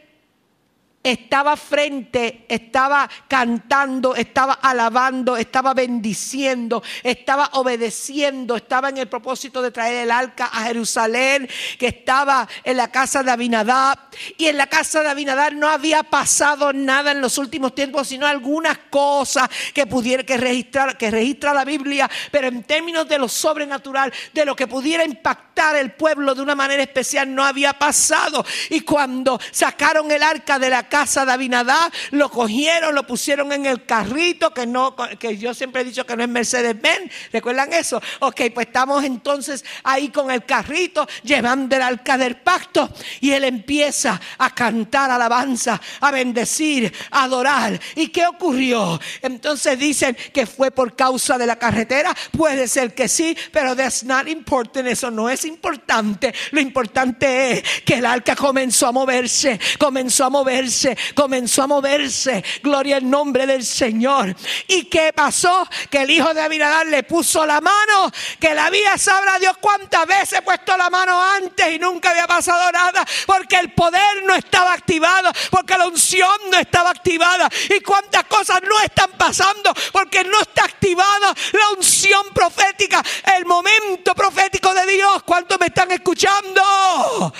estaba 1.11 1.57
frente, 1.57 2.45
estaba 2.49 3.09
cantando, 3.27 4.15
estaba 4.15 4.55
alabando, 4.55 5.37
estaba 5.37 5.75
bendiciendo, 5.75 6.83
estaba 7.03 7.51
obedeciendo, 7.55 8.57
estaba 8.57 8.91
en 8.91 8.99
el 8.99 9.09
propósito 9.09 9.63
de 9.63 9.71
traer 9.71 10.05
el 10.05 10.11
arca 10.11 10.51
a 10.53 10.65
Jerusalén, 10.65 11.49
que 11.79 11.89
estaba 11.89 12.47
en 12.65 12.77
la 12.77 12.91
casa 12.91 13.23
de 13.23 13.31
Abinadab. 13.31 13.99
Y 14.37 14.47
en 14.47 14.57
la 14.57 14.67
casa 14.67 15.03
de 15.03 15.09
Abinadab 15.09 15.55
no 15.55 15.69
había 15.69 16.03
pasado 16.03 16.73
nada 16.73 17.13
en 17.13 17.21
los 17.21 17.39
últimos 17.39 17.75
tiempos, 17.75 18.09
sino 18.09 18.27
algunas 18.27 18.79
cosas 18.91 19.49
que 19.73 19.87
pudiera 19.87 20.23
que 20.23 20.37
registrar, 20.37 20.99
que 20.99 21.11
registra 21.11 21.55
la 21.55 21.65
Biblia, 21.65 22.11
pero 22.31 22.49
en 22.49 22.65
términos 22.65 23.09
de 23.09 23.19
lo 23.19 23.29
sobrenatural, 23.29 24.13
de 24.33 24.45
lo 24.45 24.55
que 24.55 24.67
pudiera 24.67 25.05
impactar 25.05 25.77
el 25.77 25.93
pueblo 25.93 26.35
de 26.35 26.43
una 26.43 26.55
manera 26.55 26.83
especial, 26.83 27.35
no 27.35 27.45
había 27.45 27.73
pasado. 27.73 28.45
Y 28.71 28.81
cuando 28.81 29.41
sacaron 29.51 30.11
el 30.11 30.23
arca 30.23 30.59
de 30.59 30.71
la 30.71 30.89
casa 30.89 30.98
de 30.99 31.33
Abinadá, 31.33 31.91
lo 32.11 32.29
cogieron, 32.29 32.93
lo 32.95 33.07
pusieron 33.07 33.53
en 33.53 33.67
el 33.67 33.85
carrito, 33.85 34.53
que 34.53 34.67
no, 34.67 34.97
que 34.97 35.39
yo 35.39 35.55
siempre 35.55 35.83
he 35.83 35.85
dicho 35.85 36.05
que 36.05 36.17
no 36.17 36.25
es 36.25 36.29
Mercedes-Benz, 36.29 37.13
¿recuerdan 37.33 37.73
eso? 37.73 38.03
Ok, 38.19 38.43
pues 38.53 38.67
estamos 38.67 39.05
entonces 39.05 39.65
ahí 39.85 40.09
con 40.09 40.31
el 40.31 40.45
carrito, 40.45 41.07
llevando 41.23 41.77
el 41.77 41.83
arca 41.83 42.19
del 42.19 42.37
pacto, 42.37 42.91
y 43.21 43.31
él 43.31 43.45
empieza 43.45 44.21
a 44.39 44.53
cantar 44.55 45.11
alabanza, 45.11 45.81
a 46.01 46.11
bendecir, 46.11 46.93
a 47.13 47.25
adorar. 47.25 47.79
¿Y 47.95 48.09
qué 48.09 48.27
ocurrió? 48.27 49.01
Entonces 49.23 49.79
dicen 49.79 50.17
que 50.33 50.47
fue 50.47 50.73
por 50.73 50.97
causa 50.97 51.39
de 51.39 51.47
la 51.47 51.57
carretera, 51.57 52.15
puede 52.37 52.67
ser 52.67 52.93
que 52.93 53.07
sí, 53.07 53.37
pero 53.53 53.77
that's 53.77 54.03
not 54.03 54.27
important, 54.27 54.89
eso 54.89 55.11
no 55.13 55.31
es 55.31 55.45
importante. 55.45 56.35
Lo 56.51 56.61
importante 56.61 57.53
es 57.53 57.63
que 57.85 57.95
el 57.95 58.07
arca 58.07 58.35
comenzó 58.35 58.89
a 58.89 58.93
moverse, 58.93 59.61
comenzó 59.79 60.25
a 60.25 60.31
moverse 60.31 60.78
comenzó 61.15 61.63
a 61.63 61.67
moverse. 61.67 62.45
Gloria 62.63 62.97
al 62.97 63.09
nombre 63.09 63.47
del 63.47 63.65
Señor. 63.65 64.35
¿Y 64.67 64.85
qué 64.85 65.13
pasó? 65.13 65.69
Que 65.91 66.03
el 66.03 66.11
hijo 66.11 66.33
de 66.35 66.43
Abinadab 66.43 66.87
le 66.87 67.03
puso 67.03 67.45
la 67.47 67.61
mano, 67.61 68.11
que 68.39 68.55
la 68.55 68.67
había, 68.67 68.97
sabrá 68.99 69.39
Dios 69.39 69.57
cuántas 69.61 70.07
veces 70.07 70.43
puesto 70.43 70.77
la 70.77 70.91
mano 70.91 71.23
antes 71.23 71.73
y 71.73 71.79
nunca 71.79 72.11
había 72.11 72.27
pasado 72.27 72.71
nada, 72.73 73.05
porque 73.27 73.57
el 73.57 73.73
poder 73.73 74.25
no 74.25 74.35
estaba 74.35 74.73
activado, 74.73 75.31
porque 75.51 75.77
la 75.77 75.87
unción 75.87 76.37
no 76.51 76.59
estaba 76.59 76.91
activada. 76.91 77.49
Y 77.75 77.81
cuántas 77.81 78.25
cosas 78.25 78.61
no 78.69 78.81
están 78.81 79.11
pasando, 79.13 79.73
porque 79.93 80.25
no 80.25 80.41
está 80.41 80.65
activada 80.65 81.35
la 81.53 81.71
unción 81.77 82.23
profética, 82.35 83.03
el 83.37 83.47
momento 83.47 84.15
profético 84.15 84.73
de 84.75 84.87
Dios. 84.87 85.23
¿Cuántos 85.25 85.59
me 85.59 85.67
están 85.67 85.91
escuchando? 85.91 87.33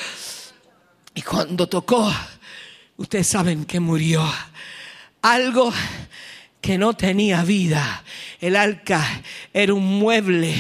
Y 1.15 1.23
cuando 1.23 1.69
tocó 1.69 2.13
ustedes 2.99 3.27
saben 3.29 3.65
que 3.65 3.81
murió. 3.81 4.23
Algo 5.23 5.73
que 6.61 6.77
no 6.77 6.95
tenía 6.95 7.43
vida. 7.45 8.03
El 8.41 8.57
arca 8.57 9.05
era 9.53 9.75
un 9.75 9.99
mueble 9.99 10.55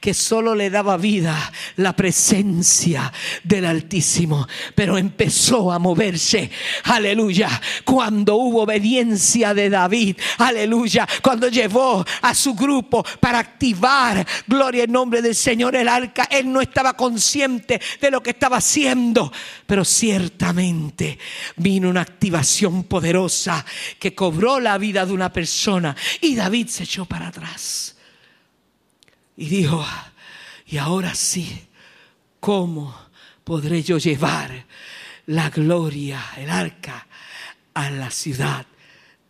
que 0.00 0.14
solo 0.14 0.54
le 0.54 0.70
daba 0.70 0.96
vida 0.96 1.36
la 1.76 1.94
presencia 1.94 3.12
del 3.44 3.64
Altísimo. 3.64 4.46
Pero 4.74 4.98
empezó 4.98 5.72
a 5.72 5.78
moverse, 5.78 6.50
aleluya, 6.84 7.48
cuando 7.84 8.36
hubo 8.36 8.62
obediencia 8.62 9.54
de 9.54 9.70
David, 9.70 10.16
aleluya, 10.38 11.06
cuando 11.22 11.48
llevó 11.48 12.04
a 12.22 12.34
su 12.34 12.54
grupo 12.54 13.04
para 13.20 13.38
activar, 13.38 14.26
gloria 14.46 14.84
en 14.84 14.92
nombre 14.92 15.22
del 15.22 15.34
Señor, 15.34 15.76
el 15.76 15.88
arca. 15.88 16.28
Él 16.30 16.52
no 16.52 16.60
estaba 16.60 16.94
consciente 16.94 17.80
de 18.00 18.10
lo 18.10 18.22
que 18.22 18.30
estaba 18.30 18.58
haciendo, 18.58 19.32
pero 19.66 19.84
ciertamente 19.84 21.18
vino 21.56 21.88
una 21.88 22.02
activación 22.02 22.84
poderosa 22.84 23.64
que 23.98 24.14
cobró 24.14 24.60
la 24.60 24.76
vida 24.78 25.06
de 25.06 25.12
una 25.12 25.32
persona. 25.32 25.37
Y 26.20 26.34
David 26.34 26.68
se 26.68 26.84
echó 26.84 27.04
para 27.04 27.28
atrás. 27.28 27.96
Y 29.36 29.48
dijo, 29.48 29.84
y 30.66 30.78
ahora 30.78 31.14
sí, 31.14 31.68
¿cómo 32.40 32.98
podré 33.44 33.82
yo 33.82 33.98
llevar 33.98 34.66
la 35.26 35.50
gloria, 35.50 36.22
el 36.36 36.50
arca, 36.50 37.06
a 37.74 37.90
la 37.90 38.10
ciudad 38.10 38.66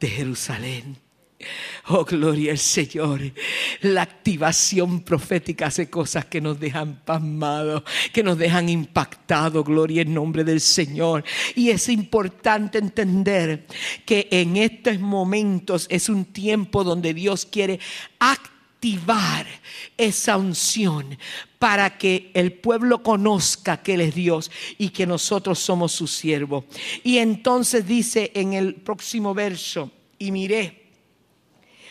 de 0.00 0.08
Jerusalén? 0.08 1.07
Oh, 1.86 2.04
gloria 2.04 2.50
al 2.52 2.58
Señor. 2.58 3.20
La 3.82 4.02
activación 4.02 5.00
profética 5.00 5.66
hace 5.66 5.88
cosas 5.88 6.24
que 6.24 6.40
nos 6.40 6.58
dejan 6.58 7.02
pasmados, 7.04 7.84
que 8.12 8.22
nos 8.22 8.36
dejan 8.36 8.68
impactados. 8.68 9.64
Gloria 9.64 10.02
en 10.02 10.12
nombre 10.12 10.42
del 10.42 10.60
Señor. 10.60 11.24
Y 11.54 11.70
es 11.70 11.88
importante 11.88 12.78
entender 12.78 13.66
que 14.04 14.26
en 14.30 14.56
estos 14.56 14.98
momentos 14.98 15.86
es 15.90 16.08
un 16.08 16.24
tiempo 16.24 16.82
donde 16.82 17.14
Dios 17.14 17.46
quiere 17.46 17.78
activar 18.18 19.46
esa 19.96 20.36
unción 20.36 21.16
para 21.58 21.98
que 21.98 22.30
el 22.34 22.52
pueblo 22.52 23.02
conozca 23.02 23.82
que 23.82 23.94
Él 23.94 24.00
es 24.00 24.14
Dios 24.14 24.50
y 24.76 24.90
que 24.90 25.06
nosotros 25.06 25.58
somos 25.60 25.92
sus 25.92 26.10
siervos. 26.10 26.64
Y 27.04 27.18
entonces 27.18 27.86
dice 27.86 28.32
en 28.34 28.54
el 28.54 28.74
próximo 28.74 29.34
verso, 29.34 29.92
y 30.18 30.32
miré 30.32 30.87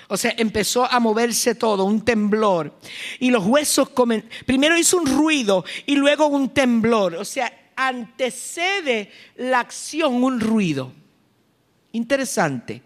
o 0.08 0.18
sea, 0.18 0.34
empezó 0.38 0.86
a 0.90 1.00
moverse 1.00 1.56
todo, 1.56 1.84
un 1.84 2.04
temblor. 2.04 2.74
Y 3.20 3.30
los 3.30 3.46
huesos, 3.46 3.90
comen... 3.90 4.28
primero 4.46 4.78
hizo 4.78 4.98
un 4.98 5.06
ruido 5.06 5.66
y 5.86 5.96
luego 5.96 6.28
un 6.28 6.50
temblor. 6.50 7.16
O 7.16 7.26
sea, 7.26 7.52
antecede 7.76 9.12
la 9.36 9.60
acción 9.60 10.24
un 10.24 10.40
ruido. 10.40 10.94
Interesante. 11.92 12.84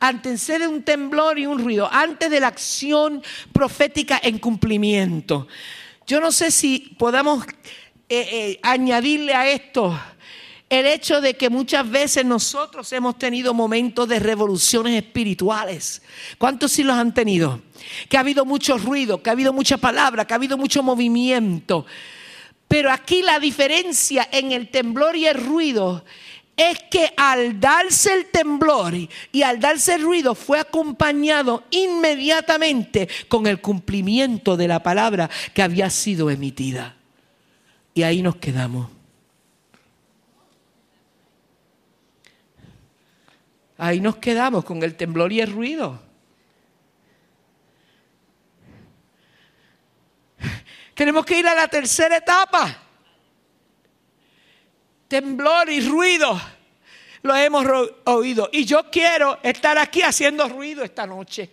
Antecede 0.00 0.66
un 0.66 0.82
temblor 0.82 1.38
y 1.38 1.46
un 1.46 1.62
ruido. 1.62 1.88
Antes 1.92 2.30
de 2.30 2.40
la 2.40 2.48
acción 2.48 3.22
profética 3.52 4.20
en 4.22 4.38
cumplimiento. 4.38 5.48
Yo 6.06 6.20
no 6.20 6.32
sé 6.32 6.50
si 6.50 6.94
podamos 6.98 7.44
eh, 8.08 8.28
eh, 8.30 8.60
añadirle 8.62 9.34
a 9.34 9.48
esto 9.50 9.98
el 10.72 10.86
hecho 10.86 11.20
de 11.20 11.34
que 11.34 11.50
muchas 11.50 11.88
veces 11.90 12.24
nosotros 12.24 12.90
hemos 12.94 13.18
tenido 13.18 13.52
momentos 13.52 14.08
de 14.08 14.18
revoluciones 14.18 14.94
espirituales. 14.94 16.00
¿Cuántos 16.38 16.72
sí 16.72 16.82
los 16.82 16.96
han 16.96 17.12
tenido? 17.12 17.60
Que 18.08 18.16
ha 18.16 18.20
habido 18.20 18.46
mucho 18.46 18.78
ruido, 18.78 19.22
que 19.22 19.28
ha 19.28 19.34
habido 19.34 19.52
mucha 19.52 19.76
palabra, 19.76 20.24
que 20.24 20.32
ha 20.32 20.36
habido 20.36 20.56
mucho 20.56 20.82
movimiento. 20.82 21.84
Pero 22.68 22.90
aquí 22.90 23.20
la 23.20 23.38
diferencia 23.38 24.26
en 24.32 24.52
el 24.52 24.70
temblor 24.70 25.14
y 25.14 25.26
el 25.26 25.44
ruido 25.44 26.06
es 26.56 26.78
que 26.90 27.12
al 27.18 27.60
darse 27.60 28.14
el 28.14 28.30
temblor 28.30 28.94
y 29.30 29.42
al 29.42 29.60
darse 29.60 29.96
el 29.96 30.02
ruido 30.02 30.34
fue 30.34 30.58
acompañado 30.58 31.64
inmediatamente 31.70 33.10
con 33.28 33.46
el 33.46 33.60
cumplimiento 33.60 34.56
de 34.56 34.68
la 34.68 34.82
palabra 34.82 35.28
que 35.52 35.60
había 35.60 35.90
sido 35.90 36.30
emitida. 36.30 36.96
Y 37.92 38.04
ahí 38.04 38.22
nos 38.22 38.36
quedamos. 38.36 39.01
Ahí 43.84 44.00
nos 44.00 44.18
quedamos 44.18 44.64
con 44.64 44.80
el 44.84 44.94
temblor 44.94 45.32
y 45.32 45.40
el 45.40 45.50
ruido. 45.50 46.00
Tenemos 50.94 51.26
que 51.26 51.40
ir 51.40 51.48
a 51.48 51.54
la 51.56 51.66
tercera 51.66 52.18
etapa. 52.18 52.80
Temblor 55.08 55.68
y 55.68 55.80
ruido. 55.80 56.40
Lo 57.22 57.34
hemos 57.34 57.66
oído. 58.04 58.48
Y 58.52 58.64
yo 58.64 58.88
quiero 58.88 59.40
estar 59.42 59.76
aquí 59.76 60.00
haciendo 60.02 60.48
ruido 60.48 60.84
esta 60.84 61.04
noche. 61.04 61.50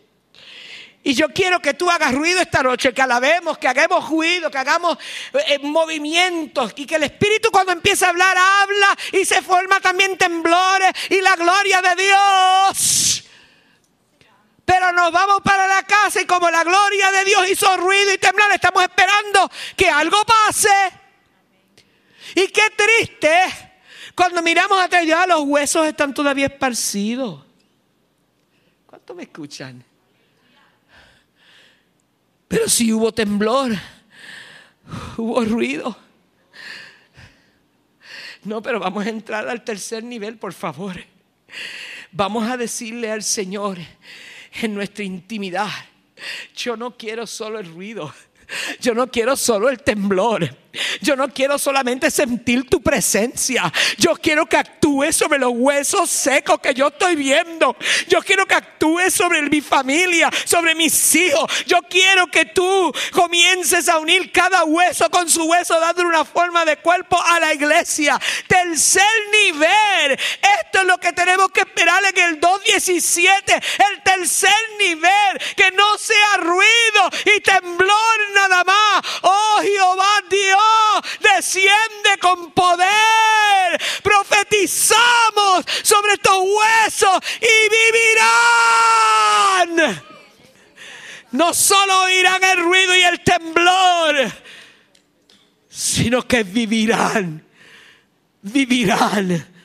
Y 1.01 1.13
yo 1.13 1.29
quiero 1.29 1.61
que 1.61 1.73
tú 1.73 1.89
hagas 1.89 2.13
ruido 2.13 2.41
esta 2.41 2.61
noche, 2.61 2.93
que 2.93 3.01
alabemos, 3.01 3.57
que 3.57 3.67
hagamos 3.67 4.09
ruido, 4.09 4.51
que 4.51 4.57
hagamos 4.57 4.97
eh, 5.33 5.39
eh, 5.47 5.59
movimientos 5.59 6.73
y 6.75 6.85
que 6.85 6.95
el 6.95 7.03
Espíritu 7.03 7.49
cuando 7.51 7.71
empieza 7.71 8.07
a 8.07 8.09
hablar 8.09 8.37
habla 8.37 8.97
y 9.13 9.23
se 9.23 9.41
forma 9.41 9.79
también 9.79 10.17
temblores 10.17 10.91
y 11.09 11.21
la 11.21 11.35
gloria 11.35 11.81
de 11.81 12.03
Dios. 12.03 13.23
Pero 14.65 14.91
nos 14.91 15.11
vamos 15.11 15.41
para 15.41 15.67
la 15.67 15.83
casa 15.83 16.21
y 16.21 16.25
como 16.25 16.49
la 16.51 16.63
gloria 16.63 17.11
de 17.11 17.25
Dios 17.25 17.49
hizo 17.49 17.77
ruido 17.77 18.13
y 18.13 18.17
temblar, 18.17 18.51
estamos 18.51 18.83
esperando 18.83 19.49
que 19.75 19.89
algo 19.89 20.17
pase. 20.25 20.69
Y 22.35 22.47
qué 22.49 22.69
triste 22.75 23.69
cuando 24.19 24.41
miramos 24.41 24.77
atrás, 24.81 25.05
ya 25.05 25.25
los 25.25 25.43
huesos 25.45 25.87
están 25.87 26.13
todavía 26.13 26.47
esparcidos. 26.47 27.41
¿Cuánto 28.85 29.15
me 29.15 29.23
escuchan? 29.23 29.81
Pero 32.49 32.67
si 32.67 32.91
hubo 32.91 33.13
temblor, 33.13 33.71
hubo 35.17 35.45
ruido. 35.45 35.95
No, 38.43 38.61
pero 38.61 38.79
vamos 38.79 39.05
a 39.05 39.09
entrar 39.09 39.47
al 39.47 39.63
tercer 39.63 40.03
nivel, 40.03 40.37
por 40.37 40.51
favor. 40.53 40.97
Vamos 42.11 42.49
a 42.49 42.57
decirle 42.57 43.11
al 43.11 43.21
Señor 43.21 43.77
en 44.61 44.73
nuestra 44.73 45.03
intimidad, 45.03 45.69
yo 46.55 46.75
no 46.75 46.97
quiero 46.97 47.27
solo 47.27 47.59
el 47.59 47.71
ruido, 47.71 48.11
yo 48.81 48.95
no 48.95 49.11
quiero 49.11 49.35
solo 49.35 49.69
el 49.69 49.83
temblor. 49.83 50.49
Yo 51.01 51.15
no 51.15 51.29
quiero 51.29 51.57
solamente 51.57 52.11
sentir 52.11 52.69
tu 52.69 52.81
presencia. 52.81 53.71
Yo 53.97 54.15
quiero 54.15 54.45
que 54.45 54.57
actúes 54.57 55.15
sobre 55.15 55.39
los 55.39 55.51
huesos 55.53 56.09
secos 56.09 56.59
que 56.59 56.73
yo 56.73 56.87
estoy 56.87 57.15
viendo. 57.15 57.75
Yo 58.07 58.21
quiero 58.21 58.45
que 58.45 58.55
actúes 58.55 59.13
sobre 59.13 59.41
mi 59.43 59.61
familia, 59.61 60.29
sobre 60.45 60.75
mis 60.75 61.15
hijos. 61.15 61.65
Yo 61.65 61.81
quiero 61.89 62.27
que 62.27 62.45
tú 62.45 62.93
comiences 63.11 63.89
a 63.89 63.99
unir 63.99 64.31
cada 64.31 64.63
hueso 64.63 65.09
con 65.09 65.29
su 65.29 65.43
hueso, 65.45 65.79
dándole 65.79 66.09
una 66.09 66.25
forma 66.25 66.65
de 66.65 66.77
cuerpo 66.77 67.21
a 67.21 67.39
la 67.39 67.53
iglesia. 67.53 68.19
Tercer 68.47 69.03
nivel. 69.31 70.19
Esto 70.61 70.79
es 70.79 70.85
lo 70.85 70.97
que 70.97 71.13
tenemos 71.13 71.49
que 71.51 71.61
esperar 71.61 72.03
en 72.05 72.23
el 72.25 72.39
2.17. 72.39 73.63
El 73.89 74.03
tercer 74.03 74.53
nivel. 74.79 75.39
Que 75.55 75.71
no 75.71 75.97
sea 75.97 76.37
ruido 76.37 77.09
y 77.35 77.41
temblor 77.41 78.17
nada 78.33 78.63
más. 78.63 79.01
Oh 79.21 79.59
Jehová 79.61 80.23
Dios 80.29 80.68
desciende 81.19 82.17
con 82.19 82.51
poder. 82.51 83.81
Profetizamos 84.03 85.65
sobre 85.83 86.13
estos 86.13 86.37
huesos 86.37 87.19
y 87.41 87.69
vivirán. 89.75 90.03
No 91.31 91.53
solo 91.53 92.01
oirán 92.03 92.43
el 92.43 92.57
ruido 92.63 92.95
y 92.95 93.01
el 93.01 93.23
temblor, 93.23 94.31
sino 95.69 96.27
que 96.27 96.43
vivirán. 96.43 97.45
Vivirán. 98.41 99.58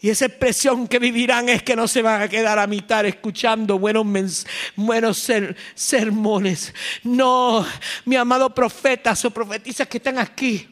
Y 0.00 0.10
esa 0.10 0.26
expresión 0.26 0.86
que 0.86 1.00
vivirán 1.00 1.48
es 1.48 1.62
que 1.62 1.74
no 1.74 1.88
se 1.88 2.02
van 2.02 2.22
a 2.22 2.28
quedar 2.28 2.58
a 2.58 2.68
mitad 2.68 3.04
escuchando 3.04 3.78
buenos, 3.80 4.46
buenos 4.76 5.28
sermones. 5.74 6.72
No, 7.02 7.66
mi 8.04 8.14
amado 8.14 8.54
profetas 8.54 9.24
o 9.24 9.30
profetizas 9.30 9.88
que 9.88 9.96
están 9.96 10.18
aquí. 10.18 10.68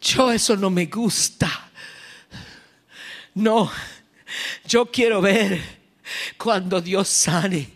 Yo 0.00 0.30
eso 0.30 0.56
no 0.56 0.70
me 0.70 0.86
gusta. 0.86 1.70
No, 3.34 3.72
yo 4.64 4.86
quiero 4.86 5.20
ver 5.20 5.60
cuando 6.36 6.80
Dios 6.80 7.08
sane. 7.08 7.68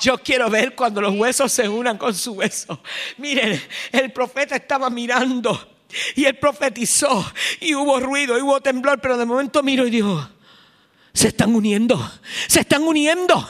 Yo 0.00 0.18
quiero 0.18 0.50
ver 0.50 0.74
cuando 0.74 1.00
los 1.00 1.14
huesos 1.14 1.50
se 1.50 1.68
unan 1.68 1.96
con 1.96 2.14
su 2.14 2.32
hueso. 2.32 2.82
Miren, 3.16 3.62
el 3.92 4.12
profeta 4.12 4.56
estaba 4.56 4.90
mirando 4.90 5.71
y 6.14 6.24
él 6.24 6.38
profetizó 6.38 7.32
y 7.60 7.74
hubo 7.74 8.00
ruido, 8.00 8.38
y 8.38 8.42
hubo 8.42 8.60
temblor, 8.60 9.00
pero 9.00 9.16
de 9.16 9.24
momento 9.24 9.62
miro 9.62 9.86
y 9.86 9.90
digo, 9.90 10.28
se 11.12 11.28
están 11.28 11.54
uniendo, 11.54 11.98
se 12.48 12.60
están 12.60 12.82
uniendo, 12.82 13.48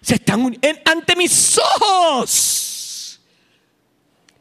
se 0.00 0.14
están 0.16 0.40
uniendo 0.42 0.80
ante 0.84 1.16
mis 1.16 1.58
ojos. 1.58 3.20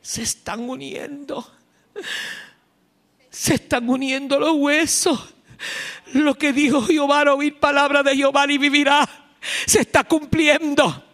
Se 0.02 0.24
están 0.24 0.68
uniendo. 0.68 1.48
Se 3.30 3.54
están 3.54 3.88
uniendo 3.88 4.40
los 4.40 4.54
huesos. 4.56 5.36
Lo 6.14 6.34
que 6.34 6.52
dijo 6.52 6.82
Jehová, 6.82 7.32
oír 7.32 7.60
palabra 7.60 8.02
de 8.02 8.16
Jehová 8.16 8.46
y 8.50 8.58
vivirá, 8.58 9.08
se 9.68 9.82
está 9.82 10.04
cumpliendo. 10.04 11.09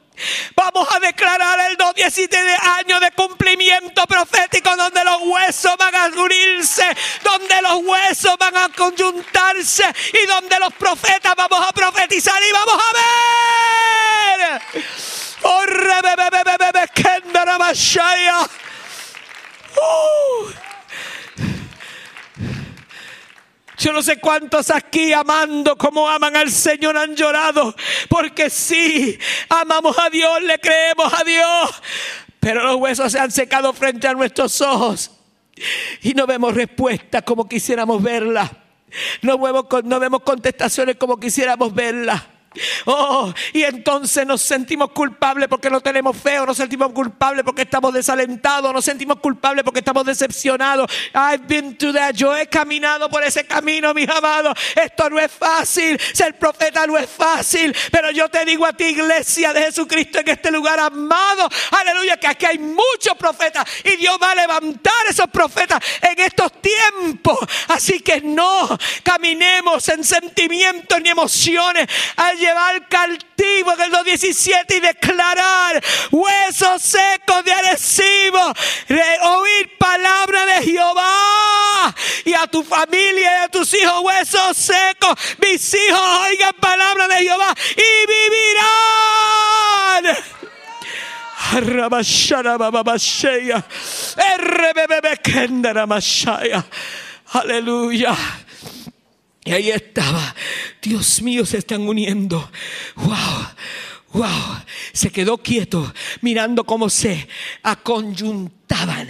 Vamos 0.56 0.88
a 0.94 1.00
declarar 1.00 1.60
el 1.70 1.78
217 1.78 2.38
años 2.80 3.00
de 3.02 3.12
cumplimiento 3.12 4.06
profético 4.08 4.76
donde 4.76 5.04
los 5.04 5.22
huesos 5.24 5.76
van 5.78 5.96
a 5.96 6.08
unirse, 6.08 6.84
donde 7.24 7.62
los 7.62 7.84
huesos 7.84 8.38
van 8.38 8.58
a 8.58 8.70
conjuntarse 8.70 9.84
y 10.14 10.26
donde 10.26 10.60
los 10.60 10.74
profetas 10.74 11.36
vamos 11.36 11.66
a 11.68 11.72
profetizar 11.72 12.42
y 12.42 12.52
vamos 12.52 12.82
a 12.82 12.94
ver. 12.94 14.62
Oh, 19.78 20.48
yo 23.86 23.94
no 23.94 24.02
sé 24.02 24.18
cuántos 24.18 24.72
aquí 24.72 25.14
amando 25.14 25.78
como 25.78 26.10
aman 26.10 26.36
al 26.36 26.50
Señor 26.50 26.98
han 26.98 27.16
llorado. 27.16 27.76
Porque 28.10 28.50
sí, 28.50 29.16
amamos 29.48 29.96
a 30.00 30.10
Dios, 30.10 30.42
le 30.42 30.58
creemos 30.58 31.14
a 31.14 31.24
Dios. 31.24 31.84
Pero 32.40 32.64
los 32.64 32.78
huesos 32.78 33.12
se 33.12 33.20
han 33.20 33.30
secado 33.30 33.72
frente 33.74 34.08
a 34.08 34.14
nuestros 34.14 34.60
ojos. 34.62 35.12
Y 36.02 36.16
no 36.16 36.26
vemos 36.26 36.56
respuesta 36.56 37.22
como 37.22 37.48
quisiéramos 37.48 38.02
verla. 38.02 38.52
No 39.22 39.38
vemos, 39.38 39.66
no 39.84 40.00
vemos 40.00 40.24
contestaciones 40.24 40.96
como 40.96 41.20
quisiéramos 41.20 41.72
verla. 41.72 42.35
Oh, 42.86 43.34
y 43.54 43.64
entonces 43.64 44.26
nos 44.26 44.42
sentimos 44.42 44.92
culpables 44.92 45.48
porque 45.48 45.70
no 45.70 45.82
tenemos 45.82 46.18
fe, 46.18 46.40
o 46.40 46.46
nos 46.46 46.58
sentimos 46.58 46.92
culpables 46.92 47.44
porque 47.44 47.64
estamos 47.64 47.94
desalentados, 47.94 48.74
nos 48.74 48.86
sentimos 48.86 49.20
culpables 49.20 49.64
porque 49.64 49.80
estamos 49.80 50.06
decepcionados. 50.06 50.92
I've 51.14 51.48
been 51.48 51.78
to 51.78 51.94
that. 51.94 52.14
Yo 52.14 52.36
he 52.36 52.48
caminado 52.48 53.10
por 53.10 53.24
ese 53.24 53.46
camino, 53.46 53.94
mis 53.94 54.10
amados. 54.10 54.58
Esto 54.76 55.10
no 55.10 55.20
es 55.20 55.32
fácil. 55.32 56.00
Ser 56.14 56.38
profeta 56.38 56.86
no 56.88 56.98
es 56.98 57.10
fácil. 57.10 57.76
Pero 57.92 58.12
yo 58.12 58.30
te 58.30 58.46
digo 58.46 58.66
a 58.66 58.74
ti, 58.74 58.86
iglesia 58.86 59.54
de 59.54 59.64
Jesucristo, 59.64 60.20
en 60.20 60.30
este 60.30 60.52
lugar 60.52 60.80
amado, 60.80 61.50
aleluya, 61.72 62.18
que 62.18 62.28
aquí 62.28 62.46
hay 62.46 62.58
muchos 62.58 63.16
profetas 63.18 63.66
y 63.84 63.96
Dios 63.98 64.18
va 64.22 64.32
a 64.32 64.36
levantar 64.36 64.94
esos 65.10 65.28
profetas 65.30 65.80
en 66.02 66.20
estos 66.20 66.52
tiempos. 66.62 67.38
Así 67.68 68.00
que 68.00 68.22
no 68.22 68.78
caminemos 69.04 69.88
en 69.90 70.04
sentimientos 70.04 71.02
ni 71.02 71.10
emociones 71.10 71.88
llevar 72.46 72.88
cautivo 72.88 73.74
en 73.74 73.82
el 73.82 73.92
2.17 73.92 74.76
y 74.76 74.80
declarar 74.80 75.84
huesos 76.12 76.82
secos 76.82 77.44
de 77.44 77.52
Arecibo, 77.52 78.54
oír 79.24 79.78
palabra 79.78 80.46
de 80.46 80.64
Jehová 80.64 81.94
y 82.24 82.34
a 82.34 82.48
tu 82.48 82.64
familia 82.64 83.42
y 83.42 83.44
a 83.44 83.50
tus 83.50 83.74
hijos 83.74 84.00
huesos 84.02 84.56
secos, 84.58 85.14
mis 85.40 85.74
hijos 85.74 86.00
oigan 86.30 86.54
palabra 86.60 87.08
de 87.08 87.18
Jehová 87.18 87.54
y 87.76 88.06
vivirán. 88.08 88.56
Aleluya. 97.34 98.16
Y 99.46 99.52
ahí 99.54 99.70
estaba. 99.70 100.36
Dios 100.82 101.22
mío, 101.22 101.46
se 101.46 101.60
están 101.60 101.88
uniendo. 101.88 102.52
Wow. 102.96 103.48
Wow, 104.16 104.62
se 104.94 105.12
quedó 105.12 105.38
quieto 105.38 105.94
mirando 106.22 106.64
cómo 106.64 106.90
se 106.90 107.28
aconyuntaban 107.62 109.10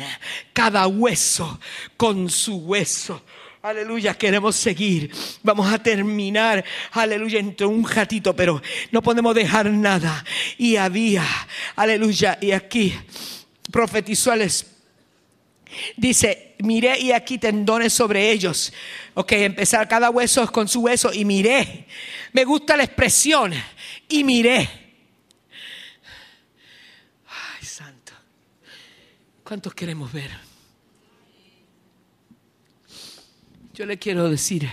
cada 0.51 0.87
hueso 0.87 1.59
con 1.95 2.27
su 2.27 2.55
hueso. 2.55 3.21
Aleluya, 3.61 4.15
queremos 4.15 4.55
seguir. 4.55 5.11
Vamos 5.43 5.71
a 5.71 5.77
terminar, 5.77 6.65
aleluya, 6.91 7.37
entre 7.37 7.67
un 7.67 7.87
ratito, 7.87 8.35
pero 8.35 8.59
no 8.91 9.03
podemos 9.03 9.35
dejar 9.35 9.69
nada. 9.69 10.25
Y 10.57 10.75
había, 10.75 11.23
aleluya, 11.75 12.39
y 12.41 12.51
aquí 12.51 12.95
profetizó 13.71 14.33
el 14.33 14.49
Dice, 15.97 16.55
miré 16.59 16.99
y 16.99 17.11
aquí 17.11 17.37
tendones 17.37 17.93
sobre 17.93 18.31
ellos. 18.31 18.73
Ok, 19.13 19.31
empezar 19.33 19.87
cada 19.87 20.09
hueso 20.09 20.51
con 20.51 20.67
su 20.67 20.81
hueso 20.81 21.13
y 21.13 21.25
miré. 21.25 21.87
Me 22.33 22.43
gusta 22.43 22.77
la 22.77 22.83
expresión 22.83 23.53
y 24.09 24.23
miré. 24.23 24.69
Ay, 27.27 27.65
santo. 27.65 28.13
¿Cuántos 29.43 29.73
queremos 29.73 30.11
ver? 30.11 30.31
Yo 33.73 33.85
le 33.85 33.99
quiero 33.99 34.29
decir, 34.29 34.69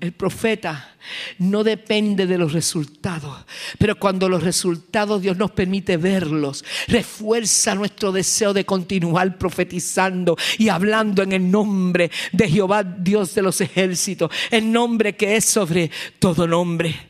el 0.00 0.12
profeta 0.12 0.96
no 1.38 1.64
depende 1.64 2.26
de 2.26 2.38
los 2.38 2.52
resultados, 2.52 3.44
pero 3.78 3.98
cuando 3.98 4.28
los 4.28 4.42
resultados 4.42 5.22
Dios 5.22 5.36
nos 5.36 5.50
permite 5.50 5.96
verlos, 5.96 6.64
refuerza 6.86 7.74
nuestro 7.74 8.12
deseo 8.12 8.52
de 8.52 8.64
continuar 8.64 9.38
profetizando 9.38 10.36
y 10.58 10.68
hablando 10.68 11.22
en 11.22 11.32
el 11.32 11.50
nombre 11.50 12.10
de 12.32 12.48
Jehová, 12.48 12.82
Dios 12.84 13.34
de 13.34 13.42
los 13.42 13.60
ejércitos, 13.60 14.30
el 14.50 14.70
nombre 14.70 15.16
que 15.16 15.36
es 15.36 15.44
sobre 15.44 15.90
todo 16.18 16.46
nombre. 16.46 17.08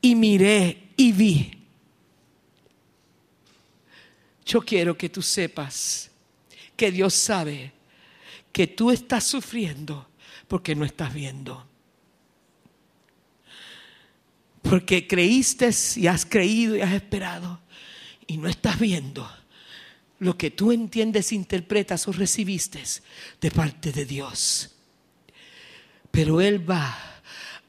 Y 0.00 0.14
miré 0.14 0.88
y 0.96 1.12
vi. 1.12 1.58
Yo 4.44 4.60
quiero 4.62 4.96
que 4.96 5.08
tú 5.08 5.22
sepas 5.22 6.10
que 6.74 6.90
Dios 6.90 7.14
sabe 7.14 7.72
que 8.50 8.66
tú 8.66 8.90
estás 8.90 9.24
sufriendo 9.24 10.08
porque 10.48 10.74
no 10.74 10.84
estás 10.84 11.14
viendo 11.14 11.71
porque 14.62 15.06
creíste 15.06 15.70
y 15.96 16.06
has 16.06 16.24
creído 16.24 16.76
y 16.76 16.80
has 16.80 16.92
esperado 16.92 17.60
y 18.26 18.38
no 18.38 18.48
estás 18.48 18.78
viendo 18.78 19.28
lo 20.20 20.38
que 20.38 20.52
tú 20.52 20.70
entiendes, 20.70 21.32
interpretas 21.32 22.06
o 22.06 22.12
recibiste 22.12 22.80
de 23.40 23.50
parte 23.50 23.90
de 23.90 24.04
Dios. 24.04 24.70
Pero 26.12 26.40
Él 26.40 26.70
va 26.70 26.96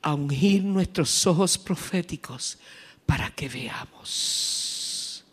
a 0.04 0.14
ungir 0.14 0.64
nuestros 0.64 1.26
ojos 1.26 1.58
proféticos 1.58 2.60
para 3.08 3.32
que 3.32 3.50
veamos. 3.50 5.26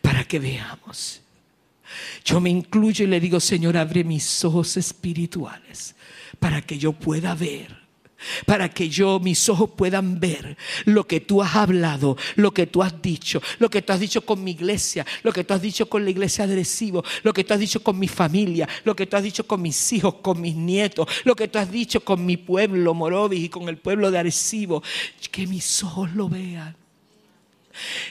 Para 0.00 0.22
que 0.22 0.38
veamos. 0.38 1.20
Yo 2.24 2.40
me 2.40 2.50
incluyo 2.50 3.04
y 3.04 3.08
le 3.08 3.18
digo, 3.18 3.40
Señor, 3.40 3.76
abre 3.76 4.04
mis 4.04 4.44
ojos 4.44 4.76
espirituales 4.76 5.96
para 6.38 6.62
que 6.62 6.78
yo 6.78 6.92
pueda 6.92 7.34
ver 7.34 7.79
para 8.46 8.68
que 8.68 8.88
yo, 8.88 9.20
mis 9.20 9.48
ojos 9.48 9.70
puedan 9.76 10.20
ver 10.20 10.56
lo 10.84 11.06
que 11.06 11.20
tú 11.20 11.42
has 11.42 11.56
hablado, 11.56 12.16
lo 12.36 12.52
que 12.52 12.66
tú 12.66 12.82
has 12.82 13.00
dicho, 13.00 13.42
lo 13.58 13.70
que 13.70 13.82
tú 13.82 13.92
has 13.92 14.00
dicho 14.00 14.24
con 14.24 14.42
mi 14.42 14.52
iglesia, 14.52 15.06
lo 15.22 15.32
que 15.32 15.44
tú 15.44 15.54
has 15.54 15.62
dicho 15.62 15.88
con 15.88 16.04
la 16.04 16.10
iglesia 16.10 16.46
de 16.46 16.56
Recibo, 16.56 17.04
lo 17.22 17.32
que 17.32 17.44
tú 17.44 17.54
has 17.54 17.60
dicho 17.60 17.82
con 17.82 17.98
mi 17.98 18.08
familia, 18.08 18.68
lo 18.84 18.94
que 18.94 19.06
tú 19.06 19.16
has 19.16 19.22
dicho 19.22 19.46
con 19.46 19.62
mis 19.62 19.92
hijos, 19.92 20.14
con 20.16 20.40
mis 20.40 20.54
nietos, 20.54 21.06
lo 21.24 21.34
que 21.34 21.48
tú 21.48 21.58
has 21.58 21.70
dicho 21.70 22.00
con 22.00 22.24
mi 22.24 22.36
pueblo 22.36 22.94
Morovis 22.94 23.44
y 23.44 23.48
con 23.48 23.68
el 23.68 23.78
pueblo 23.78 24.10
de 24.10 24.18
Arecibo, 24.18 24.82
que 25.30 25.46
mis 25.46 25.82
ojos 25.82 26.12
lo 26.14 26.28
vean. 26.28 26.76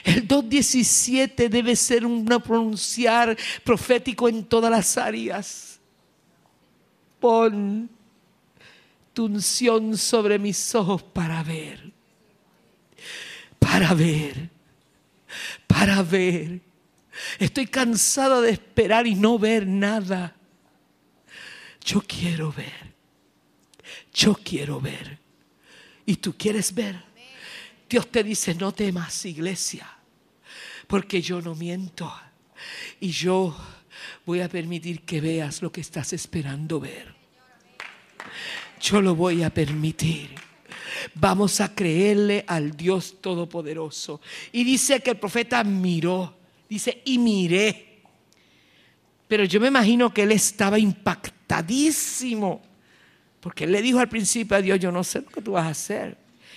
El 0.04 0.26
2.17 0.26 1.48
debe 1.48 1.76
ser 1.76 2.04
un 2.06 2.24
pronunciar 2.24 3.36
profético 3.62 4.28
en 4.28 4.44
todas 4.44 4.70
las 4.70 4.96
áreas. 4.96 5.78
Pon 7.20 7.88
tu 9.12 9.26
unción 9.26 9.96
sobre 9.96 10.38
mis 10.38 10.74
ojos 10.74 11.02
para 11.02 11.42
ver, 11.42 11.92
para 13.58 13.94
ver, 13.94 14.50
para 15.66 16.02
ver. 16.02 16.60
Estoy 17.38 17.66
cansada 17.66 18.40
de 18.40 18.50
esperar 18.50 19.06
y 19.06 19.14
no 19.14 19.38
ver 19.38 19.66
nada. 19.66 20.36
Yo 21.84 22.02
quiero 22.02 22.52
ver. 22.52 22.94
Yo 24.12 24.34
quiero 24.34 24.80
ver. 24.80 25.18
¿Y 26.06 26.16
tú 26.16 26.34
quieres 26.36 26.74
ver? 26.74 27.02
Dios 27.88 28.10
te 28.10 28.22
dice, 28.22 28.54
no 28.54 28.72
temas, 28.72 29.24
iglesia, 29.24 29.86
porque 30.86 31.20
yo 31.20 31.42
no 31.42 31.56
miento. 31.56 32.12
Y 33.00 33.10
yo 33.10 33.56
voy 34.24 34.40
a 34.40 34.48
permitir 34.48 35.02
que 35.02 35.20
veas 35.20 35.60
lo 35.60 35.72
que 35.72 35.80
estás 35.80 36.12
esperando 36.12 36.78
ver 36.78 37.20
yo 38.80 39.00
lo 39.00 39.14
voy 39.14 39.42
a 39.42 39.50
permitir. 39.50 40.30
Vamos 41.14 41.60
a 41.60 41.74
creerle 41.74 42.44
al 42.46 42.76
Dios 42.76 43.20
Todopoderoso. 43.20 44.20
Y 44.52 44.64
dice 44.64 45.00
que 45.00 45.10
el 45.10 45.18
profeta 45.18 45.62
miró, 45.64 46.36
dice, 46.68 47.02
y 47.04 47.18
miré. 47.18 48.02
Pero 49.28 49.44
yo 49.44 49.60
me 49.60 49.68
imagino 49.68 50.12
que 50.12 50.22
él 50.22 50.32
estaba 50.32 50.78
impactadísimo, 50.78 52.62
porque 53.40 53.64
él 53.64 53.72
le 53.72 53.82
dijo 53.82 54.00
al 54.00 54.08
principio 54.08 54.56
a 54.56 54.62
Dios, 54.62 54.80
yo 54.80 54.90
no 54.90 55.04
sé 55.04 55.20
lo 55.20 55.28
que 55.28 55.42
tú 55.42 55.52
vas 55.52 55.66
a 55.66 55.70
hacer. 55.70 56.16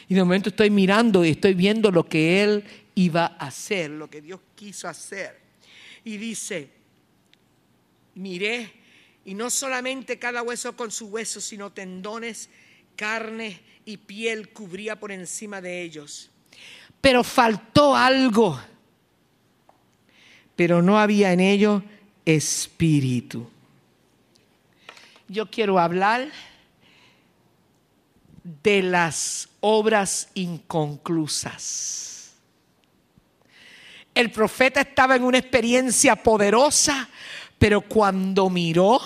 Y 0.09 0.15
de 0.15 0.23
momento 0.23 0.49
estoy 0.49 0.69
mirando 0.69 1.23
y 1.23 1.29
estoy 1.29 1.53
viendo 1.53 1.91
lo 1.91 2.05
que 2.05 2.43
él 2.43 2.63
iba 2.95 3.25
a 3.25 3.47
hacer, 3.47 3.89
lo 3.91 4.09
que 4.09 4.21
Dios 4.21 4.39
quiso 4.55 4.87
hacer. 4.87 5.39
Y 6.03 6.17
dice, 6.17 6.69
miré 8.15 8.82
y 9.25 9.33
no 9.33 9.49
solamente 9.49 10.19
cada 10.19 10.41
hueso 10.41 10.75
con 10.75 10.91
su 10.91 11.07
hueso, 11.07 11.39
sino 11.39 11.71
tendones, 11.71 12.49
carne 12.95 13.61
y 13.85 13.97
piel 13.97 14.49
cubría 14.49 14.99
por 14.99 15.11
encima 15.11 15.61
de 15.61 15.81
ellos. 15.81 16.29
Pero 16.99 17.23
faltó 17.23 17.95
algo. 17.95 18.59
Pero 20.55 20.81
no 20.81 20.99
había 20.99 21.33
en 21.33 21.39
ello 21.39 21.83
espíritu. 22.25 23.49
Yo 25.27 25.49
quiero 25.49 25.79
hablar 25.79 26.29
de 28.43 28.83
las 28.83 29.49
obras 29.61 30.29
inconclusas. 30.33 32.33
El 34.13 34.31
profeta 34.31 34.81
estaba 34.81 35.15
en 35.15 35.23
una 35.23 35.39
experiencia 35.39 36.15
poderosa 36.15 37.09
pero 37.63 37.79
cuando 37.79 38.49
miró, 38.49 38.99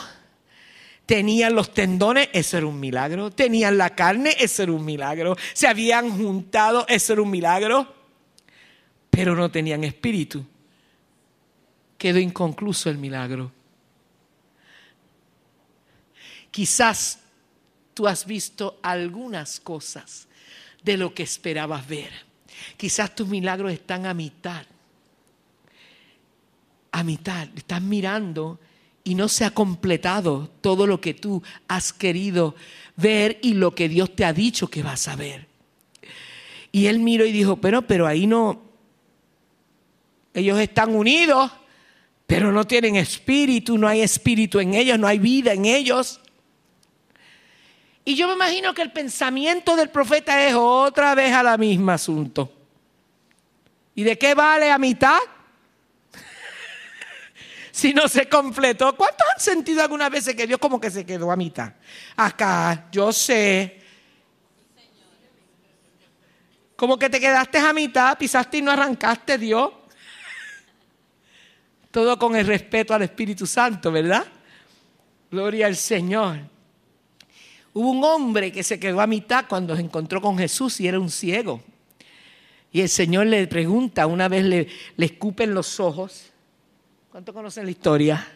tenían 1.06 1.54
los 1.54 1.76
tendones, 1.76 2.28
eso 2.34 2.58
era 2.58 2.66
un 2.66 2.80
milagro. 2.80 3.30
Tenían 3.30 3.78
la 3.78 3.92
carne, 3.92 4.36
eso 4.40 4.64
era 4.64 4.72
un 4.72 4.84
milagro. 4.84 5.38
Se 5.54 5.68
habían 5.68 6.10
juntado, 6.10 6.84
eso 6.88 7.14
era 7.14 7.22
un 7.22 7.30
milagro. 7.30 7.94
Pero 9.12 9.36
no 9.36 9.52
tenían 9.52 9.84
espíritu. 9.84 10.44
Quedó 12.00 12.18
inconcluso 12.18 12.90
el 12.90 12.98
milagro. 12.98 13.52
Quizás 16.50 17.20
tú 17.94 18.08
has 18.08 18.26
visto 18.26 18.80
algunas 18.82 19.60
cosas 19.60 20.28
de 20.82 20.98
lo 20.98 21.14
que 21.14 21.22
esperabas 21.22 21.88
ver. 21.88 22.10
Quizás 22.76 23.14
tus 23.14 23.28
milagros 23.28 23.72
están 23.72 24.08
a 24.08 24.16
mitad. 24.16 24.66
A 26.98 27.04
mitad. 27.04 27.48
Estás 27.56 27.80
mirando 27.80 28.60
y 29.04 29.14
no 29.14 29.28
se 29.28 29.46
ha 29.46 29.52
completado 29.52 30.50
todo 30.62 30.88
lo 30.88 31.00
que 31.00 31.14
tú 31.14 31.44
has 31.68 31.94
querido 31.94 32.56
ver 32.96 33.38
y 33.44 33.54
lo 33.54 33.76
que 33.76 33.88
Dios 33.88 34.16
te 34.16 34.26
ha 34.26 34.34
dicho 34.34 34.68
que 34.68 34.82
vas 34.82 35.08
a 35.08 35.16
ver. 35.16 35.46
Y 36.72 36.88
él 36.88 36.98
miró 36.98 37.24
y 37.24 37.32
dijo, 37.32 37.58
pero, 37.58 37.84
pero 37.84 38.08
ahí 38.08 38.26
no, 38.26 38.64
ellos 40.34 40.58
están 40.58 40.96
unidos, 40.96 41.52
pero 42.26 42.52
no 42.52 42.66
tienen 42.66 42.96
espíritu, 42.96 43.78
no 43.78 43.88
hay 43.88 44.02
espíritu 44.02 44.60
en 44.60 44.74
ellos, 44.74 44.98
no 44.98 45.06
hay 45.06 45.20
vida 45.20 45.54
en 45.54 45.66
ellos. 45.66 46.20
Y 48.06 48.16
yo 48.16 48.28
me 48.28 48.34
imagino 48.34 48.74
que 48.74 48.82
el 48.82 48.92
pensamiento 48.92 49.76
del 49.76 49.90
profeta 49.90 50.48
es 50.48 50.56
otra 50.56 51.14
vez 51.14 51.32
a 51.32 51.44
la 51.44 51.58
misma 51.58 51.94
asunto. 51.94 52.52
¿Y 53.94 54.02
de 54.02 54.18
qué 54.18 54.34
vale 54.34 54.72
a 54.72 54.80
mitad? 54.80 55.20
Si 57.78 57.94
no 57.94 58.08
se 58.08 58.28
completó. 58.28 58.98
¿Cuántos 58.98 59.28
han 59.36 59.40
sentido 59.40 59.84
alguna 59.84 60.10
vez 60.10 60.34
que 60.36 60.48
Dios 60.48 60.60
como 60.60 60.82
que 60.82 60.90
se 60.90 61.06
quedó 61.06 61.32
a 61.32 61.36
mitad? 61.36 61.74
Acá, 62.16 62.88
yo 62.92 63.14
sé. 63.14 63.82
Como 66.76 66.98
que 66.98 67.08
te 67.08 67.20
quedaste 67.20 67.60
a 67.60 67.74
mitad, 67.74 68.18
pisaste 68.18 68.58
y 68.58 68.62
no 68.64 68.72
arrancaste, 68.72 69.38
Dios. 69.38 69.70
Todo 71.92 72.18
con 72.18 72.36
el 72.36 72.48
respeto 72.48 72.96
al 72.96 73.04
Espíritu 73.04 73.46
Santo, 73.46 73.92
¿verdad? 73.92 74.26
Gloria 75.30 75.68
al 75.68 75.76
Señor. 75.76 76.40
Hubo 77.74 77.92
un 77.92 78.04
hombre 78.04 78.52
que 78.52 78.64
se 78.64 78.80
quedó 78.80 79.02
a 79.02 79.06
mitad 79.06 79.46
cuando 79.48 79.76
se 79.76 79.84
encontró 79.84 80.20
con 80.20 80.36
Jesús 80.36 80.80
y 80.80 80.88
era 80.88 81.00
un 81.00 81.12
ciego. 81.12 81.62
Y 82.72 82.82
el 82.82 82.90
Señor 82.90 83.28
le 83.28 83.46
pregunta, 83.46 84.08
una 84.08 84.28
vez 84.28 84.46
le, 84.46 84.68
le 84.96 85.06
escupen 85.06 85.54
los 85.54 85.80
ojos 85.80 86.34
¿Cuántos 87.18 87.34
conocen 87.34 87.66
la 87.66 87.72
historia? 87.72 88.28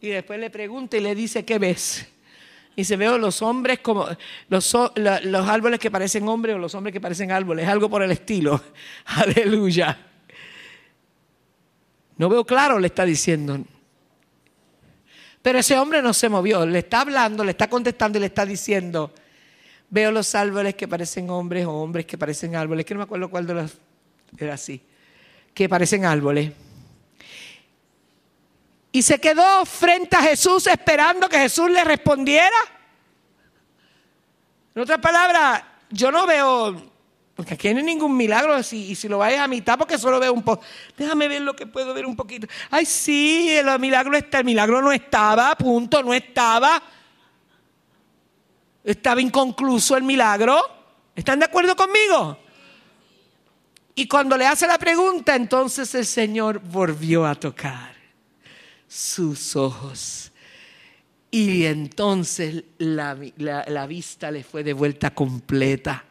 Y 0.00 0.08
después 0.08 0.40
le 0.40 0.50
pregunta 0.50 0.96
y 0.96 1.00
le 1.00 1.14
dice, 1.14 1.44
¿qué 1.44 1.60
ves? 1.60 2.04
Y 2.74 2.82
se 2.82 2.96
veo 2.96 3.18
los 3.18 3.40
hombres 3.40 3.78
como 3.78 4.04
los, 4.48 4.76
los 4.96 5.48
árboles 5.48 5.78
que 5.78 5.88
parecen 5.88 6.26
hombres 6.26 6.56
o 6.56 6.58
los 6.58 6.74
hombres 6.74 6.92
que 6.92 7.00
parecen 7.00 7.30
árboles, 7.30 7.68
algo 7.68 7.88
por 7.88 8.02
el 8.02 8.10
estilo. 8.10 8.60
Aleluya. 9.04 9.96
No 12.16 12.28
veo 12.28 12.44
claro, 12.44 12.80
le 12.80 12.88
está 12.88 13.04
diciendo. 13.04 13.60
Pero 15.40 15.60
ese 15.60 15.78
hombre 15.78 16.02
no 16.02 16.12
se 16.12 16.28
movió, 16.28 16.66
le 16.66 16.80
está 16.80 17.02
hablando, 17.02 17.44
le 17.44 17.52
está 17.52 17.70
contestando 17.70 18.18
y 18.18 18.22
le 18.22 18.26
está 18.26 18.44
diciendo, 18.44 19.12
veo 19.88 20.10
los 20.10 20.34
árboles 20.34 20.74
que 20.74 20.88
parecen 20.88 21.30
hombres 21.30 21.64
o 21.64 21.70
hombres 21.70 22.06
que 22.06 22.18
parecen 22.18 22.56
árboles, 22.56 22.84
que 22.84 22.94
no 22.94 22.98
me 22.98 23.04
acuerdo 23.04 23.30
cuál 23.30 23.46
de 23.46 23.54
los 23.54 23.78
era 24.36 24.54
así, 24.54 24.82
que 25.54 25.68
parecen 25.68 26.04
árboles 26.04 26.50
y 28.92 29.00
se 29.00 29.18
quedó 29.18 29.64
frente 29.64 30.14
a 30.16 30.22
Jesús 30.22 30.66
esperando 30.66 31.26
que 31.26 31.38
Jesús 31.38 31.70
le 31.70 31.82
respondiera. 31.82 32.56
En 34.74 34.82
otras 34.82 34.98
palabras, 34.98 35.62
yo 35.88 36.12
no 36.12 36.26
veo, 36.26 36.92
porque 37.34 37.54
aquí 37.54 37.72
no 37.72 37.78
hay 37.78 37.84
ningún 37.84 38.14
milagro, 38.14 38.58
y 38.58 38.94
si 38.94 39.08
lo 39.08 39.16
vayas 39.16 39.40
a 39.40 39.48
mitad, 39.48 39.78
porque 39.78 39.96
solo 39.96 40.20
veo 40.20 40.34
un 40.34 40.42
poco. 40.42 40.62
Déjame 40.96 41.26
ver 41.26 41.40
lo 41.40 41.56
que 41.56 41.66
puedo 41.66 41.94
ver 41.94 42.04
un 42.04 42.14
poquito. 42.14 42.46
Ay, 42.70 42.84
sí, 42.84 43.50
el 43.50 43.78
milagro 43.78 44.14
está, 44.14 44.40
el 44.40 44.44
milagro 44.44 44.82
no 44.82 44.92
estaba, 44.92 45.56
punto, 45.56 46.02
no 46.02 46.12
estaba. 46.12 46.82
Estaba 48.84 49.22
inconcluso 49.22 49.96
el 49.96 50.02
milagro. 50.02 50.60
¿Están 51.16 51.38
de 51.38 51.46
acuerdo 51.46 51.74
conmigo? 51.76 52.38
Y 53.94 54.06
cuando 54.06 54.36
le 54.36 54.46
hace 54.46 54.66
la 54.66 54.78
pregunta, 54.78 55.34
entonces 55.34 55.94
el 55.94 56.04
Señor 56.04 56.58
volvió 56.60 57.26
a 57.26 57.34
tocar 57.34 58.01
sus 58.92 59.56
ojos. 59.56 60.32
Y 61.30 61.64
entonces 61.64 62.64
la, 62.76 63.14
vista 63.86 64.30
le 64.30 64.44
fue 64.44 64.62
de 64.62 64.74
vuelta 64.74 65.14
completa. 65.14 66.04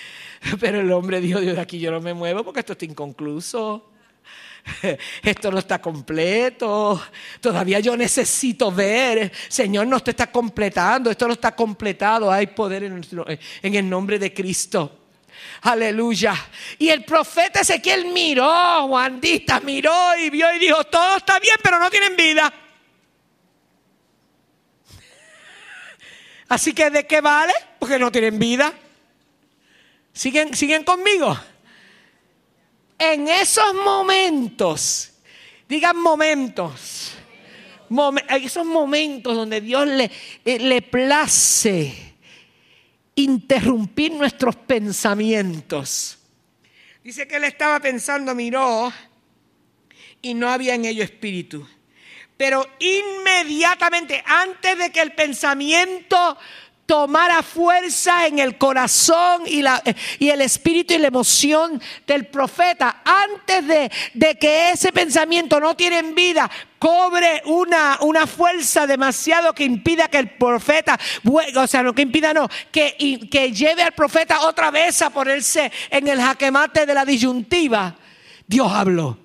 Pero 0.60 0.80
el 0.80 0.90
hombre 0.92 1.20
dijo, 1.20 1.40
Dios, 1.40 1.58
aquí 1.58 1.78
yo 1.78 1.90
no 1.90 2.00
me 2.00 2.14
muevo 2.14 2.42
porque 2.42 2.60
esto 2.60 2.72
está 2.72 2.86
inconcluso. 2.86 3.90
Esto 5.24 5.50
no 5.50 5.58
está 5.58 5.80
completo. 5.80 7.02
Todavía 7.40 7.80
yo 7.80 7.96
necesito 7.96 8.70
ver. 8.70 9.32
Señor, 9.48 9.88
no 9.88 9.98
te 9.98 10.12
está 10.12 10.30
completando. 10.30 11.10
Esto 11.10 11.26
no 11.26 11.32
está 11.32 11.52
completado. 11.52 12.30
Hay 12.30 12.46
poder 12.46 12.84
en 12.84 13.74
el 13.74 13.90
nombre 13.90 14.20
de 14.20 14.32
Cristo. 14.32 15.01
Aleluya. 15.62 16.34
Y 16.78 16.88
el 16.88 17.04
profeta 17.04 17.60
Ezequiel 17.60 18.06
miró, 18.06 18.88
Juandita 18.88 19.60
miró 19.60 20.16
y 20.16 20.30
vio 20.30 20.52
y 20.54 20.58
dijo, 20.58 20.82
todo 20.84 21.18
está 21.18 21.38
bien, 21.38 21.56
pero 21.62 21.78
no 21.78 21.90
tienen 21.90 22.16
vida. 22.16 22.52
Así 26.48 26.72
que 26.72 26.90
¿de 26.90 27.06
qué 27.06 27.20
vale? 27.20 27.52
Porque 27.78 27.98
no 27.98 28.10
tienen 28.10 28.38
vida. 28.38 28.72
¿Siguen, 30.12 30.54
siguen 30.54 30.84
conmigo? 30.84 31.38
En 32.98 33.28
esos 33.28 33.74
momentos, 33.74 35.12
digan 35.68 35.96
momentos, 35.96 37.12
esos 38.28 38.66
momentos 38.66 39.36
donde 39.36 39.60
Dios 39.60 39.86
le, 39.86 40.10
eh, 40.44 40.58
le 40.58 40.82
place 40.82 42.11
interrumpir 43.14 44.12
nuestros 44.12 44.56
pensamientos. 44.56 46.18
Dice 47.02 47.26
que 47.26 47.36
él 47.36 47.44
estaba 47.44 47.80
pensando, 47.80 48.34
miró, 48.34 48.92
y 50.20 50.34
no 50.34 50.48
había 50.48 50.74
en 50.74 50.84
ello 50.84 51.02
espíritu. 51.02 51.66
Pero 52.36 52.66
inmediatamente, 52.78 54.22
antes 54.26 54.78
de 54.78 54.90
que 54.90 55.00
el 55.00 55.12
pensamiento 55.12 56.38
tomara 56.92 57.42
fuerza 57.42 58.26
en 58.26 58.38
el 58.38 58.58
corazón 58.58 59.44
y, 59.46 59.62
la, 59.62 59.82
y, 60.18 60.28
el 60.28 60.42
espíritu 60.42 60.92
y 60.92 60.98
la 60.98 61.06
emoción 61.06 61.80
del 62.06 62.26
profeta, 62.26 63.00
antes 63.02 63.66
de, 63.66 63.90
de, 64.12 64.34
que 64.36 64.72
ese 64.72 64.92
pensamiento 64.92 65.58
no 65.58 65.74
tiene 65.74 66.02
vida, 66.12 66.50
cobre 66.78 67.40
una, 67.46 67.96
una 68.02 68.26
fuerza 68.26 68.86
demasiado 68.86 69.54
que 69.54 69.64
impida 69.64 70.08
que 70.08 70.18
el 70.18 70.32
profeta, 70.32 71.00
o 71.56 71.66
sea, 71.66 71.82
no 71.82 71.94
que 71.94 72.02
impida, 72.02 72.34
no, 72.34 72.46
que, 72.70 73.26
que 73.30 73.52
lleve 73.52 73.82
al 73.82 73.92
profeta 73.92 74.42
otra 74.42 74.70
vez 74.70 75.00
a 75.00 75.08
ponerse 75.08 75.72
en 75.88 76.08
el 76.08 76.20
jaquemate 76.20 76.84
de 76.84 76.92
la 76.92 77.06
disyuntiva, 77.06 77.96
Dios 78.46 78.70
habló. 78.70 79.16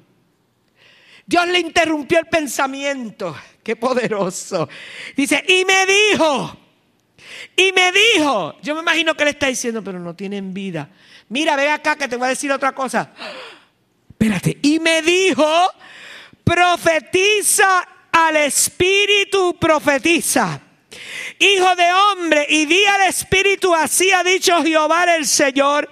Dios 1.26 1.46
le 1.50 1.60
interrumpió 1.60 2.18
el 2.20 2.28
pensamiento. 2.28 3.36
Qué 3.62 3.76
poderoso. 3.76 4.70
Dice, 5.18 5.44
y 5.46 5.66
me 5.66 5.86
dijo, 5.86 6.67
y 7.56 7.72
me 7.72 7.92
dijo, 7.92 8.56
yo 8.62 8.76
me 8.76 8.82
imagino 8.82 9.16
que 9.16 9.26
le 9.26 9.32
está 9.32 9.48
diciendo, 9.48 9.84
pero 9.84 10.00
no 10.00 10.16
tienen 10.16 10.54
vida. 10.54 10.90
Mira, 11.30 11.56
ve 11.56 11.70
acá 11.70 11.96
que 11.96 12.08
te 12.08 12.16
voy 12.16 12.28
a 12.28 12.30
decir 12.30 12.52
otra 12.52 12.74
cosa. 12.74 13.12
Espérate. 14.10 14.58
Y 14.62 14.80
me 14.80 15.02
dijo, 15.02 15.72
profetiza 16.44 17.88
al 18.12 18.38
Espíritu, 18.38 19.56
profetiza. 19.60 20.62
Hijo 21.40 21.76
de 21.76 21.94
hombre, 21.94 22.48
y 22.50 22.66
di 22.66 22.84
al 22.86 23.02
Espíritu, 23.04 23.76
así 23.76 24.12
ha 24.12 24.24
dicho 24.24 24.64
Jehová 24.64 25.04
el 25.16 25.28
Señor. 25.28 25.90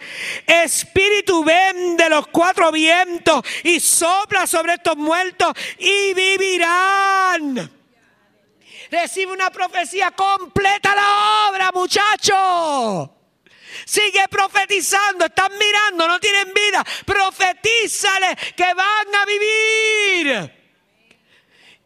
Espíritu, 0.47 1.43
ven 1.43 1.97
de 1.97 2.09
los 2.09 2.27
cuatro 2.27 2.71
vientos 2.71 3.43
y 3.63 3.79
sopla 3.79 4.47
sobre 4.47 4.75
estos 4.75 4.97
muertos 4.97 5.53
y 5.77 6.13
vivirán. 6.13 7.71
Recibe 8.91 9.31
una 9.31 9.49
profecía, 9.49 10.11
completa 10.11 10.95
la 10.95 11.49
obra, 11.49 11.71
muchacho. 11.73 13.11
Sigue 13.85 14.27
profetizando, 14.29 15.25
están 15.25 15.51
mirando, 15.57 16.07
no 16.07 16.19
tienen 16.19 16.53
vida. 16.53 16.83
Profetízale 17.05 18.35
que 18.55 18.73
van 18.73 19.15
a 19.15 19.25
vivir. 19.25 20.65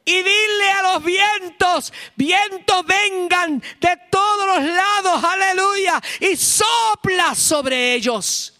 Y 0.06 0.24
dile 0.24 0.72
a 0.72 0.94
los 0.94 1.04
vientos, 1.04 1.94
vientos 2.16 2.86
vengan 2.86 3.62
de 3.80 3.98
todos 4.10 4.48
los 4.48 4.64
lados, 4.64 5.24
aleluya, 5.24 6.02
y 6.20 6.36
sopla 6.36 7.36
sobre 7.36 7.94
ellos 7.94 8.59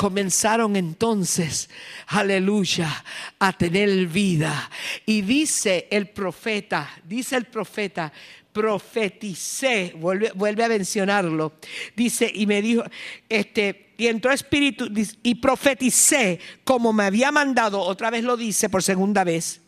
comenzaron 0.00 0.76
entonces, 0.76 1.68
aleluya, 2.06 3.04
a 3.38 3.52
tener 3.52 4.06
vida. 4.06 4.70
Y 5.04 5.20
dice 5.20 5.88
el 5.90 6.08
profeta, 6.08 6.88
dice 7.04 7.36
el 7.36 7.44
profeta, 7.44 8.10
profeticé, 8.50 9.92
vuelve, 9.98 10.32
vuelve, 10.34 10.64
a 10.64 10.68
mencionarlo, 10.68 11.52
dice, 11.94 12.32
y 12.34 12.46
me 12.46 12.62
dijo, 12.62 12.82
este, 13.28 13.92
y 13.98 14.06
entró 14.06 14.32
espíritu, 14.32 14.88
y 15.22 15.34
profeticé 15.34 16.40
como 16.64 16.94
me 16.94 17.04
había 17.04 17.30
mandado, 17.30 17.78
otra 17.82 18.08
vez 18.08 18.24
lo 18.24 18.38
dice 18.38 18.70
por 18.70 18.82
segunda 18.82 19.22
vez, 19.22 19.60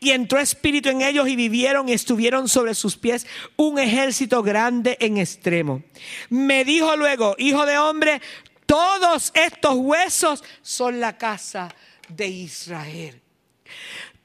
Y 0.00 0.12
entró 0.12 0.38
espíritu 0.38 0.88
en 0.88 1.02
ellos 1.02 1.28
y 1.28 1.36
vivieron 1.36 1.88
y 1.88 1.92
estuvieron 1.92 2.48
sobre 2.48 2.74
sus 2.74 2.96
pies 2.96 3.26
un 3.56 3.78
ejército 3.78 4.42
grande 4.42 4.96
en 5.00 5.18
extremo. 5.18 5.82
Me 6.30 6.64
dijo 6.64 6.96
luego, 6.96 7.34
hijo 7.38 7.66
de 7.66 7.76
hombre, 7.76 8.22
todos 8.68 9.32
estos 9.34 9.76
huesos 9.76 10.44
son 10.60 11.00
la 11.00 11.16
casa 11.16 11.74
de 12.06 12.28
Israel. 12.28 13.18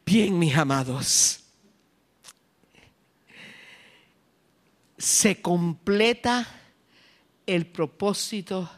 Bien, 0.05 0.37
mis 0.37 0.53
amados. 0.53 1.39
Se 4.97 5.41
completa 5.41 6.45
el 7.45 7.65
propósito 7.67 8.69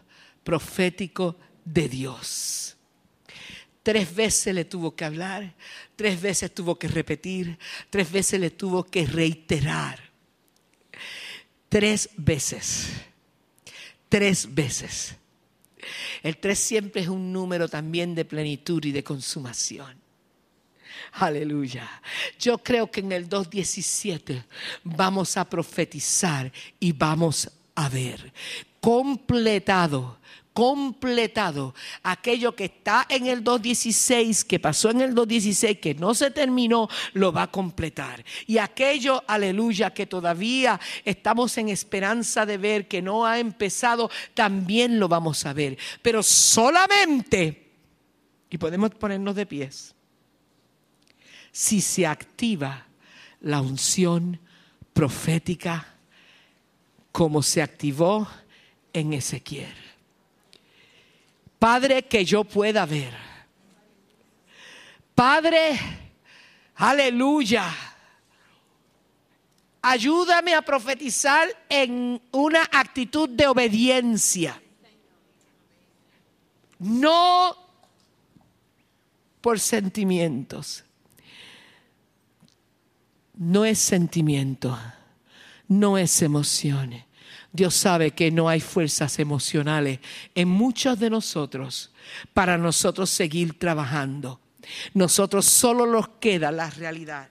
profético 0.43 1.35
de 1.63 1.89
Dios. 1.89 2.77
Tres 3.81 4.13
veces 4.13 4.53
le 4.53 4.65
tuvo 4.65 4.95
que 4.95 5.03
hablar, 5.03 5.55
tres 5.95 6.21
veces 6.21 6.53
tuvo 6.53 6.77
que 6.77 6.87
repetir, 6.87 7.57
tres 7.89 8.11
veces 8.11 8.39
le 8.39 8.51
tuvo 8.51 8.83
que 8.83 9.07
reiterar. 9.07 9.99
Tres 11.69 12.09
veces. 12.17 12.91
Tres 14.09 14.53
veces. 14.53 15.15
El 16.23 16.37
tres 16.37 16.59
siempre 16.59 17.01
es 17.01 17.07
un 17.07 17.31
número 17.31 17.67
también 17.67 18.15
de 18.15 18.25
plenitud 18.25 18.83
y 18.85 18.91
de 18.91 19.03
consumación. 19.03 19.95
Aleluya. 21.13 22.01
Yo 22.39 22.57
creo 22.57 22.89
que 22.89 22.99
en 22.99 23.11
el 23.11 23.29
2.17 23.29 24.43
vamos 24.83 25.37
a 25.37 25.45
profetizar 25.49 26.51
y 26.79 26.91
vamos 26.91 27.49
a 27.75 27.89
ver 27.89 28.33
completado 28.85 30.19
completado 30.55 31.75
aquello 32.01 32.55
que 32.55 32.63
está 32.63 33.05
en 33.09 33.27
el 33.27 33.43
2.16, 33.43 34.45
que 34.45 34.57
pasó 34.57 34.89
en 34.89 35.01
el 35.01 35.13
2.16, 35.13 35.81
que 35.81 35.95
no 35.95 36.15
se 36.15 36.31
terminó, 36.31 36.87
lo 37.11 37.33
va 37.33 37.43
a 37.43 37.51
completar. 37.51 38.23
Y 38.47 38.57
aquello, 38.57 39.21
aleluya, 39.27 39.93
que 39.93 40.07
todavía 40.07 40.79
estamos 41.03 41.57
en 41.57 41.67
esperanza 41.67 42.45
de 42.45 42.57
ver, 42.57 42.87
que 42.87 43.01
no 43.01 43.25
ha 43.25 43.37
empezado, 43.37 44.09
también 44.33 44.97
lo 44.97 45.09
vamos 45.09 45.45
a 45.45 45.51
ver. 45.51 45.77
Pero 46.01 46.23
solamente, 46.23 47.73
y 48.49 48.57
podemos 48.57 48.91
ponernos 48.91 49.35
de 49.35 49.45
pies, 49.45 49.93
si 51.51 51.81
se 51.81 52.07
activa 52.07 52.87
la 53.41 53.59
unción 53.59 54.39
profética 54.93 55.95
como 57.11 57.43
se 57.43 57.61
activó 57.61 58.25
en 58.93 59.11
Ezequiel. 59.11 59.94
Padre, 61.65 62.03
que 62.03 62.23
yo 62.23 62.43
pueda 62.43 62.85
ver. 62.85 63.11
Padre, 65.15 65.79
aleluya. 66.75 67.65
Ayúdame 69.81 70.53
a 70.53 70.61
profetizar 70.61 71.47
en 71.67 72.21
una 72.33 72.69
actitud 72.71 73.27
de 73.29 73.47
obediencia. 73.47 74.61
No 76.77 77.57
por 79.41 79.59
sentimientos. 79.59 80.85
No 83.33 83.65
es 83.65 83.79
sentimiento, 83.79 84.77
no 85.67 85.97
es 85.97 86.21
emociones 86.21 87.05
Dios 87.55 87.73
sabe 87.73 88.11
que 88.11 88.31
no 88.31 88.49
hay 88.49 88.59
fuerzas 88.59 89.19
emocionales 89.19 89.99
en 90.33 90.47
muchos 90.47 90.99
de 90.99 91.09
nosotros 91.09 91.91
para 92.33 92.57
nosotros 92.57 93.09
seguir 93.09 93.57
trabajando. 93.57 94.39
Nosotros 94.93 95.45
solo 95.45 95.85
nos 95.85 96.07
queda 96.19 96.51
la 96.51 96.69
realidad 96.69 97.29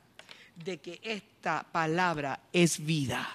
de 0.64 0.78
que 0.78 1.00
esta 1.02 1.66
palabra 1.70 2.40
es 2.52 2.84
vida 2.84 3.28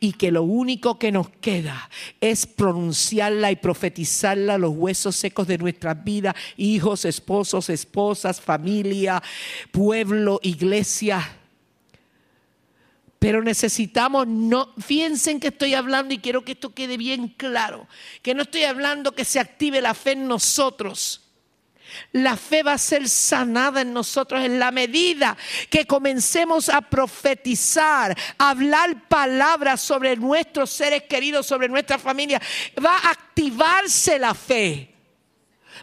y 0.00 0.12
que 0.12 0.30
lo 0.30 0.42
único 0.42 0.98
que 0.98 1.12
nos 1.12 1.30
queda 1.30 1.88
es 2.20 2.46
pronunciarla 2.46 3.50
y 3.50 3.56
profetizarla 3.56 4.54
a 4.54 4.58
los 4.58 4.74
huesos 4.76 5.16
secos 5.16 5.46
de 5.46 5.56
nuestras 5.56 6.02
vidas, 6.04 6.34
hijos, 6.56 7.04
esposos, 7.04 7.70
esposas, 7.70 8.40
familia, 8.40 9.22
pueblo, 9.70 10.40
iglesia 10.42 11.38
pero 13.24 13.42
necesitamos, 13.42 14.26
no, 14.26 14.74
fíjense 14.78 15.40
que 15.40 15.48
estoy 15.48 15.72
hablando 15.72 16.12
y 16.12 16.18
quiero 16.18 16.44
que 16.44 16.52
esto 16.52 16.74
quede 16.74 16.98
bien 16.98 17.28
claro, 17.28 17.88
que 18.20 18.34
no 18.34 18.42
estoy 18.42 18.64
hablando 18.64 19.14
que 19.14 19.24
se 19.24 19.40
active 19.40 19.80
la 19.80 19.94
fe 19.94 20.12
en 20.12 20.28
nosotros. 20.28 21.22
La 22.12 22.36
fe 22.36 22.62
va 22.62 22.74
a 22.74 22.78
ser 22.78 23.08
sanada 23.08 23.80
en 23.80 23.94
nosotros 23.94 24.44
en 24.44 24.58
la 24.58 24.70
medida 24.70 25.38
que 25.70 25.86
comencemos 25.86 26.68
a 26.68 26.82
profetizar, 26.82 28.14
a 28.36 28.50
hablar 28.50 29.08
palabras 29.08 29.80
sobre 29.80 30.16
nuestros 30.16 30.68
seres 30.68 31.04
queridos, 31.04 31.46
sobre 31.46 31.70
nuestra 31.70 31.98
familia. 31.98 32.42
Va 32.84 32.98
a 32.98 33.10
activarse 33.12 34.18
la 34.18 34.34
fe. 34.34 34.93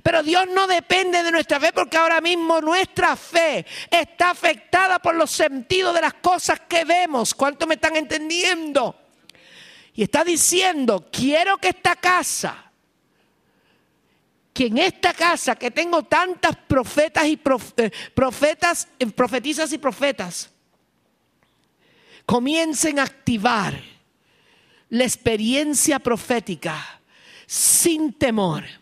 Pero 0.04 0.24
Dios 0.24 0.48
no 0.48 0.68
depende 0.68 1.22
de 1.22 1.32
nuestra 1.32 1.60
fe 1.60 1.72
porque 1.74 1.98
ahora 1.98 2.22
mismo 2.22 2.60
nuestra 2.60 3.16
fe 3.16 3.66
está 3.90 4.32
afectada 4.32 5.00
por 5.00 5.16
los 5.16 5.30
sentidos 5.30 5.94
de 5.94 6.02
las 6.02 6.16
cosas 6.16 6.62
que 6.62 6.86
vemos. 6.86 7.34
¿Cuánto 7.36 7.68
me 7.68 7.76
están 7.76 7.96
entendiendo? 7.96 8.96
Y 9.94 10.04
está 10.04 10.24
diciendo, 10.24 11.08
quiero 11.12 11.58
que 11.58 11.70
esta 11.70 11.96
casa, 11.96 12.72
que 14.54 14.68
en 14.68 14.78
esta 14.80 15.14
casa 15.14 15.56
que 15.56 15.70
tengo 15.70 16.04
tantas 16.04 16.56
profetas 16.56 17.26
y 17.26 17.34
eh, 17.78 17.92
profetas, 18.14 18.88
eh, 18.98 19.08
profetizas 19.08 19.72
y 19.74 19.78
profetas, 19.78 20.50
comiencen 22.26 23.00
a 23.00 23.04
activar 23.04 23.80
la 24.90 25.04
experiencia 25.04 26.00
profética 26.00 27.02
sin 27.46 28.14
temor 28.14 28.81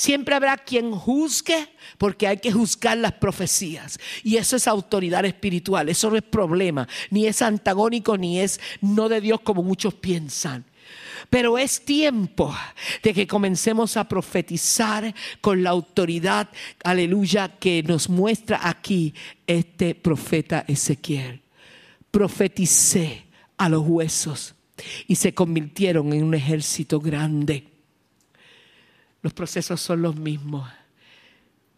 Siempre 0.00 0.34
habrá 0.34 0.56
quien 0.56 0.92
juzgue 0.92 1.68
porque 1.98 2.26
hay 2.26 2.38
que 2.38 2.50
juzgar 2.50 2.96
las 2.96 3.12
profecías. 3.12 3.98
Y 4.24 4.38
eso 4.38 4.56
es 4.56 4.66
autoridad 4.66 5.26
espiritual. 5.26 5.90
Eso 5.90 6.08
no 6.08 6.16
es 6.16 6.22
problema. 6.22 6.88
Ni 7.10 7.26
es 7.26 7.42
antagónico, 7.42 8.16
ni 8.16 8.40
es 8.40 8.60
no 8.80 9.10
de 9.10 9.20
Dios 9.20 9.42
como 9.42 9.62
muchos 9.62 9.92
piensan. 9.92 10.64
Pero 11.28 11.58
es 11.58 11.84
tiempo 11.84 12.56
de 13.02 13.12
que 13.12 13.26
comencemos 13.26 13.98
a 13.98 14.08
profetizar 14.08 15.14
con 15.42 15.62
la 15.62 15.68
autoridad, 15.68 16.48
aleluya, 16.82 17.58
que 17.58 17.82
nos 17.82 18.08
muestra 18.08 18.58
aquí 18.62 19.12
este 19.46 19.94
profeta 19.94 20.64
Ezequiel. 20.66 21.42
Profeticé 22.10 23.26
a 23.58 23.68
los 23.68 23.86
huesos 23.86 24.54
y 25.06 25.16
se 25.16 25.34
convirtieron 25.34 26.14
en 26.14 26.24
un 26.24 26.32
ejército 26.32 27.00
grande 27.00 27.66
los 29.22 29.32
procesos 29.32 29.80
son 29.80 30.02
los 30.02 30.16
mismos. 30.16 30.68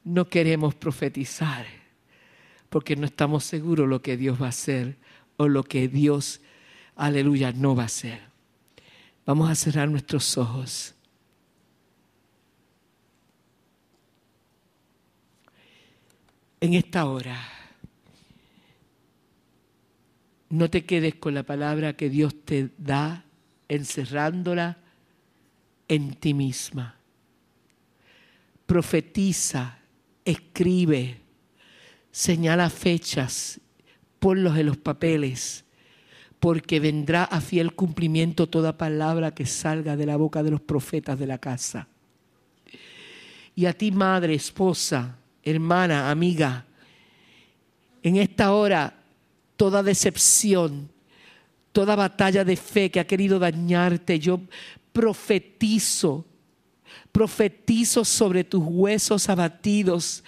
No 0.04 0.28
queremos 0.28 0.74
profetizar 0.74 1.66
porque 2.68 2.96
no 2.96 3.06
estamos 3.06 3.44
seguros 3.44 3.88
lo 3.88 4.00
que 4.02 4.16
Dios 4.16 4.40
va 4.40 4.46
a 4.46 4.50
hacer 4.50 4.96
o 5.36 5.48
lo 5.48 5.62
que 5.62 5.88
Dios, 5.88 6.40
aleluya, 6.96 7.52
no 7.52 7.74
va 7.74 7.84
a 7.84 7.86
hacer. 7.86 8.20
Vamos 9.26 9.50
a 9.50 9.54
cerrar 9.54 9.88
nuestros 9.88 10.36
ojos. 10.38 10.94
En 16.60 16.74
esta 16.74 17.06
hora, 17.06 17.40
no 20.48 20.70
te 20.70 20.84
quedes 20.84 21.16
con 21.16 21.34
la 21.34 21.42
palabra 21.42 21.96
que 21.96 22.08
Dios 22.08 22.34
te 22.44 22.70
da 22.78 23.24
encerrándola 23.68 24.78
en 25.88 26.14
ti 26.14 26.34
misma 26.34 27.01
profetiza, 28.72 29.80
escribe, 30.24 31.20
señala 32.10 32.70
fechas, 32.70 33.60
ponlos 34.18 34.56
en 34.56 34.64
los 34.64 34.78
papeles, 34.78 35.66
porque 36.40 36.80
vendrá 36.80 37.24
a 37.24 37.42
fiel 37.42 37.74
cumplimiento 37.74 38.48
toda 38.48 38.78
palabra 38.78 39.34
que 39.34 39.44
salga 39.44 39.94
de 39.94 40.06
la 40.06 40.16
boca 40.16 40.42
de 40.42 40.52
los 40.52 40.62
profetas 40.62 41.18
de 41.18 41.26
la 41.26 41.36
casa. 41.36 41.86
Y 43.54 43.66
a 43.66 43.74
ti, 43.74 43.90
madre, 43.90 44.32
esposa, 44.32 45.18
hermana, 45.42 46.10
amiga, 46.10 46.64
en 48.02 48.16
esta 48.16 48.54
hora, 48.54 48.94
toda 49.58 49.82
decepción, 49.82 50.88
toda 51.72 51.94
batalla 51.94 52.42
de 52.42 52.56
fe 52.56 52.90
que 52.90 53.00
ha 53.00 53.06
querido 53.06 53.38
dañarte, 53.38 54.18
yo 54.18 54.40
profetizo 54.94 56.24
Profetizo 57.12 58.04
sobre 58.04 58.42
tus 58.42 58.64
huesos 58.64 59.28
abatidos 59.28 60.24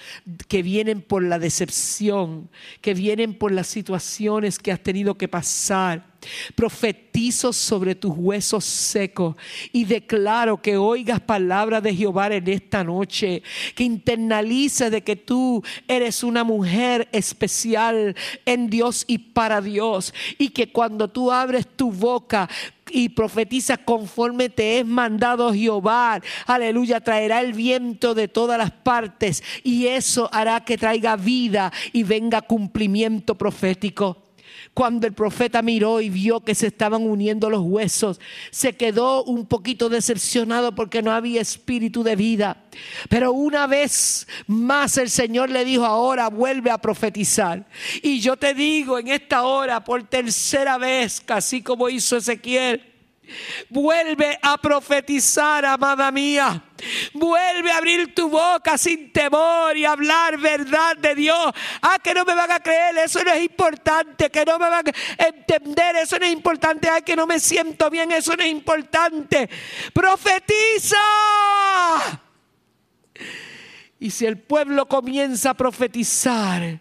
que 0.49 0.63
vienen 0.63 1.01
por 1.01 1.23
la 1.23 1.39
decepción, 1.39 2.51
que 2.81 2.95
vienen 2.95 3.35
por 3.35 3.53
las 3.53 3.67
situaciones 3.67 4.59
que 4.59 4.71
has 4.71 4.83
tenido 4.83 5.17
que 5.17 5.27
pasar 5.27 6.14
Profetizo 6.55 7.53
sobre 7.53 7.95
tus 7.95 8.13
huesos 8.17 8.65
secos 8.65 9.37
y 9.73 9.85
declaro 9.85 10.61
que 10.61 10.77
oigas 10.77 11.21
palabra 11.21 11.81
de 11.81 11.95
Jehová 11.95 12.29
en 12.29 12.49
esta 12.49 12.83
noche, 12.85 13.43
que 13.75 13.85
internalices 13.85 14.91
de 14.91 15.03
que 15.03 15.17
tú 15.17 15.63
eres 15.89 16.23
una 16.23 16.45
mujer 16.45 17.09
especial 17.13 18.17
en 18.45 18.71
Dios 18.71 19.05
y 19.07 19.19
para 19.19 19.61
Dios 19.61 20.15
y 20.39 20.51
que 20.51 20.73
cuando 20.73 21.09
tú 21.09 21.31
abres 21.31 21.67
tu 21.67 21.91
boca 21.91 22.49
y 22.91 23.09
profetiza 23.11 23.77
conforme 23.77 24.49
te 24.49 24.79
es 24.79 24.87
mandado 24.87 25.53
Jehová. 25.53 26.21
Aleluya, 26.47 27.01
traerá 27.01 27.41
el 27.41 27.53
viento 27.53 28.15
de 28.15 28.29
todas 28.29 28.59
las 28.59 28.71
partes 28.71 29.43
y 29.63 29.87
eso 29.87 30.29
hará 30.33 30.65
que 30.65 30.79
traiga 30.79 31.17
vida 31.17 31.73
y 31.93 32.03
venga 32.03 32.43
cumplimiento 32.43 33.37
profético. 33.37 34.24
Cuando 34.75 35.07
el 35.07 35.13
profeta 35.13 35.63
miró 35.63 36.01
y 36.01 36.11
vio 36.11 36.41
que 36.41 36.57
se 36.57 36.67
estaban 36.67 37.03
uniendo 37.03 37.49
los 37.49 37.63
huesos, 37.63 38.21
se 38.51 38.73
quedó 38.73 39.23
un 39.23 39.47
poquito 39.47 39.89
decepcionado 39.89 40.75
porque 40.75 41.01
no 41.01 41.13
había 41.13 41.41
espíritu 41.41 42.03
de 42.03 42.17
vida. 42.17 42.65
Pero 43.09 43.33
una 43.33 43.69
vez 43.69 44.27
más 44.49 44.99
el 44.99 45.11
Señor 45.11 45.51
le 45.51 45.65
dijo, 45.65 45.85
ahora 45.85 46.29
vuelve 46.29 46.73
a 46.73 46.79
profetizar. 46.79 47.67
Y 48.03 48.19
yo 48.19 48.37
te 48.37 48.53
digo 48.53 48.99
en 48.99 49.09
esta 49.09 49.45
hora, 49.45 49.85
por 49.85 50.03
tercera 50.03 50.77
vez, 50.77 51.21
casi 51.21 51.63
como 51.63 51.89
hizo 51.89 52.17
Ezequiel, 52.17 52.94
Vuelve 53.69 54.39
a 54.43 54.59
profetizar, 54.59 55.65
amada 55.65 56.11
mía. 56.11 56.63
Vuelve 57.13 57.71
a 57.71 57.79
abrir 57.79 58.15
tu 58.15 58.29
boca 58.29 58.77
sin 58.77 59.13
temor 59.13 59.77
y 59.77 59.85
hablar 59.85 60.39
verdad 60.39 60.97
de 60.97 61.15
Dios. 61.15 61.53
Ah, 61.83 61.99
que 62.03 62.15
no 62.15 62.25
me 62.25 62.35
van 62.35 62.53
a 62.53 62.61
creer, 62.61 62.99
eso 62.99 63.23
no 63.25 63.33
es 63.33 63.43
importante. 63.43 64.31
Que 64.31 64.45
no 64.45 64.59
me 64.59 64.69
van 64.69 64.87
a 64.89 65.27
entender, 65.27 65.97
eso 65.97 66.19
no 66.19 66.27
es 66.27 66.33
importante. 66.33 66.89
Ay, 66.89 67.03
que 67.03 67.17
no 67.17 67.27
me 67.27 67.41
siento 67.41 67.89
bien, 67.91 68.13
eso 68.13 68.37
no 68.37 68.43
es 68.43 68.51
importante. 68.51 69.49
Profetiza. 69.93 70.97
Y 73.99 74.11
si 74.11 74.27
el 74.27 74.39
pueblo 74.39 74.87
comienza 74.87 75.51
a 75.51 75.55
profetizar, 75.55 76.81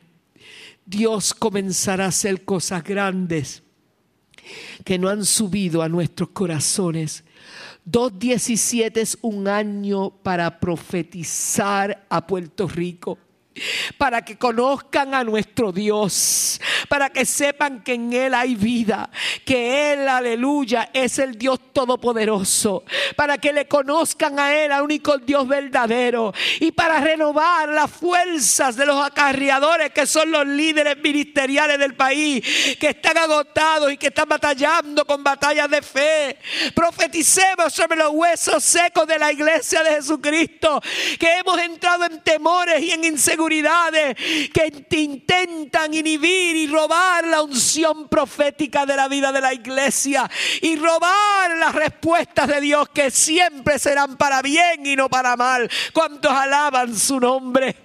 Dios 0.85 1.33
comenzará 1.33 2.05
a 2.05 2.09
hacer 2.09 2.43
cosas 2.43 2.83
grandes 2.83 3.63
que 4.83 4.99
no 4.99 5.09
han 5.09 5.25
subido 5.25 5.81
a 5.81 5.89
nuestros 5.89 6.29
corazones. 6.29 7.23
2.17 7.89 8.97
es 8.97 9.17
un 9.21 9.47
año 9.47 10.09
para 10.09 10.59
profetizar 10.59 12.05
a 12.09 12.25
Puerto 12.25 12.67
Rico 12.67 13.17
para 13.97 14.23
que 14.23 14.37
conozcan 14.37 15.13
a 15.13 15.23
nuestro 15.23 15.71
Dios, 15.71 16.59
para 16.89 17.09
que 17.09 17.25
sepan 17.25 17.83
que 17.83 17.93
en 17.93 18.13
Él 18.13 18.33
hay 18.33 18.55
vida, 18.55 19.09
que 19.45 19.93
Él, 19.93 20.07
aleluya, 20.07 20.89
es 20.93 21.19
el 21.19 21.37
Dios 21.37 21.59
todopoderoso, 21.71 22.83
para 23.15 23.37
que 23.37 23.53
le 23.53 23.67
conozcan 23.67 24.39
a 24.39 24.53
Él, 24.55 24.71
al 24.71 24.83
único 24.83 25.17
Dios 25.17 25.47
verdadero, 25.47 26.33
y 26.59 26.71
para 26.71 26.99
renovar 26.99 27.69
las 27.69 27.91
fuerzas 27.91 28.75
de 28.75 28.85
los 28.85 29.03
acarreadores 29.03 29.91
que 29.91 30.05
son 30.05 30.31
los 30.31 30.45
líderes 30.47 30.97
ministeriales 30.97 31.77
del 31.77 31.95
país, 31.95 32.77
que 32.79 32.89
están 32.89 33.17
agotados 33.17 33.91
y 33.91 33.97
que 33.97 34.07
están 34.07 34.27
batallando 34.27 35.05
con 35.05 35.23
batallas 35.23 35.69
de 35.69 35.81
fe. 35.81 36.37
Profeticemos 36.73 37.73
sobre 37.73 37.97
los 37.97 38.11
huesos 38.11 38.63
secos 38.63 39.07
de 39.07 39.19
la 39.19 39.31
iglesia 39.31 39.83
de 39.83 39.91
Jesucristo, 39.91 40.81
que 41.19 41.37
hemos 41.37 41.59
entrado 41.59 42.05
en 42.05 42.21
temores 42.21 42.81
y 42.81 42.91
en 42.91 43.03
inseguridad 43.03 43.42
que 44.53 44.97
intentan 44.97 45.93
inhibir 45.93 46.55
y 46.55 46.67
robar 46.67 47.25
la 47.27 47.41
unción 47.41 48.07
profética 48.07 48.85
de 48.85 48.95
la 48.95 49.07
vida 49.07 49.31
de 49.31 49.41
la 49.41 49.53
iglesia 49.53 50.29
y 50.61 50.75
robar 50.75 51.57
las 51.57 51.73
respuestas 51.75 52.47
de 52.47 52.61
Dios 52.61 52.89
que 52.89 53.11
siempre 53.11 53.79
serán 53.79 54.17
para 54.17 54.41
bien 54.41 54.85
y 54.85 54.95
no 54.95 55.09
para 55.09 55.35
mal. 55.35 55.69
¿Cuántos 55.93 56.31
alaban 56.31 56.95
su 56.95 57.19
nombre? 57.19 57.75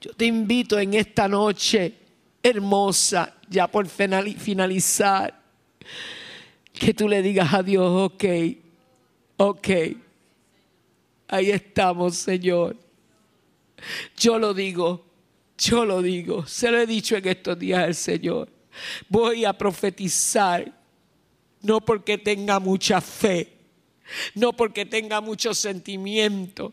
Yo 0.00 0.12
te 0.14 0.26
invito 0.26 0.78
en 0.78 0.94
esta 0.94 1.26
noche 1.26 1.94
hermosa, 2.42 3.34
ya 3.48 3.66
por 3.66 3.88
finalizar, 3.88 5.34
que 6.72 6.94
tú 6.94 7.08
le 7.08 7.22
digas 7.22 7.52
a 7.52 7.62
Dios, 7.62 8.12
ok, 8.12 8.24
ok, 9.36 9.68
ahí 11.28 11.50
estamos, 11.50 12.16
Señor. 12.16 12.76
Yo 14.16 14.38
lo 14.38 14.54
digo, 14.54 15.04
yo 15.58 15.84
lo 15.84 16.02
digo, 16.02 16.46
se 16.46 16.70
lo 16.70 16.78
he 16.78 16.86
dicho 16.86 17.16
en 17.16 17.26
estos 17.28 17.58
días 17.58 17.84
al 17.84 17.94
Señor. 17.94 18.48
Voy 19.08 19.44
a 19.44 19.52
profetizar, 19.52 20.70
no 21.62 21.80
porque 21.80 22.18
tenga 22.18 22.60
mucha 22.60 23.00
fe, 23.00 23.52
no 24.34 24.52
porque 24.52 24.84
tenga 24.84 25.20
mucho 25.20 25.54
sentimiento. 25.54 26.72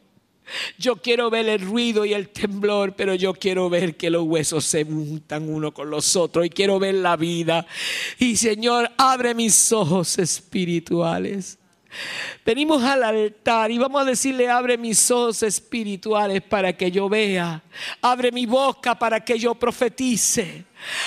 Yo 0.77 0.97
quiero 0.97 1.29
ver 1.29 1.47
el 1.47 1.61
ruido 1.61 2.03
y 2.03 2.13
el 2.13 2.29
temblor, 2.29 2.95
pero 2.95 3.15
yo 3.15 3.33
quiero 3.33 3.69
ver 3.69 3.95
que 3.95 4.09
los 4.09 4.23
huesos 4.23 4.65
se 4.65 4.83
juntan 4.83 5.49
uno 5.49 5.73
con 5.73 5.89
los 5.89 6.17
otros 6.17 6.45
y 6.45 6.49
quiero 6.49 6.79
ver 6.79 6.95
la 6.95 7.15
vida. 7.15 7.65
Y 8.19 8.35
Señor, 8.35 8.91
abre 8.97 9.33
mis 9.33 9.71
ojos 9.71 10.19
espirituales 10.19 11.57
Venimos 12.45 12.83
al 12.83 13.03
altar 13.03 13.71
y 13.71 13.77
vamos 13.77 14.01
a 14.01 14.05
decirle, 14.05 14.49
abre 14.49 14.77
mis 14.77 15.09
ojos 15.11 15.43
espirituales 15.43 16.41
para 16.41 16.73
que 16.73 16.91
yo 16.91 17.09
vea. 17.09 17.61
Abre 18.01 18.31
mi 18.31 18.45
boca 18.45 18.97
para 18.97 19.19
que 19.23 19.37
yo 19.37 19.55
profetice. 19.55 20.65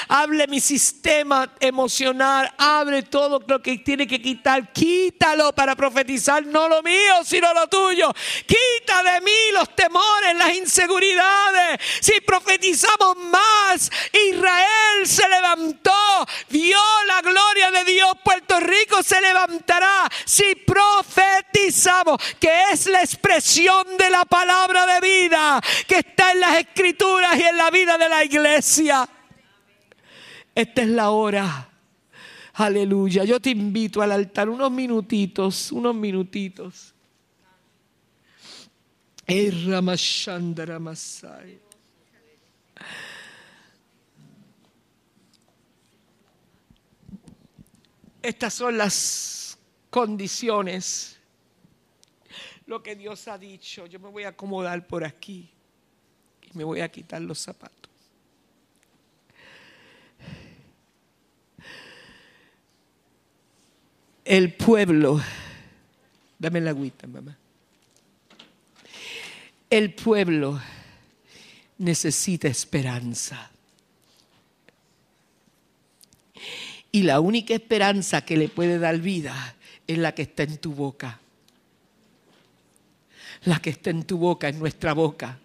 Hable 0.08 0.46
mi 0.46 0.60
sistema 0.60 1.52
emocional, 1.60 2.52
abre 2.58 3.02
todo 3.02 3.42
lo 3.46 3.60
que 3.60 3.78
tiene 3.78 4.06
que 4.06 4.20
quitar, 4.20 4.72
quítalo 4.72 5.52
para 5.52 5.74
profetizar, 5.74 6.44
no 6.44 6.68
lo 6.68 6.82
mío, 6.82 7.24
sino 7.24 7.52
lo 7.52 7.66
tuyo. 7.68 8.12
Quita 8.46 9.02
de 9.02 9.20
mí 9.20 9.52
los 9.52 9.74
temores, 9.74 10.36
las 10.36 10.54
inseguridades. 10.54 11.80
Si 12.00 12.20
profetizamos 12.20 13.16
más, 13.16 13.90
Israel 14.12 15.06
se 15.06 15.28
levantó, 15.28 16.26
vio 16.48 16.78
la 17.06 17.20
gloria 17.22 17.70
de 17.70 17.84
Dios, 17.84 18.12
Puerto 18.24 18.60
Rico 18.60 19.02
se 19.02 19.20
levantará. 19.20 20.08
Si 20.24 20.54
profetizamos, 20.56 22.20
que 22.38 22.50
es 22.72 22.86
la 22.86 23.00
expresión 23.00 23.96
de 23.96 24.10
la 24.10 24.24
palabra 24.24 24.86
de 24.86 25.00
vida 25.00 25.60
que 25.86 25.98
está 25.98 26.32
en 26.32 26.40
las 26.40 26.56
escrituras 26.56 27.36
y 27.38 27.42
en 27.42 27.56
la 27.56 27.70
vida 27.70 27.98
de 27.98 28.08
la 28.08 28.24
iglesia. 28.24 29.08
Esta 30.56 30.80
es 30.80 30.88
la 30.88 31.10
hora. 31.10 31.68
Aleluya. 32.54 33.24
Yo 33.24 33.38
te 33.38 33.50
invito 33.50 34.00
al 34.00 34.10
altar 34.10 34.48
unos 34.48 34.70
minutitos, 34.70 35.70
unos 35.70 35.94
minutitos. 35.94 36.94
Estas 48.22 48.54
son 48.54 48.78
las 48.78 49.58
condiciones. 49.90 51.18
Lo 52.64 52.82
que 52.82 52.96
Dios 52.96 53.28
ha 53.28 53.36
dicho. 53.36 53.84
Yo 53.84 54.00
me 54.00 54.08
voy 54.08 54.24
a 54.24 54.28
acomodar 54.28 54.86
por 54.86 55.04
aquí 55.04 55.50
y 56.40 56.56
me 56.56 56.64
voy 56.64 56.80
a 56.80 56.90
quitar 56.90 57.20
los 57.20 57.40
zapatos. 57.40 57.85
El 64.26 64.52
pueblo, 64.52 65.22
dame 66.38 66.60
la 66.60 66.70
agüita, 66.70 67.06
mamá. 67.06 67.36
El 69.70 69.94
pueblo 69.94 70.60
necesita 71.78 72.48
esperanza. 72.48 73.50
Y 76.90 77.02
la 77.02 77.20
única 77.20 77.54
esperanza 77.54 78.24
que 78.24 78.36
le 78.36 78.48
puede 78.48 78.78
dar 78.78 78.98
vida 78.98 79.54
es 79.86 79.98
la 79.98 80.12
que 80.12 80.22
está 80.22 80.42
en 80.42 80.58
tu 80.58 80.72
boca. 80.72 81.20
La 83.44 83.60
que 83.60 83.70
está 83.70 83.90
en 83.90 84.04
tu 84.04 84.18
boca, 84.18 84.48
en 84.48 84.58
nuestra 84.58 84.92
boca. 84.92 85.38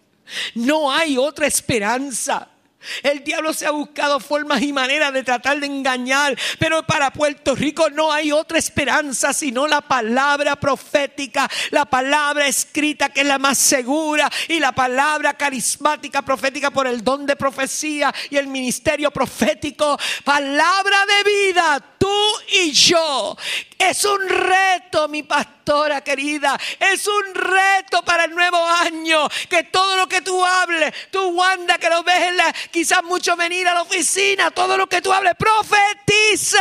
No 0.55 0.91
hay 0.91 1.17
otra 1.17 1.45
esperanza. 1.45 2.50
El 3.03 3.23
diablo 3.23 3.53
se 3.53 3.65
ha 3.65 3.71
buscado 3.71 4.19
formas 4.19 4.61
y 4.61 4.73
maneras 4.73 5.13
de 5.13 5.23
tratar 5.23 5.59
de 5.59 5.67
engañar, 5.67 6.37
pero 6.59 6.83
para 6.83 7.11
Puerto 7.11 7.55
Rico 7.55 7.89
no 7.89 8.11
hay 8.11 8.31
otra 8.31 8.57
esperanza 8.57 9.33
sino 9.33 9.67
la 9.67 9.81
palabra 9.81 10.55
profética, 10.55 11.49
la 11.69 11.85
palabra 11.85 12.47
escrita 12.47 13.09
que 13.09 13.21
es 13.21 13.27
la 13.27 13.39
más 13.39 13.57
segura 13.57 14.29
y 14.47 14.59
la 14.59 14.71
palabra 14.71 15.33
carismática 15.33 16.21
profética 16.21 16.71
por 16.71 16.87
el 16.87 17.03
don 17.03 17.25
de 17.25 17.35
profecía 17.35 18.13
y 18.29 18.37
el 18.37 18.47
ministerio 18.47 19.11
profético. 19.11 19.97
Palabra 20.23 21.05
de 21.05 21.31
vida, 21.31 21.83
tú 21.97 22.31
y 22.63 22.71
yo. 22.71 23.37
Es 23.77 24.05
un 24.05 24.27
reto, 24.27 25.07
mi 25.07 25.23
pastor 25.23 25.60
pastora 25.71 26.01
querida, 26.01 26.59
es 26.79 27.07
un 27.07 27.33
reto 27.33 28.03
para 28.03 28.25
el 28.25 28.31
nuevo 28.31 28.57
año. 28.57 29.29
Que 29.49 29.63
todo 29.63 29.95
lo 29.95 30.07
que 30.07 30.21
tú 30.21 30.43
hables, 30.43 30.93
tú 31.09 31.29
Wanda, 31.29 31.77
que 31.77 31.89
lo 31.89 32.03
ves 32.03 32.33
quizás 32.71 33.01
mucho 33.03 33.37
venir 33.37 33.67
a 33.67 33.73
la 33.73 33.83
oficina, 33.83 34.51
todo 34.51 34.77
lo 34.77 34.87
que 34.87 35.01
tú 35.01 35.13
hables, 35.13 35.33
profetiza. 35.37 36.59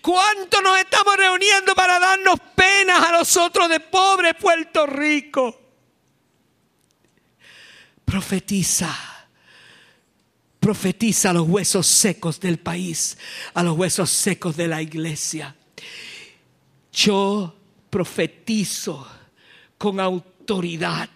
¿Cuánto 0.00 0.62
nos 0.62 0.78
estamos 0.78 1.16
reuniendo 1.16 1.74
para 1.74 1.98
darnos 1.98 2.40
penas 2.54 3.04
a 3.06 3.12
nosotros 3.12 3.68
de 3.68 3.80
pobre 3.80 4.32
Puerto 4.34 4.86
Rico? 4.86 5.60
Profetiza. 8.04 9.19
Profetiza 10.60 11.30
a 11.30 11.32
los 11.32 11.48
huesos 11.48 11.86
secos 11.86 12.38
del 12.38 12.58
país, 12.58 13.16
a 13.54 13.62
los 13.62 13.76
huesos 13.76 14.10
secos 14.10 14.56
de 14.56 14.68
la 14.68 14.82
iglesia. 14.82 15.56
Yo 16.92 17.56
profetizo 17.88 19.06
con 19.78 19.98
autoridad 19.98 21.08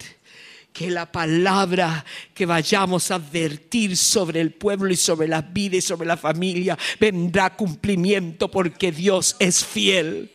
que 0.75 0.91
la 0.91 1.09
palabra 1.09 2.03
que 2.33 2.45
vayamos 2.45 3.09
a 3.09 3.15
advertir 3.15 3.95
sobre 3.95 4.41
el 4.41 4.51
pueblo 4.51 4.91
y 4.91 4.97
sobre 4.97 5.27
la 5.29 5.41
vida 5.41 5.77
y 5.77 5.81
sobre 5.81 6.05
la 6.05 6.17
familia 6.17 6.77
vendrá 6.99 7.55
cumplimiento 7.55 8.51
porque 8.51 8.91
Dios 8.91 9.37
es 9.39 9.63
fiel. 9.63 10.34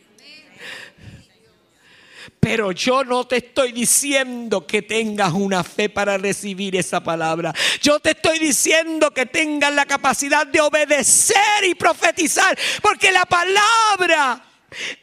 Pero 2.41 2.73
yo 2.73 3.05
no 3.05 3.25
te 3.25 3.37
estoy 3.37 3.71
diciendo 3.71 4.67
que 4.67 4.81
tengas 4.81 5.31
una 5.31 5.63
fe 5.63 5.87
para 5.89 6.17
recibir 6.17 6.75
esa 6.75 7.01
palabra. 7.01 7.53
Yo 7.81 7.99
te 7.99 8.11
estoy 8.11 8.39
diciendo 8.39 9.11
que 9.11 9.27
tengas 9.27 9.73
la 9.73 9.85
capacidad 9.85 10.45
de 10.45 10.59
obedecer 10.59 11.63
y 11.63 11.75
profetizar. 11.75 12.57
Porque 12.81 13.11
la 13.11 13.25
palabra 13.25 14.43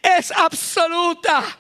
es 0.03 0.33
absoluta 0.33 1.59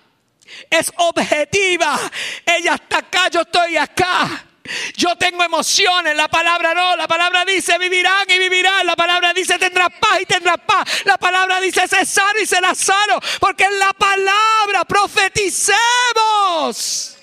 es 0.71 0.93
objetiva. 0.97 1.99
Ella 2.45 2.75
está 2.75 2.99
acá, 2.99 3.29
yo 3.31 3.43
estoy 3.43 3.77
acá. 3.77 4.48
Yo 4.97 5.17
tengo 5.17 5.43
emociones, 5.43 6.17
la 6.17 6.29
palabra 6.29 6.75
no, 6.75 6.97
la 6.97 7.09
palabra 7.09 7.45
dice 7.45 7.79
vivirán 7.79 8.27
y 8.29 8.39
vivirán, 8.39 8.87
la 8.87 8.97
palabra 8.97 9.33
dice 9.33 9.59
tendrás 9.59 9.89
paz 9.99 10.21
y 10.21 10.27
tendrás 10.27 10.59
paz, 10.67 11.03
la 11.05 11.17
palabra 11.17 11.61
dice 11.61 11.87
ser 11.89 12.07
sano 12.07 12.41
y 12.43 12.47
será 12.47 12.75
sano, 12.75 13.21
porque 13.41 13.65
en 13.65 13.79
la 13.79 13.93
palabra 13.93 14.85
profeticemos. 14.87 17.17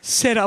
Será 0.00 0.46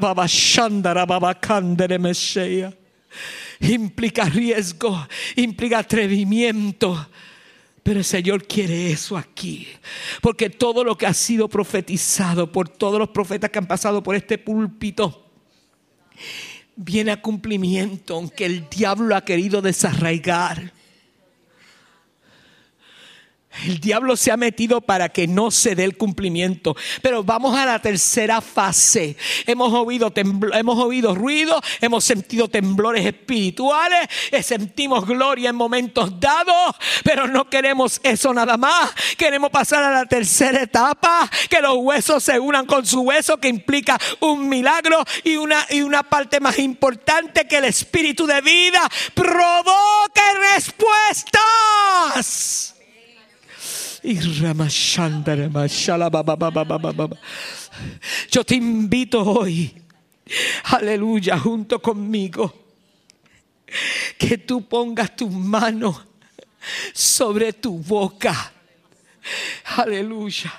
Implica 3.60 4.26
riesgo, 4.26 5.08
implica 5.36 5.80
atrevimiento. 5.80 7.08
Pero 7.84 8.00
el 8.00 8.06
Señor 8.06 8.48
quiere 8.48 8.92
eso 8.92 9.18
aquí. 9.18 9.68
Porque 10.22 10.50
todo 10.50 10.86
lo 10.86 10.98
que 10.98 11.06
ha 11.06 11.14
sido 11.14 11.50
profetizado 11.50 12.52
por 12.52 12.70
todos 12.70 12.98
los 12.98 13.10
profetas 13.10 13.50
que 13.50 13.60
han 13.60 13.68
pasado 13.68 14.02
por 14.02 14.16
este 14.16 14.38
púlpito 14.38 15.23
viene 16.76 17.12
a 17.12 17.22
cumplimiento, 17.22 18.16
aunque 18.16 18.46
el 18.46 18.68
diablo 18.70 19.16
ha 19.16 19.26
querido 19.26 19.62
desarraigar. 19.62 20.74
El 23.66 23.80
diablo 23.80 24.18
se 24.18 24.32
ha 24.32 24.38
metido 24.38 24.82
para 24.82 25.10
que 25.10 25.28
no 25.28 25.52
se 25.52 25.76
dé 25.76 25.84
el 25.84 25.96
cumplimiento. 25.96 26.76
Pero 27.02 27.24
vamos 27.24 27.56
a 27.56 27.66
la 27.66 27.80
tercera 27.80 28.42
fase. 28.42 29.16
Hemos 29.46 29.72
oído, 29.74 30.12
hemos 30.16 30.80
oído 30.80 31.14
ruido, 31.14 31.62
hemos 31.80 32.04
sentido 32.04 32.48
temblores 32.48 33.06
espirituales, 33.06 34.10
eh, 34.32 34.42
sentimos 34.42 35.06
gloria 35.06 35.52
en 35.52 35.56
momentos 35.56 36.20
dados, 36.20 36.76
pero 37.04 37.28
no 37.28 37.48
queremos 37.50 38.00
eso 38.04 38.34
nada 38.34 38.58
más. 38.58 38.92
Queremos 39.18 39.52
pasar 39.52 39.84
a 39.84 39.92
la 39.92 40.06
tercera 40.06 40.64
etapa, 40.64 41.30
que 41.50 41.62
los 41.62 41.76
huesos 41.78 42.24
se 42.24 42.40
unan 42.40 42.66
con 42.66 42.86
su 42.86 43.02
hueso, 43.02 43.38
que 43.38 43.50
implica 43.50 44.00
un 44.20 44.50
milagro 44.50 45.04
y 45.24 45.36
una, 45.36 45.66
y 45.70 45.82
una 45.82 46.04
parte 46.04 46.40
más 46.40 46.58
importante 46.60 47.48
que 47.48 47.58
el 47.58 47.66
espíritu 47.66 48.26
de 48.26 48.42
vida 48.42 48.90
provoque 49.14 50.22
respuestas. 50.56 52.73
Yo 58.30 58.44
te 58.44 58.56
invito 58.56 59.24
hoy, 59.24 59.74
aleluya, 60.66 61.40
junto 61.40 61.82
conmigo, 61.82 62.54
que 64.18 64.38
tú 64.38 64.68
pongas 64.68 65.16
tus 65.16 65.32
manos 65.32 66.06
sobre 66.94 67.54
tu 67.54 67.78
boca. 67.80 68.52
Aleluya. 69.78 70.54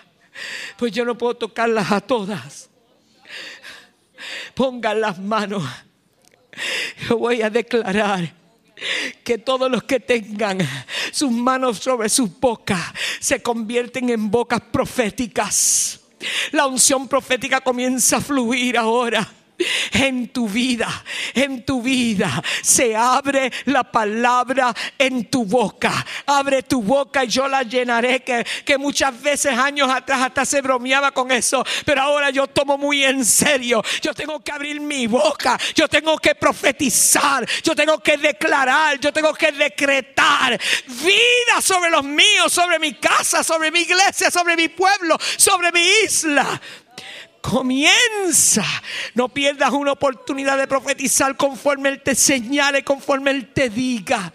Pues 0.77 0.93
yo 0.93 1.05
no 1.05 1.17
puedo 1.17 1.35
tocarlas 1.35 1.93
a 1.93 2.01
todas. 2.01 2.71
Pongan 4.55 5.01
las 5.01 5.19
manos. 5.19 5.63
Yo 7.09 7.19
voy 7.19 7.43
a 7.43 7.51
declarar 7.51 8.33
que 9.23 9.39
todos 9.39 9.71
los 9.71 9.85
que 9.85 10.01
tengan 10.01 10.59
sus 11.13 11.31
manos 11.31 11.79
sobre 11.79 12.09
sus 12.09 12.39
bocas 12.41 12.83
se 13.21 13.43
convierten 13.43 14.11
en 14.11 14.31
bocas 14.31 14.61
proféticas. 14.61 16.01
La 16.53 16.67
unción 16.67 17.07
profética 17.09 17.61
comienza 17.61 18.17
a 18.17 18.21
fluir 18.21 18.79
ahora 18.79 19.44
en 19.93 20.29
tu 20.29 20.49
vida, 20.49 21.05
en 21.35 21.65
tu 21.65 21.83
vida. 21.83 22.43
Se 22.63 22.97
abre 22.97 23.53
la 23.67 23.85
palabra 23.85 24.75
en 24.99 25.31
tu 25.31 25.45
boca. 25.45 26.05
Abre 26.27 26.63
tu 26.63 26.83
boca 26.83 27.25
y 27.25 27.29
yo 27.29 27.49
la 27.49 27.63
llenaré. 27.63 28.21
Que, 28.21 28.45
que 28.65 28.79
muchas 28.79 29.21
veces 29.21 29.57
años 29.57 29.91
atrás 29.91 30.23
hasta 30.23 30.45
se 30.45 30.61
bromeaba 30.61 31.13
con 31.13 31.31
eso. 31.31 31.65
Pero 31.85 32.03
ahora 32.03 32.31
yo 32.31 32.47
tomo 32.47 32.79
muy 32.79 33.05
en 33.05 33.25
serio. 33.25 33.83
Yo 34.03 34.15
tengo 34.15 34.41
que 34.41 34.53
abrir 34.53 34.81
mi 34.81 35.07
boca. 35.07 35.59
Yo 35.75 35.89
tengo 35.89 36.19
que 36.19 36.35
profetizar. 36.35 37.47
Yo 37.63 37.75
tengo 37.75 37.99
que 38.01 38.17
declarar. 38.17 38.99
Yo 38.99 39.13
tengo 39.13 39.33
que 39.35 39.53
decretar 39.53 40.59
vida 40.87 41.61
sobre 41.61 41.91
los 41.91 42.05
míos, 42.05 42.53
sobre 42.53 42.79
mi 42.79 42.95
casa, 42.95 43.43
sobre 43.43 43.71
mi 43.71 43.81
iglesia, 43.81 44.31
sobre 44.31 44.57
mi 44.57 44.69
pueblo, 44.69 45.19
sobre 45.37 45.73
mi 45.73 45.83
isla 46.05 46.61
comienza. 47.45 48.65
No 49.13 49.29
pierdas 49.29 49.71
una 49.73 49.93
oportunidad 49.93 50.57
de 50.57 50.67
profetizar 50.67 51.37
conforme 51.37 51.91
Él 51.91 52.01
te 52.01 52.15
señale, 52.15 52.83
conforme 52.83 53.33
Él 53.33 53.49
te 53.53 53.69
diga. 53.69 54.33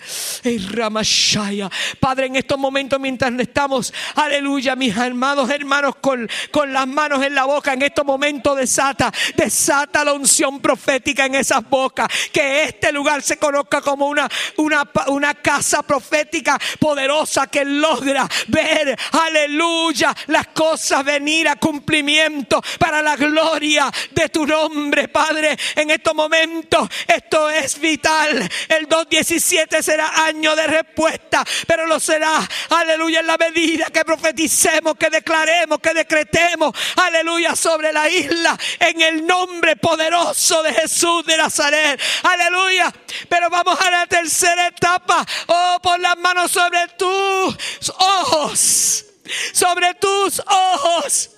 Ramashaya. 0.71 1.71
Padre, 1.99 2.27
en 2.27 2.35
estos 2.35 2.59
momentos 2.59 2.99
mientras 2.99 3.33
estamos, 3.39 3.91
aleluya, 4.13 4.75
mis 4.75 4.95
amados 4.95 5.49
hermanos, 5.49 5.95
con, 5.99 6.29
con 6.51 6.71
las 6.71 6.87
manos 6.87 7.23
en 7.23 7.33
la 7.33 7.45
boca, 7.45 7.73
en 7.73 7.81
estos 7.81 8.05
momentos 8.05 8.55
desata, 8.55 9.11
desata 9.35 10.05
la 10.05 10.13
unción 10.13 10.59
profética 10.59 11.25
en 11.25 11.33
esas 11.33 11.67
bocas. 11.67 12.07
Que 12.31 12.65
este 12.65 12.91
lugar 12.91 13.23
se 13.23 13.37
conozca 13.37 13.81
como 13.81 14.05
una, 14.05 14.29
una, 14.57 14.87
una 15.07 15.33
casa 15.33 15.81
profética 15.81 16.59
poderosa 16.77 17.47
que 17.47 17.65
logra 17.65 18.29
ver, 18.49 18.95
aleluya, 19.13 20.15
las 20.27 20.47
cosas 20.49 21.03
venir 21.03 21.47
a 21.47 21.55
cumplimiento 21.55 22.61
para 22.77 22.98
la 23.01 23.15
gloria 23.15 23.91
de 24.11 24.29
tu 24.29 24.45
nombre, 24.45 25.07
Padre, 25.07 25.57
en 25.75 25.91
estos 25.91 26.13
momentos. 26.15 26.89
Esto 27.07 27.49
es 27.49 27.79
vital. 27.79 28.49
El 28.67 28.87
2.17 28.87 29.81
será 29.81 30.25
año 30.25 30.55
de 30.55 30.67
respuesta, 30.67 31.43
pero 31.67 31.85
lo 31.85 31.99
será, 31.99 32.47
aleluya, 32.69 33.19
en 33.21 33.27
la 33.27 33.37
medida 33.37 33.85
que 33.85 34.05
profeticemos, 34.05 34.95
que 34.95 35.09
declaremos, 35.09 35.79
que 35.79 35.93
decretemos, 35.93 36.73
aleluya, 36.95 37.55
sobre 37.55 37.91
la 37.93 38.09
isla, 38.09 38.57
en 38.79 39.01
el 39.01 39.25
nombre 39.25 39.75
poderoso 39.75 40.63
de 40.63 40.73
Jesús 40.73 41.25
de 41.25 41.37
Nazaret. 41.37 41.99
Aleluya. 42.23 42.93
Pero 43.27 43.49
vamos 43.49 43.79
a 43.79 43.91
la 43.91 44.07
tercera 44.07 44.67
etapa. 44.67 45.25
Oh, 45.47 45.77
pon 45.81 46.01
las 46.01 46.17
manos 46.17 46.51
sobre 46.51 46.87
tus 46.97 47.89
ojos. 47.97 49.05
Sobre 49.53 49.93
tus 49.95 50.39
ojos. 50.39 51.31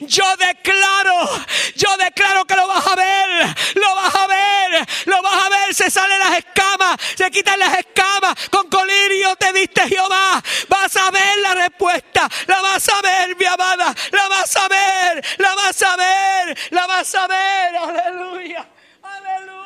Yo 0.00 0.24
declaro, 0.36 1.28
yo 1.76 1.96
declaro 1.98 2.46
que 2.46 2.56
lo 2.56 2.66
vas 2.66 2.86
a 2.86 2.94
ver, 2.96 3.54
lo 3.74 3.94
vas 3.94 4.14
a 4.14 4.26
ver, 4.26 4.86
lo 5.04 5.22
vas 5.22 5.44
a 5.44 5.48
ver, 5.50 5.74
se 5.74 5.90
salen 5.90 6.18
las 6.18 6.38
escamas, 6.38 6.96
se 7.14 7.30
quitan 7.30 7.58
las 7.58 7.76
escamas, 7.78 8.34
con 8.48 8.68
colirio 8.70 9.36
te 9.36 9.52
viste 9.52 9.86
Jehová, 9.86 10.42
vas 10.68 10.96
a 10.96 11.10
ver 11.10 11.38
la 11.42 11.54
respuesta, 11.54 12.26
la 12.46 12.62
vas 12.62 12.88
a 12.88 13.02
ver 13.02 13.36
mi 13.36 13.44
amada, 13.44 13.94
la 14.12 14.28
vas 14.28 14.56
a 14.56 14.68
ver, 14.68 15.24
la 15.36 15.54
vas 15.54 15.82
a 15.82 15.96
ver, 15.96 16.58
la 16.70 16.86
vas 16.86 17.14
a 17.14 17.26
ver, 17.26 17.76
aleluya, 17.76 18.66
aleluya. 19.02 19.60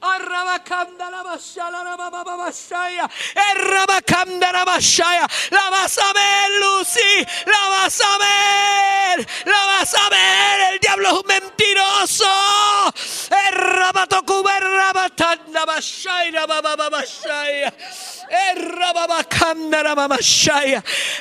Arrabacanda 0.00 1.10
la 1.10 1.22
bashala 1.22 1.82
la 1.84 1.96
bababashaya. 1.96 3.08
Errabacanda 3.34 4.52
la 4.52 4.64
bashaya. 4.64 5.26
La 5.50 5.70
vas 5.70 5.98
a 5.98 6.12
ver, 6.12 6.60
Lucy. 6.60 7.26
La 7.46 7.68
vas 7.68 8.00
a 8.00 8.18
ver. 8.18 9.26
La 9.44 9.66
vas 9.66 9.94
a 9.94 10.08
ver. 10.10 10.74
El 10.74 10.78
diablo 10.80 11.20
es 11.20 11.24
mentiroso. 11.26 12.24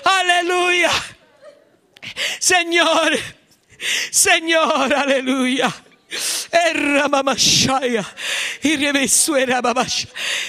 Aleluya. 0.04 0.92
Señor, 2.40 3.18
Señor, 4.12 4.94
aleluya. 4.94 5.74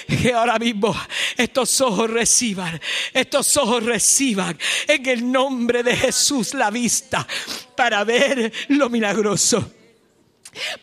Y 0.07 0.17
que 0.17 0.33
ahora 0.33 0.59
mismo 0.59 0.95
estos 1.35 1.81
ojos 1.81 2.09
reciban, 2.09 2.79
estos 3.13 3.57
ojos 3.57 3.83
reciban 3.83 4.57
en 4.87 5.05
el 5.05 5.31
nombre 5.31 5.83
de 5.83 5.95
Jesús 5.95 6.53
la 6.53 6.69
vista 6.69 7.27
para 7.75 8.03
ver 8.03 8.51
lo 8.69 8.89
milagroso 8.89 9.76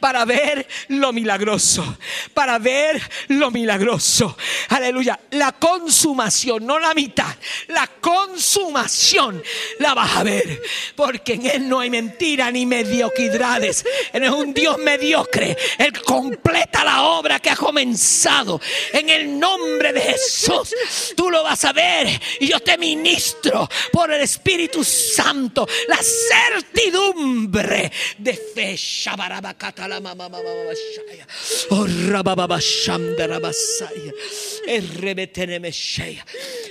para 0.00 0.24
ver 0.24 0.66
lo 0.88 1.12
milagroso, 1.12 1.98
para 2.32 2.58
ver 2.58 3.00
lo 3.28 3.50
milagroso. 3.50 4.36
Aleluya. 4.68 5.18
La 5.30 5.52
consumación, 5.52 6.66
no 6.66 6.78
la 6.78 6.94
mitad, 6.94 7.34
la 7.68 7.86
consumación 8.00 9.42
la 9.78 9.94
vas 9.94 10.16
a 10.16 10.22
ver, 10.22 10.62
porque 10.94 11.34
en 11.34 11.46
Él 11.46 11.68
no 11.68 11.80
hay 11.80 11.90
mentira 11.90 12.50
ni 12.50 12.66
mediocridades. 12.66 13.84
Él 14.12 14.24
es 14.24 14.30
un 14.30 14.52
Dios 14.52 14.78
mediocre. 14.78 15.56
Él 15.78 15.92
completa 16.02 16.84
la 16.84 17.02
obra 17.04 17.38
que 17.40 17.50
ha 17.50 17.56
comenzado. 17.56 18.60
En 18.92 19.08
el 19.08 19.38
nombre 19.38 19.92
de 19.92 20.00
Jesús, 20.00 20.74
tú 21.16 21.30
lo 21.30 21.42
vas 21.42 21.64
a 21.64 21.72
ver 21.72 22.20
y 22.40 22.48
yo 22.48 22.60
te 22.60 22.76
ministro 22.78 23.68
por 23.92 24.12
el 24.12 24.20
Espíritu 24.20 24.84
Santo 24.84 25.66
la 25.88 25.98
certidumbre 26.02 27.90
de 28.18 28.34
fe. 28.54 28.74
Oh, 28.74 29.63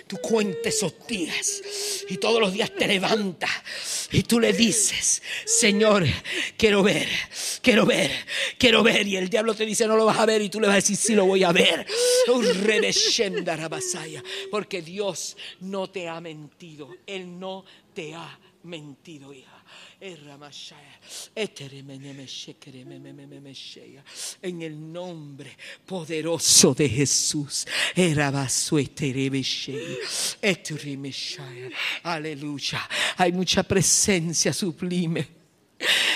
Tú 0.07 0.17
cuentes 0.17 0.75
esos 0.75 0.93
días 1.07 1.61
y 2.09 2.17
todos 2.17 2.39
los 2.39 2.53
días 2.53 2.71
te 2.75 2.87
levantas 2.87 3.49
y 4.11 4.23
tú 4.23 4.39
le 4.39 4.53
dices, 4.53 5.23
Señor, 5.45 6.05
quiero 6.55 6.83
ver, 6.83 7.07
quiero 7.61 7.85
ver, 7.85 8.11
quiero 8.59 8.83
ver. 8.83 9.07
Y 9.07 9.17
el 9.17 9.27
diablo 9.27 9.55
te 9.55 9.65
dice, 9.65 9.87
no 9.87 9.95
lo 9.95 10.05
vas 10.05 10.19
a 10.19 10.25
ver. 10.27 10.41
Y 10.41 10.49
tú 10.49 10.59
le 10.59 10.67
vas 10.67 10.73
a 10.73 10.77
decir, 10.77 10.95
sí 10.95 11.15
lo 11.15 11.25
voy 11.25 11.43
a 11.43 11.51
ver. 11.51 11.85
Porque 14.51 14.83
Dios 14.83 15.35
no 15.61 15.89
te 15.89 16.07
ha 16.07 16.21
mentido. 16.21 16.89
Él 17.07 17.39
no 17.39 17.65
te 17.93 18.13
ha 18.13 18.39
mentido, 18.63 19.33
hija. 19.33 19.62
En 24.41 24.61
el 24.61 24.91
nombre 24.91 25.57
poderoso 25.85 26.73
de 26.73 26.89
Jesús. 26.89 27.65
Aleluya. 32.03 32.89
Hay 33.17 33.31
mucha 33.31 33.63
presencia 33.63 34.51
sublime. 34.51 35.43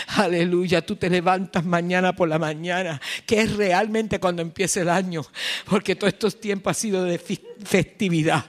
Aleluya, 0.08 0.86
tú 0.86 0.96
te 0.96 1.10
levantas 1.10 1.66
mañana 1.66 2.16
por 2.16 2.30
la 2.30 2.40
mañana, 2.40 3.02
que 3.26 3.42
es 3.42 3.56
realmente 3.56 4.20
cuando 4.20 4.42
empieza 4.42 4.82
el 4.82 4.90
año, 4.90 5.26
porque 5.66 5.96
todos 5.96 6.14
estos 6.14 6.40
tiempos 6.40 6.72
ha 6.72 6.80
sido 6.80 7.04
de 7.04 7.20
festividad. 7.20 8.46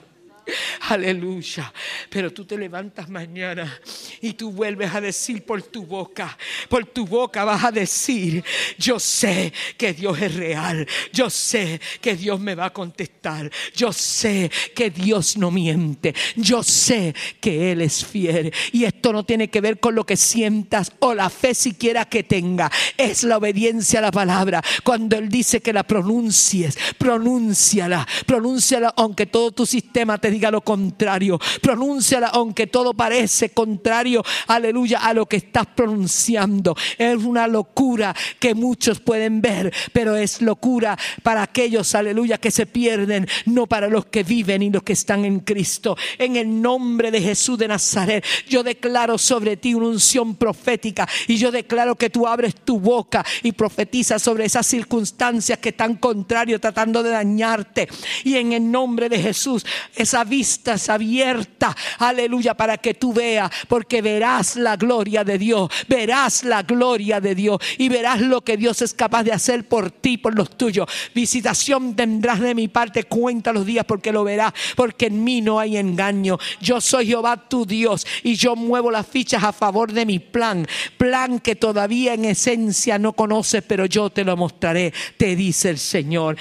Aleluya. 0.89 1.73
Pero 2.11 2.33
tú 2.33 2.45
te 2.45 2.57
levantas 2.57 3.09
mañana 3.09 3.81
y 4.21 4.33
tú 4.33 4.51
vuelves 4.51 4.95
a 4.95 5.01
decir 5.01 5.45
por 5.45 5.63
tu 5.63 5.85
boca, 5.85 6.37
por 6.69 6.85
tu 6.87 7.07
boca 7.07 7.45
vas 7.45 7.65
a 7.65 7.73
decir, 7.73 8.45
yo 8.79 8.99
sé 8.99 9.53
que 9.77 9.93
Dios 9.93 10.21
es 10.21 10.35
real, 10.35 10.87
yo 11.13 11.31
sé 11.31 11.81
que 12.01 12.17
Dios 12.17 12.41
me 12.41 12.55
va 12.55 12.67
a 12.67 12.73
contestar, 12.73 13.51
yo 13.75 13.93
sé 13.93 14.51
que 14.75 14.91
Dios 14.91 15.37
no 15.37 15.51
miente, 15.51 16.15
yo 16.37 16.63
sé 16.63 17.15
que 17.41 17.73
Él 17.73 17.83
es 17.83 18.05
fiel. 18.05 18.53
Y 18.73 18.85
esto 18.99 19.13
no 19.13 19.23
tiene 19.23 19.49
que 19.49 19.61
ver 19.61 19.79
con 19.79 19.95
lo 19.95 20.05
que 20.05 20.17
sientas 20.17 20.91
o 20.99 21.15
la 21.15 21.31
fe 21.31 21.55
siquiera 21.55 22.07
que 22.07 22.25
tenga, 22.25 22.69
es 22.97 23.23
la 23.23 23.37
obediencia 23.37 24.01
a 24.01 24.03
la 24.03 24.11
palabra. 24.11 24.61
Cuando 24.83 25.17
Él 25.17 25.29
dice 25.29 25.61
que 25.61 25.73
la 25.73 25.85
pronuncies, 25.85 26.77
pronúnciala, 26.99 28.05
pronúnciala 28.27 28.93
aunque 28.97 29.27
todo 29.27 29.53
tu 29.53 29.67
sistema 29.67 30.19
te 30.19 30.33
diga 30.33 30.51
lo 30.51 30.63
contrario. 30.63 31.39
Pronúnciala 31.63 32.27
aunque 32.27 32.67
todo 32.67 32.93
parece 32.93 33.51
contrario, 33.51 34.25
aleluya, 34.49 34.99
a 34.99 35.15
lo 35.15 35.27
que 35.27 35.37
estás 35.37 35.67
pronunciando. 35.67 36.75
Es 36.99 37.19
una 37.19 37.47
locura 37.47 38.17
que 38.41 38.53
muchos 38.57 38.99
pueden 38.99 39.41
ver, 39.41 39.73
pero 39.93 40.17
es 40.17 40.43
locura 40.43 40.99
para 41.23 41.43
aquellos, 41.43 41.95
aleluya, 41.95 42.39
que 42.39 42.51
se 42.51 42.67
pierden, 42.67 43.29
no 43.47 43.69
para 43.69 43.87
los 43.87 44.07
que 44.07 44.25
viven 44.25 44.61
y 44.63 44.71
los 44.71 44.83
que 44.83 44.95
están 44.95 45.25
en 45.25 45.39
Cristo. 45.39 45.97
En 46.19 46.35
el 46.35 46.61
nombre 46.61 47.13
de 47.13 47.23
Jesús 47.23 47.57
de 47.59 47.69
Nazaret, 47.69 48.25
yo 48.49 48.65
declaro 48.65 48.88
sobre 49.19 49.57
ti 49.57 49.75
una 49.75 49.89
unción 49.89 50.35
profética 50.35 51.09
y 51.27 51.37
yo 51.37 51.51
declaro 51.51 51.95
que 51.95 52.11
tú 52.11 52.27
abres 52.27 52.55
tu 52.55 52.81
boca 52.81 53.25
y 53.43 53.53
profetizas 53.53 54.23
sobre 54.23 54.45
esas 54.45 54.67
circunstancias 54.67 55.59
que 55.59 55.71
están 55.71 55.97
contrarios, 55.97 56.61
tratando 56.61 57.03
de 57.03 57.11
dañarte. 57.11 57.89
Y 58.25 58.37
en 58.37 58.53
el 58.53 58.71
nombre 58.71 59.09
de 59.09 59.21
Jesús, 59.21 59.65
esa 59.95 60.25
vistas 60.25 60.89
abierta, 60.89 61.77
aleluya, 61.99 62.55
para 62.55 62.77
que 62.79 62.95
tú 62.95 63.13
veas, 63.13 63.51
porque 63.69 64.03
verás 64.03 64.57
la 64.57 64.77
gloria 64.77 65.25
de 65.25 65.39
Dios, 65.39 65.71
verás 65.89 66.45
la 66.45 66.63
gloria 66.63 67.21
de 67.21 67.35
Dios 67.35 67.61
y 67.79 67.89
verás 67.89 68.21
lo 68.21 68.43
que 68.43 68.57
Dios 68.57 68.83
es 68.83 68.95
capaz 68.95 69.23
de 69.25 69.33
hacer 69.33 69.69
por 69.69 69.91
ti, 69.91 70.19
por 70.19 70.35
los 70.35 70.57
tuyos. 70.57 70.89
Visitación 71.15 71.95
tendrás 71.95 72.41
de 72.41 72.55
mi 72.55 72.69
parte, 72.69 73.05
cuenta 73.05 73.53
los 73.53 73.65
días 73.65 73.85
porque 73.85 74.13
lo 74.13 74.25
verás, 74.25 74.53
porque 74.77 75.07
en 75.07 75.23
mí 75.23 75.41
no 75.41 75.61
hay 75.61 75.77
engaño. 75.77 76.39
Yo 76.61 76.81
soy 76.81 77.07
Jehová 77.07 77.49
tu 77.49 77.65
Dios 77.65 78.07
y 78.23 78.35
yo 78.35 78.57
muevo 78.79 78.93
las 78.93 79.09
fichas 79.09 79.43
a 79.43 79.53
favor 79.53 79.93
de 79.93 80.07
mi 80.07 80.21
plan, 80.21 80.65
plan 80.97 81.41
que 81.41 81.57
todavía 81.57 82.15
en 82.15 82.25
esencia 82.27 82.97
no 82.97 83.13
conoces, 83.13 83.65
pero 83.67 83.87
yo 83.87 84.09
te 84.09 84.23
lo 84.23 84.37
mostraré, 84.37 84.95
te 85.17 85.35
dice 85.35 85.71
el 85.71 85.79
Señor. 85.79 86.37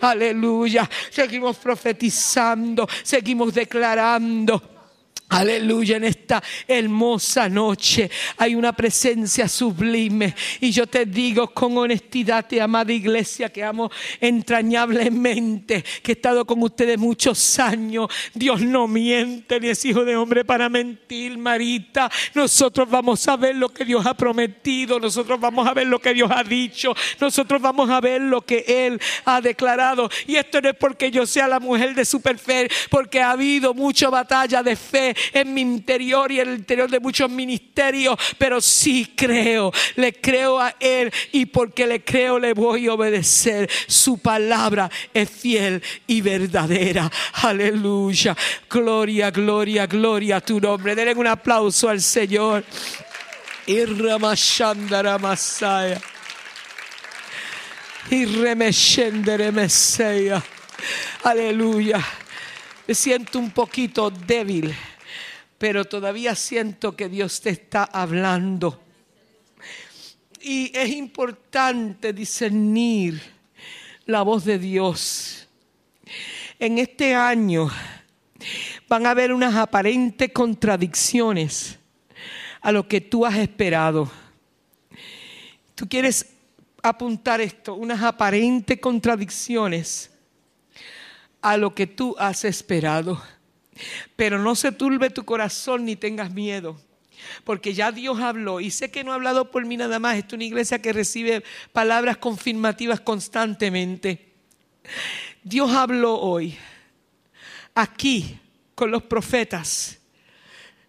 Aleluya. 0.00 0.88
Seguimos 1.10 1.58
profetizando, 1.58 2.88
seguimos 3.02 3.52
declarando. 3.52 4.79
Aleluya, 5.30 5.96
en 5.96 6.02
esta 6.02 6.42
hermosa 6.66 7.48
noche 7.48 8.10
hay 8.36 8.56
una 8.56 8.72
presencia 8.72 9.46
sublime. 9.46 10.34
Y 10.60 10.72
yo 10.72 10.88
te 10.88 11.06
digo 11.06 11.54
con 11.54 11.78
honestidad, 11.78 12.46
te 12.48 12.60
amada 12.60 12.92
iglesia, 12.92 13.48
que 13.48 13.62
amo 13.62 13.92
entrañablemente, 14.20 15.84
que 16.02 16.12
he 16.12 16.14
estado 16.16 16.44
con 16.44 16.60
ustedes 16.64 16.98
muchos 16.98 17.60
años. 17.60 18.08
Dios 18.34 18.60
no 18.60 18.88
miente, 18.88 19.60
ni 19.60 19.68
es 19.68 19.84
hijo 19.84 20.04
de 20.04 20.16
hombre 20.16 20.44
para 20.44 20.68
mentir, 20.68 21.38
Marita. 21.38 22.10
Nosotros 22.34 22.90
vamos 22.90 23.28
a 23.28 23.36
ver 23.36 23.54
lo 23.54 23.68
que 23.68 23.84
Dios 23.84 24.04
ha 24.06 24.14
prometido, 24.14 24.98
nosotros 24.98 25.38
vamos 25.38 25.64
a 25.68 25.74
ver 25.74 25.86
lo 25.86 26.00
que 26.00 26.12
Dios 26.12 26.28
ha 26.34 26.42
dicho, 26.42 26.92
nosotros 27.20 27.62
vamos 27.62 27.88
a 27.88 28.00
ver 28.00 28.20
lo 28.20 28.42
que 28.42 28.64
Él 28.66 29.00
ha 29.24 29.40
declarado. 29.40 30.10
Y 30.26 30.34
esto 30.34 30.60
no 30.60 30.70
es 30.70 30.76
porque 30.76 31.12
yo 31.12 31.24
sea 31.24 31.46
la 31.46 31.60
mujer 31.60 31.94
de 31.94 32.04
superfe, 32.04 32.68
porque 32.90 33.20
ha 33.20 33.30
habido 33.30 33.74
mucha 33.74 34.10
batalla 34.10 34.64
de 34.64 34.74
fe 34.74 35.14
en 35.32 35.54
mi 35.54 35.60
interior 35.60 36.30
y 36.32 36.40
en 36.40 36.48
el 36.48 36.58
interior 36.58 36.90
de 36.90 37.00
muchos 37.00 37.30
ministerios, 37.30 38.16
pero 38.38 38.60
sí 38.60 39.12
creo, 39.16 39.72
le 39.96 40.12
creo 40.14 40.60
a 40.60 40.74
Él 40.80 41.12
y 41.32 41.46
porque 41.46 41.86
le 41.86 42.02
creo 42.02 42.38
le 42.38 42.52
voy 42.52 42.86
a 42.86 42.94
obedecer. 42.94 43.68
Su 43.86 44.18
palabra 44.18 44.90
es 45.12 45.30
fiel 45.30 45.82
y 46.06 46.20
verdadera. 46.20 47.10
Aleluya. 47.42 48.36
Gloria, 48.68 49.30
gloria, 49.30 49.86
gloria 49.86 50.36
a 50.36 50.40
tu 50.40 50.60
nombre. 50.60 50.94
Denle 50.94 51.14
un 51.14 51.26
aplauso 51.26 51.88
al 51.88 52.00
Señor. 52.00 52.64
Y 53.66 53.84
Ramashandara 53.84 55.18
Masaya. 55.18 56.00
Y 58.10 58.24
Aleluya. 61.22 62.00
Me 62.86 62.94
siento 62.94 63.38
un 63.38 63.50
poquito 63.50 64.10
débil 64.10 64.74
pero 65.60 65.84
todavía 65.84 66.34
siento 66.34 66.96
que 66.96 67.10
Dios 67.10 67.42
te 67.42 67.50
está 67.50 67.84
hablando. 67.84 68.80
Y 70.40 70.72
es 70.74 70.88
importante 70.88 72.14
discernir 72.14 73.20
la 74.06 74.22
voz 74.22 74.46
de 74.46 74.58
Dios. 74.58 75.46
En 76.58 76.78
este 76.78 77.14
año 77.14 77.70
van 78.88 79.04
a 79.04 79.10
haber 79.10 79.34
unas 79.34 79.54
aparentes 79.54 80.32
contradicciones 80.32 81.78
a 82.62 82.72
lo 82.72 82.88
que 82.88 83.02
tú 83.02 83.26
has 83.26 83.36
esperado. 83.36 84.10
Tú 85.74 85.86
quieres 85.86 86.26
apuntar 86.82 87.42
esto, 87.42 87.74
unas 87.74 88.02
aparentes 88.02 88.80
contradicciones 88.80 90.10
a 91.42 91.58
lo 91.58 91.74
que 91.74 91.86
tú 91.86 92.16
has 92.18 92.46
esperado. 92.46 93.22
Pero 94.16 94.38
no 94.38 94.54
se 94.54 94.72
turbe 94.72 95.10
tu 95.10 95.24
corazón 95.24 95.84
ni 95.84 95.96
tengas 95.96 96.32
miedo, 96.32 96.80
porque 97.44 97.74
ya 97.74 97.92
Dios 97.92 98.20
habló 98.20 98.60
y 98.60 98.70
sé 98.70 98.90
que 98.90 99.04
no 99.04 99.12
ha 99.12 99.14
hablado 99.14 99.50
por 99.50 99.64
mí 99.64 99.76
nada 99.76 99.98
más, 99.98 100.16
es 100.16 100.32
una 100.32 100.44
iglesia 100.44 100.82
que 100.82 100.92
recibe 100.92 101.42
palabras 101.72 102.16
confirmativas 102.16 103.00
constantemente. 103.00 104.32
Dios 105.42 105.70
habló 105.72 106.18
hoy 106.18 106.56
aquí 107.74 108.38
con 108.74 108.90
los 108.90 109.02
profetas. 109.02 109.98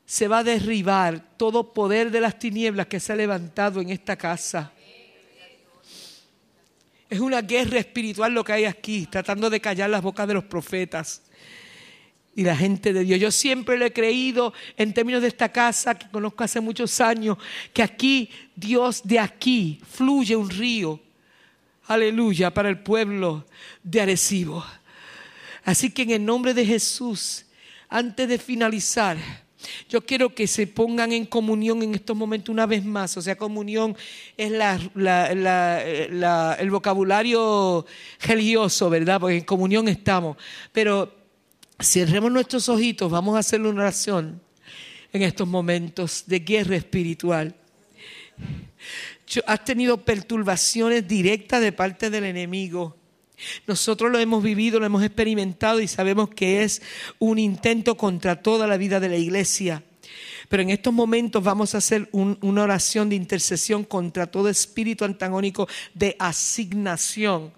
Se 0.06 0.28
va 0.28 0.40
a 0.40 0.44
derribar 0.44 1.38
todo 1.38 1.74
poder 1.74 2.12
de 2.12 2.20
las 2.20 2.38
tinieblas 2.38 2.88
que 2.88 2.99
se 2.99 3.14
ha 3.14 3.16
levantado 3.16 3.80
en 3.80 3.90
esta 3.90 4.18
casa. 4.18 4.74
Es 7.10 7.20
una 7.20 7.41
guerra 7.41 7.80
espiritual 7.80 8.34
lo 8.34 8.44
que 8.44 8.53
hay 8.53 8.66
aquí, 8.66 9.06
tratando 9.06 9.49
de 9.49 9.62
callar 9.62 9.90
las 9.90 10.02
bocas 10.02 10.28
de 10.28 10.34
los 10.34 10.44
profetas 10.45 11.22
y 12.36 12.44
la 12.44 12.56
gente 12.56 12.94
de 12.94 13.03
Dios. 13.03 13.20
Yo 13.20 13.32
siempre 13.32 13.78
lo 13.78 13.86
he 13.86 13.94
creído 13.94 14.53
en 14.78 14.94
términos 14.94 15.22
de 15.22 15.28
esta 15.28 15.49
casa 15.49 15.95
que 15.95 16.10
conozco 16.10 16.44
hace 16.44 16.62
muchos 16.62 17.02
años, 17.02 17.38
que 17.74 17.84
aquí, 17.84 18.30
Dios 18.56 19.02
de 19.03 19.20
aquí, 19.20 19.82
fluye 19.90 20.36
un 20.36 20.49
río. 20.49 20.99
Aleluya, 21.88 22.53
para 22.53 22.70
el 22.70 22.80
pueblo 22.80 23.45
de 23.84 24.02
Arecibo. 24.02 24.64
Así 25.66 25.91
que 25.91 26.03
en 26.03 26.12
el 26.12 26.26
nombre 26.26 26.53
de 26.53 26.66
Jesús, 26.66 27.45
antes 27.90 28.30
de 28.30 28.38
finalizar, 28.38 29.18
yo 29.90 30.03
quiero 30.03 30.34
que 30.34 30.48
se 30.48 30.66
pongan 30.66 31.12
en 31.12 31.26
comunión 31.26 31.84
en 31.84 31.94
estos 31.94 32.18
momentos 32.18 32.52
una 32.52 32.66
vez 32.66 32.84
más. 32.84 33.16
O 33.18 33.22
sea, 33.22 33.36
comunión 33.38 33.95
es 34.38 34.52
el 36.60 36.70
vocabulario 36.72 37.86
religioso, 38.22 38.90
¿verdad? 38.90 39.20
Porque 39.20 39.38
en 39.38 39.44
comunión 39.44 39.88
estamos. 39.88 40.38
Pero 40.72 41.20
Cerremos 41.84 42.32
nuestros 42.32 42.70
ojitos, 42.70 43.10
vamos 43.10 43.36
a 43.36 43.40
hacer 43.40 43.62
una 43.62 43.82
oración 43.82 44.41
en 45.12 45.24
estos 45.24 45.48
momentos 45.48 46.24
de 46.28 46.40
guerra 46.40 46.76
espiritual. 46.76 47.56
Has 49.45 49.66
tenido 49.66 50.03
perturbaciones 50.03 51.08
directas 51.08 51.62
de 51.62 51.72
parte 51.72 52.10
del 52.10 52.26
enemigo. 52.26 52.98
Nosotros 53.66 54.12
lo 54.12 54.20
hemos 54.20 54.44
vivido, 54.44 54.80
lo 54.80 54.86
hemos 54.86 55.03
experimentado 55.03 55.80
y 55.80 55.88
sabemos 55.88 56.30
que 56.30 56.64
es 56.64 56.82
un 57.18 57.40
intento 57.40 57.98
contra 57.98 58.41
toda 58.41 58.68
la 58.68 58.78
vida 58.78 58.99
de 58.99 59.10
la 59.10 59.18
iglesia. 59.18 59.84
Pero 60.49 60.64
en 60.64 60.70
estos 60.70 60.94
momentos 60.94 61.44
vamos 61.44 61.74
a 61.74 61.80
hacer 61.80 62.10
una 62.12 62.64
oración 62.64 63.10
de 63.10 63.16
intercesión 63.16 63.86
contra 63.86 64.28
todo 64.28 64.49
espíritu 64.49 65.06
antagónico 65.06 65.68
de 65.94 66.16
asignación 66.20 67.53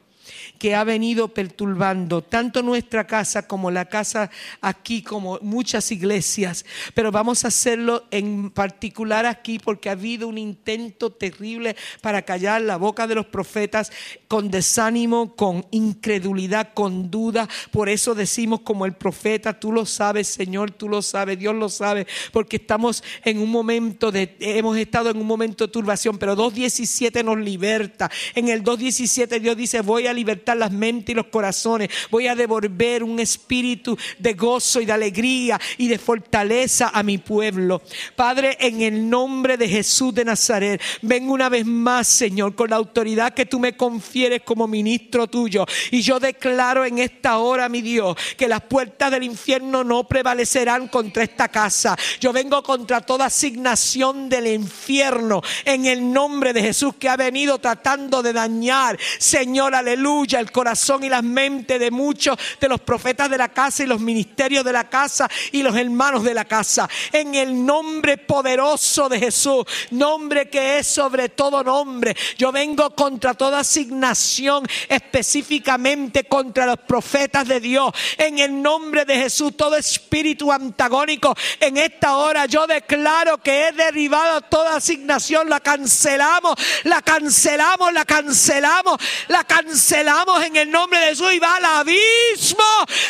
que 0.57 0.75
ha 0.75 0.83
venido 0.83 1.29
perturbando 1.29 2.21
tanto 2.21 2.61
nuestra 2.61 3.05
casa 3.05 3.47
como 3.47 3.71
la 3.71 3.85
casa 3.85 4.29
aquí, 4.61 5.01
como 5.01 5.39
muchas 5.41 5.91
iglesias. 5.91 6.65
Pero 6.93 7.11
vamos 7.11 7.43
a 7.43 7.49
hacerlo 7.49 8.05
en 8.11 8.51
particular 8.51 9.25
aquí 9.25 9.59
porque 9.59 9.89
ha 9.89 9.93
habido 9.93 10.27
un 10.27 10.37
intento 10.37 11.11
terrible 11.11 11.75
para 12.01 12.21
callar 12.21 12.61
la 12.61 12.77
boca 12.77 13.07
de 13.07 13.15
los 13.15 13.25
profetas 13.27 13.91
con 14.27 14.49
desánimo, 14.49 15.35
con 15.35 15.65
incredulidad, 15.71 16.73
con 16.73 17.09
duda. 17.09 17.47
Por 17.71 17.89
eso 17.89 18.15
decimos 18.15 18.61
como 18.61 18.85
el 18.85 18.93
profeta, 18.93 19.59
tú 19.59 19.71
lo 19.71 19.85
sabes, 19.85 20.27
Señor, 20.27 20.71
tú 20.71 20.89
lo 20.89 21.01
sabes, 21.01 21.39
Dios 21.39 21.55
lo 21.55 21.69
sabe, 21.69 22.07
porque 22.31 22.57
estamos 22.57 23.03
en 23.23 23.39
un 23.39 23.49
momento 23.49 24.11
de, 24.11 24.35
hemos 24.39 24.77
estado 24.77 25.09
en 25.09 25.17
un 25.17 25.27
momento 25.27 25.67
de 25.67 25.73
turbación, 25.73 26.17
pero 26.17 26.35
2.17 26.35 27.23
nos 27.23 27.37
liberta. 27.37 28.09
En 28.35 28.49
el 28.49 28.63
2.17 28.63 29.39
Dios 29.39 29.57
dice, 29.57 29.81
voy 29.81 30.07
a 30.07 30.13
libertar 30.13 30.32
las 30.55 30.71
mentes 30.71 31.13
y 31.13 31.15
los 31.15 31.27
corazones. 31.27 31.89
Voy 32.09 32.27
a 32.27 32.35
devolver 32.35 33.03
un 33.03 33.19
espíritu 33.19 33.97
de 34.19 34.33
gozo 34.33 34.81
y 34.81 34.85
de 34.85 34.91
alegría 34.91 35.59
y 35.77 35.87
de 35.87 35.97
fortaleza 35.97 36.91
a 36.93 37.03
mi 37.03 37.17
pueblo. 37.17 37.81
Padre, 38.15 38.57
en 38.59 38.81
el 38.81 39.09
nombre 39.09 39.57
de 39.57 39.67
Jesús 39.67 40.13
de 40.13 40.25
Nazaret, 40.25 40.81
ven 41.01 41.29
una 41.29 41.49
vez 41.49 41.65
más, 41.65 42.07
Señor, 42.07 42.55
con 42.55 42.69
la 42.69 42.75
autoridad 42.75 43.33
que 43.33 43.45
tú 43.45 43.59
me 43.59 43.75
confieres 43.75 44.41
como 44.43 44.67
ministro 44.67 45.27
tuyo. 45.27 45.65
Y 45.91 46.01
yo 46.01 46.19
declaro 46.19 46.85
en 46.85 46.99
esta 46.99 47.37
hora, 47.37 47.69
mi 47.69 47.81
Dios, 47.81 48.15
que 48.37 48.47
las 48.47 48.61
puertas 48.61 49.11
del 49.11 49.23
infierno 49.23 49.83
no 49.83 50.05
prevalecerán 50.05 50.87
contra 50.87 51.23
esta 51.23 51.47
casa. 51.47 51.97
Yo 52.19 52.33
vengo 52.33 52.61
contra 52.63 53.01
toda 53.01 53.25
asignación 53.25 54.29
del 54.29 54.47
infierno 54.47 55.41
en 55.65 55.85
el 55.85 56.11
nombre 56.11 56.53
de 56.53 56.61
Jesús 56.61 56.95
que 56.95 57.09
ha 57.09 57.17
venido 57.17 57.59
tratando 57.59 58.21
de 58.21 58.33
dañar, 58.33 58.97
Señor, 59.19 59.75
aleluya 59.75 60.22
el 60.31 60.51
corazón 60.51 61.03
y 61.03 61.09
las 61.09 61.23
mentes 61.23 61.79
de 61.79 61.91
muchos 61.91 62.37
de 62.59 62.69
los 62.69 62.81
profetas 62.81 63.29
de 63.29 63.37
la 63.37 63.49
casa 63.49 63.83
y 63.83 63.87
los 63.87 63.99
ministerios 63.99 64.63
de 64.63 64.71
la 64.71 64.89
casa 64.89 65.29
y 65.51 65.61
los 65.61 65.75
hermanos 65.75 66.23
de 66.23 66.33
la 66.33 66.45
casa. 66.45 66.89
En 67.11 67.35
el 67.35 67.65
nombre 67.65 68.17
poderoso 68.17 69.09
de 69.09 69.19
Jesús, 69.19 69.65
nombre 69.91 70.49
que 70.49 70.79
es 70.79 70.87
sobre 70.87 71.29
todo 71.29 71.63
nombre. 71.63 72.15
Yo 72.37 72.51
vengo 72.51 72.95
contra 72.95 73.33
toda 73.33 73.59
asignación 73.59 74.65
específicamente 74.87 76.23
contra 76.23 76.65
los 76.65 76.79
profetas 76.79 77.47
de 77.47 77.59
Dios. 77.59 77.91
En 78.17 78.39
el 78.39 78.61
nombre 78.61 79.05
de 79.05 79.17
Jesús, 79.17 79.55
todo 79.57 79.75
espíritu 79.75 80.51
antagónico 80.51 81.35
en 81.59 81.77
esta 81.77 82.17
hora 82.17 82.45
yo 82.45 82.65
declaro 82.67 83.37
que 83.39 83.67
he 83.67 83.71
derribado 83.71 84.41
toda 84.41 84.77
asignación, 84.77 85.49
la 85.49 85.59
cancelamos, 85.59 86.55
la 86.83 87.01
cancelamos, 87.01 87.93
la 87.93 88.05
cancelamos, 88.05 88.97
la 89.27 89.43
cancelamos 89.43 90.12
en 90.43 90.55
el 90.55 90.69
nombre 90.69 90.99
de 90.99 91.07
Jesús 91.07 91.33
y 91.33 91.39
va 91.39 91.55
al 91.55 91.65
abismo 91.65 92.63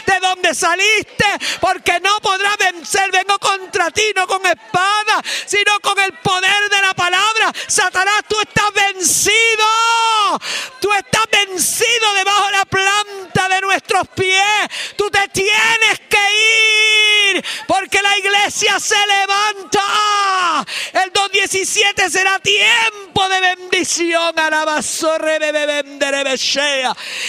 de 0.06 0.20
donde 0.22 0.56
saliste, 0.56 1.26
porque 1.60 2.00
no 2.00 2.18
podrá 2.22 2.56
vencer. 2.58 3.12
Vengo 3.12 3.38
contra 3.40 3.92
ti, 3.92 4.04
no 4.16 4.26
con 4.26 4.46
espada, 4.46 5.22
sino 5.46 5.80
con 5.82 6.00
el 6.00 6.14
poder 6.14 6.70
de 6.70 6.82
la 6.82 6.94
palabra. 6.94 7.52
Satanás, 7.68 8.22
tú 8.28 8.40
estás 8.40 8.72
vencido. 8.74 9.66
Tú 10.80 10.92
estás 10.94 11.26
vencido 11.30 12.14
debajo 12.16 12.46
de 12.46 12.52
la 12.52 12.66
planta 12.66 13.50
de 13.50 13.62
nuestros 13.62 14.08
pies. 14.10 14.70
Tú 14.96 15.10
te 15.10 15.28
tienes 15.28 16.00
que 16.10 17.34
ir, 17.36 17.46
porque 17.68 18.02
la 18.02 18.18
iglesia 18.18 18.80
se 18.80 18.96
levanta. 19.08 20.66
El 20.94 21.12
2.17 21.12 22.10
será 22.10 22.40
tiempo 22.40 23.28
de 23.28 23.42
bendición. 23.42 24.40
Alabasorre, 24.40 25.40
bebé, 25.40 25.84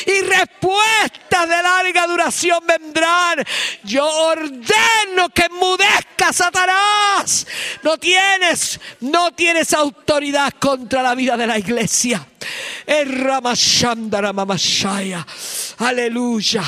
y 0.07 0.21
respuestas 0.21 1.49
de 1.49 1.63
larga 1.63 2.07
duración 2.07 2.65
vendrán. 2.67 3.45
Yo 3.85 4.07
ordeno 4.07 5.29
que 5.35 5.49
mudezca 5.51 6.33
Satanás. 6.33 7.47
No 7.83 7.99
tienes, 7.99 8.81
no 9.01 9.33
tienes 9.33 9.73
autoridad 9.73 10.53
contra 10.59 11.03
la 11.03 11.15
vida 11.15 11.37
de 11.37 11.47
la 11.47 11.59
iglesia. 11.59 12.27
Aleluya. 15.79 16.63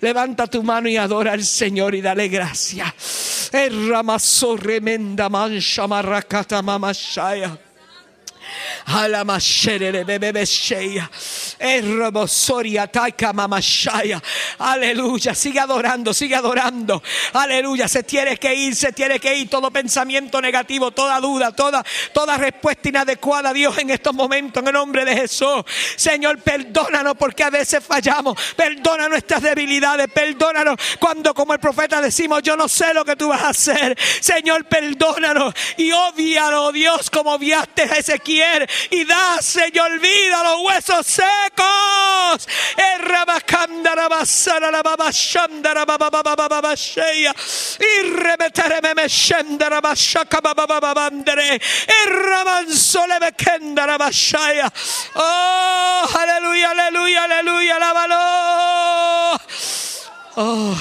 Levanta 0.00 0.46
tu 0.46 0.62
mano 0.62 0.88
y 0.88 0.96
adora 0.96 1.32
al 1.32 1.44
Señor 1.44 1.94
y 1.94 2.00
dale 2.00 2.28
gracias. 2.28 3.50
remenda 4.56 5.28
mancha 5.28 5.86
mamashaya. 6.62 7.58
Aleluya, 14.58 15.34
sigue 15.34 15.60
adorando, 15.60 16.12
sigue 16.12 16.34
adorando. 16.34 17.02
Aleluya, 17.32 17.88
se 17.88 18.02
tiene 18.02 18.36
que 18.36 18.54
ir, 18.54 18.74
se 18.76 18.92
tiene 18.92 19.18
que 19.18 19.34
ir 19.36 19.48
todo 19.48 19.70
pensamiento 19.70 20.40
negativo, 20.40 20.90
toda 20.90 21.20
duda, 21.20 21.52
toda, 21.52 21.84
toda 22.12 22.36
respuesta 22.36 22.88
inadecuada 22.88 23.50
a 23.50 23.52
Dios 23.52 23.76
en 23.78 23.90
estos 23.90 24.14
momentos, 24.14 24.62
en 24.62 24.68
el 24.68 24.74
nombre 24.74 25.04
de 25.04 25.16
Jesús. 25.16 25.62
Señor, 25.96 26.38
perdónanos 26.40 27.14
porque 27.16 27.44
a 27.44 27.50
veces 27.50 27.82
fallamos. 27.84 28.36
Perdona 28.56 29.08
nuestras 29.08 29.42
debilidades, 29.42 30.08
perdónanos 30.12 30.76
cuando 30.98 31.34
como 31.34 31.54
el 31.54 31.60
profeta 31.60 32.00
decimos, 32.00 32.42
yo 32.42 32.56
no 32.56 32.68
sé 32.68 32.92
lo 32.92 33.04
que 33.04 33.16
tú 33.16 33.28
vas 33.28 33.42
a 33.42 33.48
hacer. 33.48 33.96
Señor, 34.20 34.64
perdónanos 34.66 35.54
y 35.76 35.92
obvialo, 35.92 36.72
Dios, 36.72 37.10
como 37.10 37.32
obviaste 37.32 37.82
a 37.82 37.96
Ezequiel 37.96 38.41
y 38.90 39.04
da, 39.04 39.40
Señor, 39.40 39.98
vida 39.98 40.42
los 40.42 40.60
huesos 40.62 41.06
secos. 41.06 42.48
Oh, 55.14 56.08
aleluya, 56.18 56.70
aleluya, 56.70 57.24
aleluya, 57.24 57.78
lávalo. 57.78 59.40
Oh. 60.36 60.76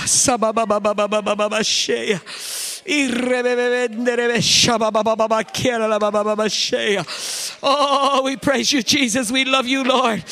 Oh, 7.63 8.21
we 8.23 8.37
praise 8.37 8.71
you, 8.71 8.81
Jesus. 8.81 9.31
We 9.31 9.45
love 9.45 9.67
you, 9.67 9.83
Lord. 9.83 10.23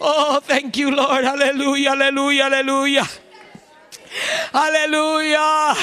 Oh, 0.00 0.40
thank 0.42 0.76
you, 0.76 0.90
Lord. 0.90 1.24
Aleluya, 1.24 1.92
aleluya, 1.92 2.46
aleluya. 2.46 3.06
Aleluya. 4.52 5.74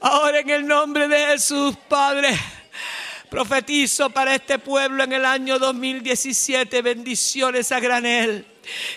Ahora 0.00 0.40
en 0.40 0.50
el 0.50 0.66
nombre 0.66 1.08
de 1.08 1.18
Jesús, 1.26 1.76
Padre. 1.88 2.38
Profetizo 3.30 4.08
para 4.10 4.34
este 4.34 4.58
pueblo 4.58 5.04
en 5.04 5.12
el 5.12 5.24
año 5.24 5.58
2017 5.58 6.80
bendiciones 6.80 7.72
a 7.72 7.80
granel 7.80 8.46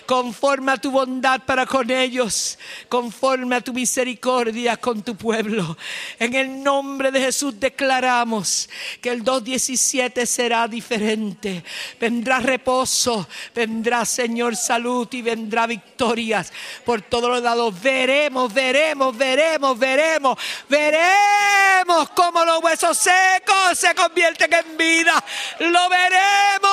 conforme 0.06 0.72
a 0.72 0.76
tu 0.76 0.90
bondad 0.90 1.42
para 1.42 1.66
con 1.66 1.90
ellos, 1.90 2.58
conforme 2.88 3.56
a 3.56 3.60
tu 3.60 3.72
misericordia 3.72 4.76
con 4.76 5.02
tu 5.02 5.16
pueblo. 5.16 5.76
En 6.18 6.34
el 6.34 6.62
nombre 6.62 7.10
de 7.10 7.20
Jesús 7.20 7.58
declaramos 7.58 8.68
que 9.00 9.10
el 9.10 9.24
2.17 9.24 10.26
será 10.26 10.68
diferente. 10.68 11.64
Vendrá 12.00 12.40
reposo, 12.40 13.28
vendrá 13.54 14.04
Señor 14.04 14.56
salud 14.56 15.08
y 15.12 15.22
vendrá 15.22 15.66
victorias 15.66 16.52
por 16.84 17.02
todos 17.02 17.30
los 17.30 17.42
lados. 17.42 17.74
Veremos, 17.80 18.52
veremos, 18.52 19.16
veremos, 19.16 19.78
veremos, 19.78 20.38
veremos 20.68 22.10
cómo 22.14 22.44
los 22.44 22.62
huesos 22.62 22.98
secos 22.98 23.78
se 23.78 23.94
convierten 23.94 24.52
en 24.52 24.76
vida. 24.76 25.24
Lo 25.60 25.88
veremos. 25.88 26.72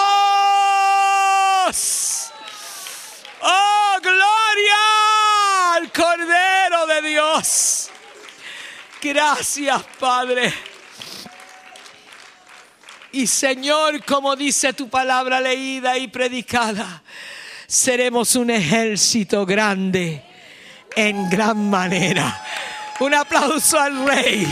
Oh, 3.42 3.98
gloria 4.02 5.76
al 5.76 5.92
Cordero 5.92 6.88
de 6.88 7.10
Dios. 7.10 7.90
Gracias, 9.02 9.82
Padre. 10.00 10.54
Y 13.12 13.26
Señor, 13.26 14.04
como 14.06 14.36
dice 14.36 14.74
tu 14.74 14.90
palabra 14.90 15.42
leída 15.42 15.98
y 15.98 16.08
predicada, 16.08 17.02
seremos 17.66 18.36
un 18.36 18.52
ejército 18.52 19.46
grande 19.46 20.24
en 20.96 21.30
gran 21.30 21.70
manera. 21.70 22.46
Un 23.00 23.14
aplauso 23.14 23.80
al 23.80 24.06
Rey. 24.06 24.46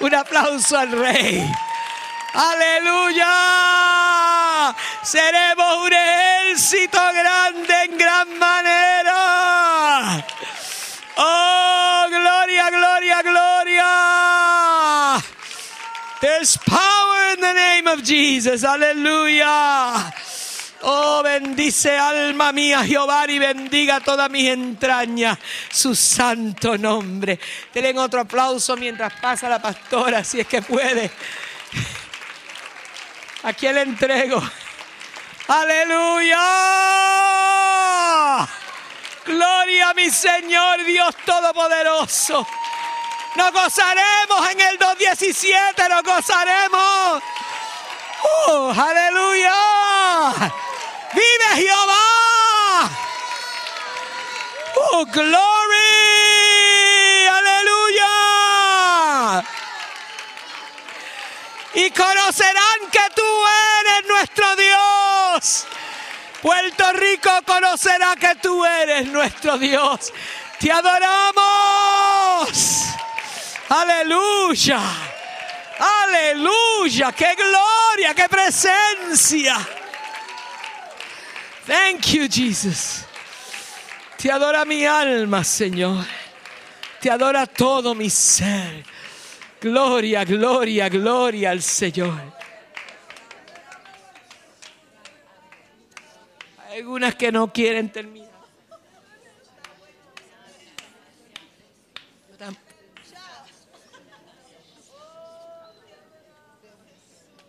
Un 0.00 0.14
aplauso 0.14 0.76
al 0.76 0.90
Rey. 0.90 1.50
Aleluya. 2.34 3.26
Seremos 5.02 5.86
un 5.86 5.92
ejército 5.92 6.98
grande 7.12 7.84
en 7.84 7.98
gran 7.98 8.38
manera. 8.38 10.24
Oh, 11.16 12.06
gloria, 12.08 12.70
gloria, 12.70 13.22
gloria. 13.22 13.90
There's 16.20 16.56
power 16.58 17.34
in 17.34 17.40
the 17.40 17.52
name 17.52 17.86
of 17.86 18.02
Jesus. 18.02 18.64
Aleluya. 18.64 20.12
Oh, 20.82 21.22
bendice 21.22 21.98
alma 21.98 22.52
mía 22.52 22.82
Jehová 22.84 23.26
y 23.28 23.38
bendiga 23.38 24.00
todas 24.00 24.30
mis 24.30 24.48
entrañas 24.48 25.38
su 25.70 25.94
santo 25.94 26.78
nombre. 26.78 27.38
Tienen 27.72 27.98
otro 27.98 28.20
aplauso 28.20 28.76
mientras 28.76 29.12
pasa 29.20 29.48
la 29.48 29.60
pastora, 29.60 30.24
si 30.24 30.40
es 30.40 30.46
que 30.46 30.62
puede. 30.62 31.10
¿A 33.42 33.52
quién 33.54 33.74
le 33.74 33.82
entrego? 33.82 34.42
Aleluya. 35.48 36.38
Gloria 39.24 39.90
a 39.90 39.94
mi 39.94 40.10
Señor 40.10 40.84
Dios 40.84 41.14
Todopoderoso. 41.24 42.46
Nos 43.36 43.52
gozaremos 43.52 44.50
en 44.50 44.60
el 44.60 44.78
2.17, 44.78 45.88
nos 45.88 46.02
gozaremos. 46.02 47.22
Oh, 48.22 48.74
aleluya. 48.76 49.54
Vive 51.14 51.48
Jehová. 51.56 52.90
Oh, 54.76 55.06
glory. 55.06 56.39
Y 61.74 61.90
conocerán 61.90 62.90
que 62.90 63.00
tú 63.14 63.22
eres 63.80 64.08
nuestro 64.08 64.56
Dios. 64.56 65.66
Puerto 66.42 66.92
Rico 66.94 67.30
conocerá 67.46 68.16
que 68.16 68.34
tú 68.36 68.64
eres 68.64 69.06
nuestro 69.06 69.58
Dios. 69.58 70.12
Te 70.58 70.72
adoramos. 70.72 71.38
Aleluya. 73.68 74.80
Aleluya. 75.78 77.12
Qué 77.12 77.34
gloria, 77.34 78.14
qué 78.14 78.28
presencia. 78.28 79.56
Thank 81.66 82.06
you, 82.06 82.26
Jesus. 82.28 83.04
Te 84.16 84.32
adora 84.32 84.64
mi 84.64 84.84
alma, 84.84 85.44
Señor. 85.44 86.04
Te 87.00 87.10
adora 87.10 87.46
todo 87.46 87.94
mi 87.94 88.10
ser. 88.10 88.84
Gloria, 89.60 90.24
gloria, 90.24 90.88
gloria 90.88 91.50
al 91.50 91.60
Señor. 91.60 92.18
Hay 96.68 96.78
algunas 96.78 97.14
que 97.14 97.30
no 97.30 97.52
quieren 97.52 97.90
terminar. 97.90 98.19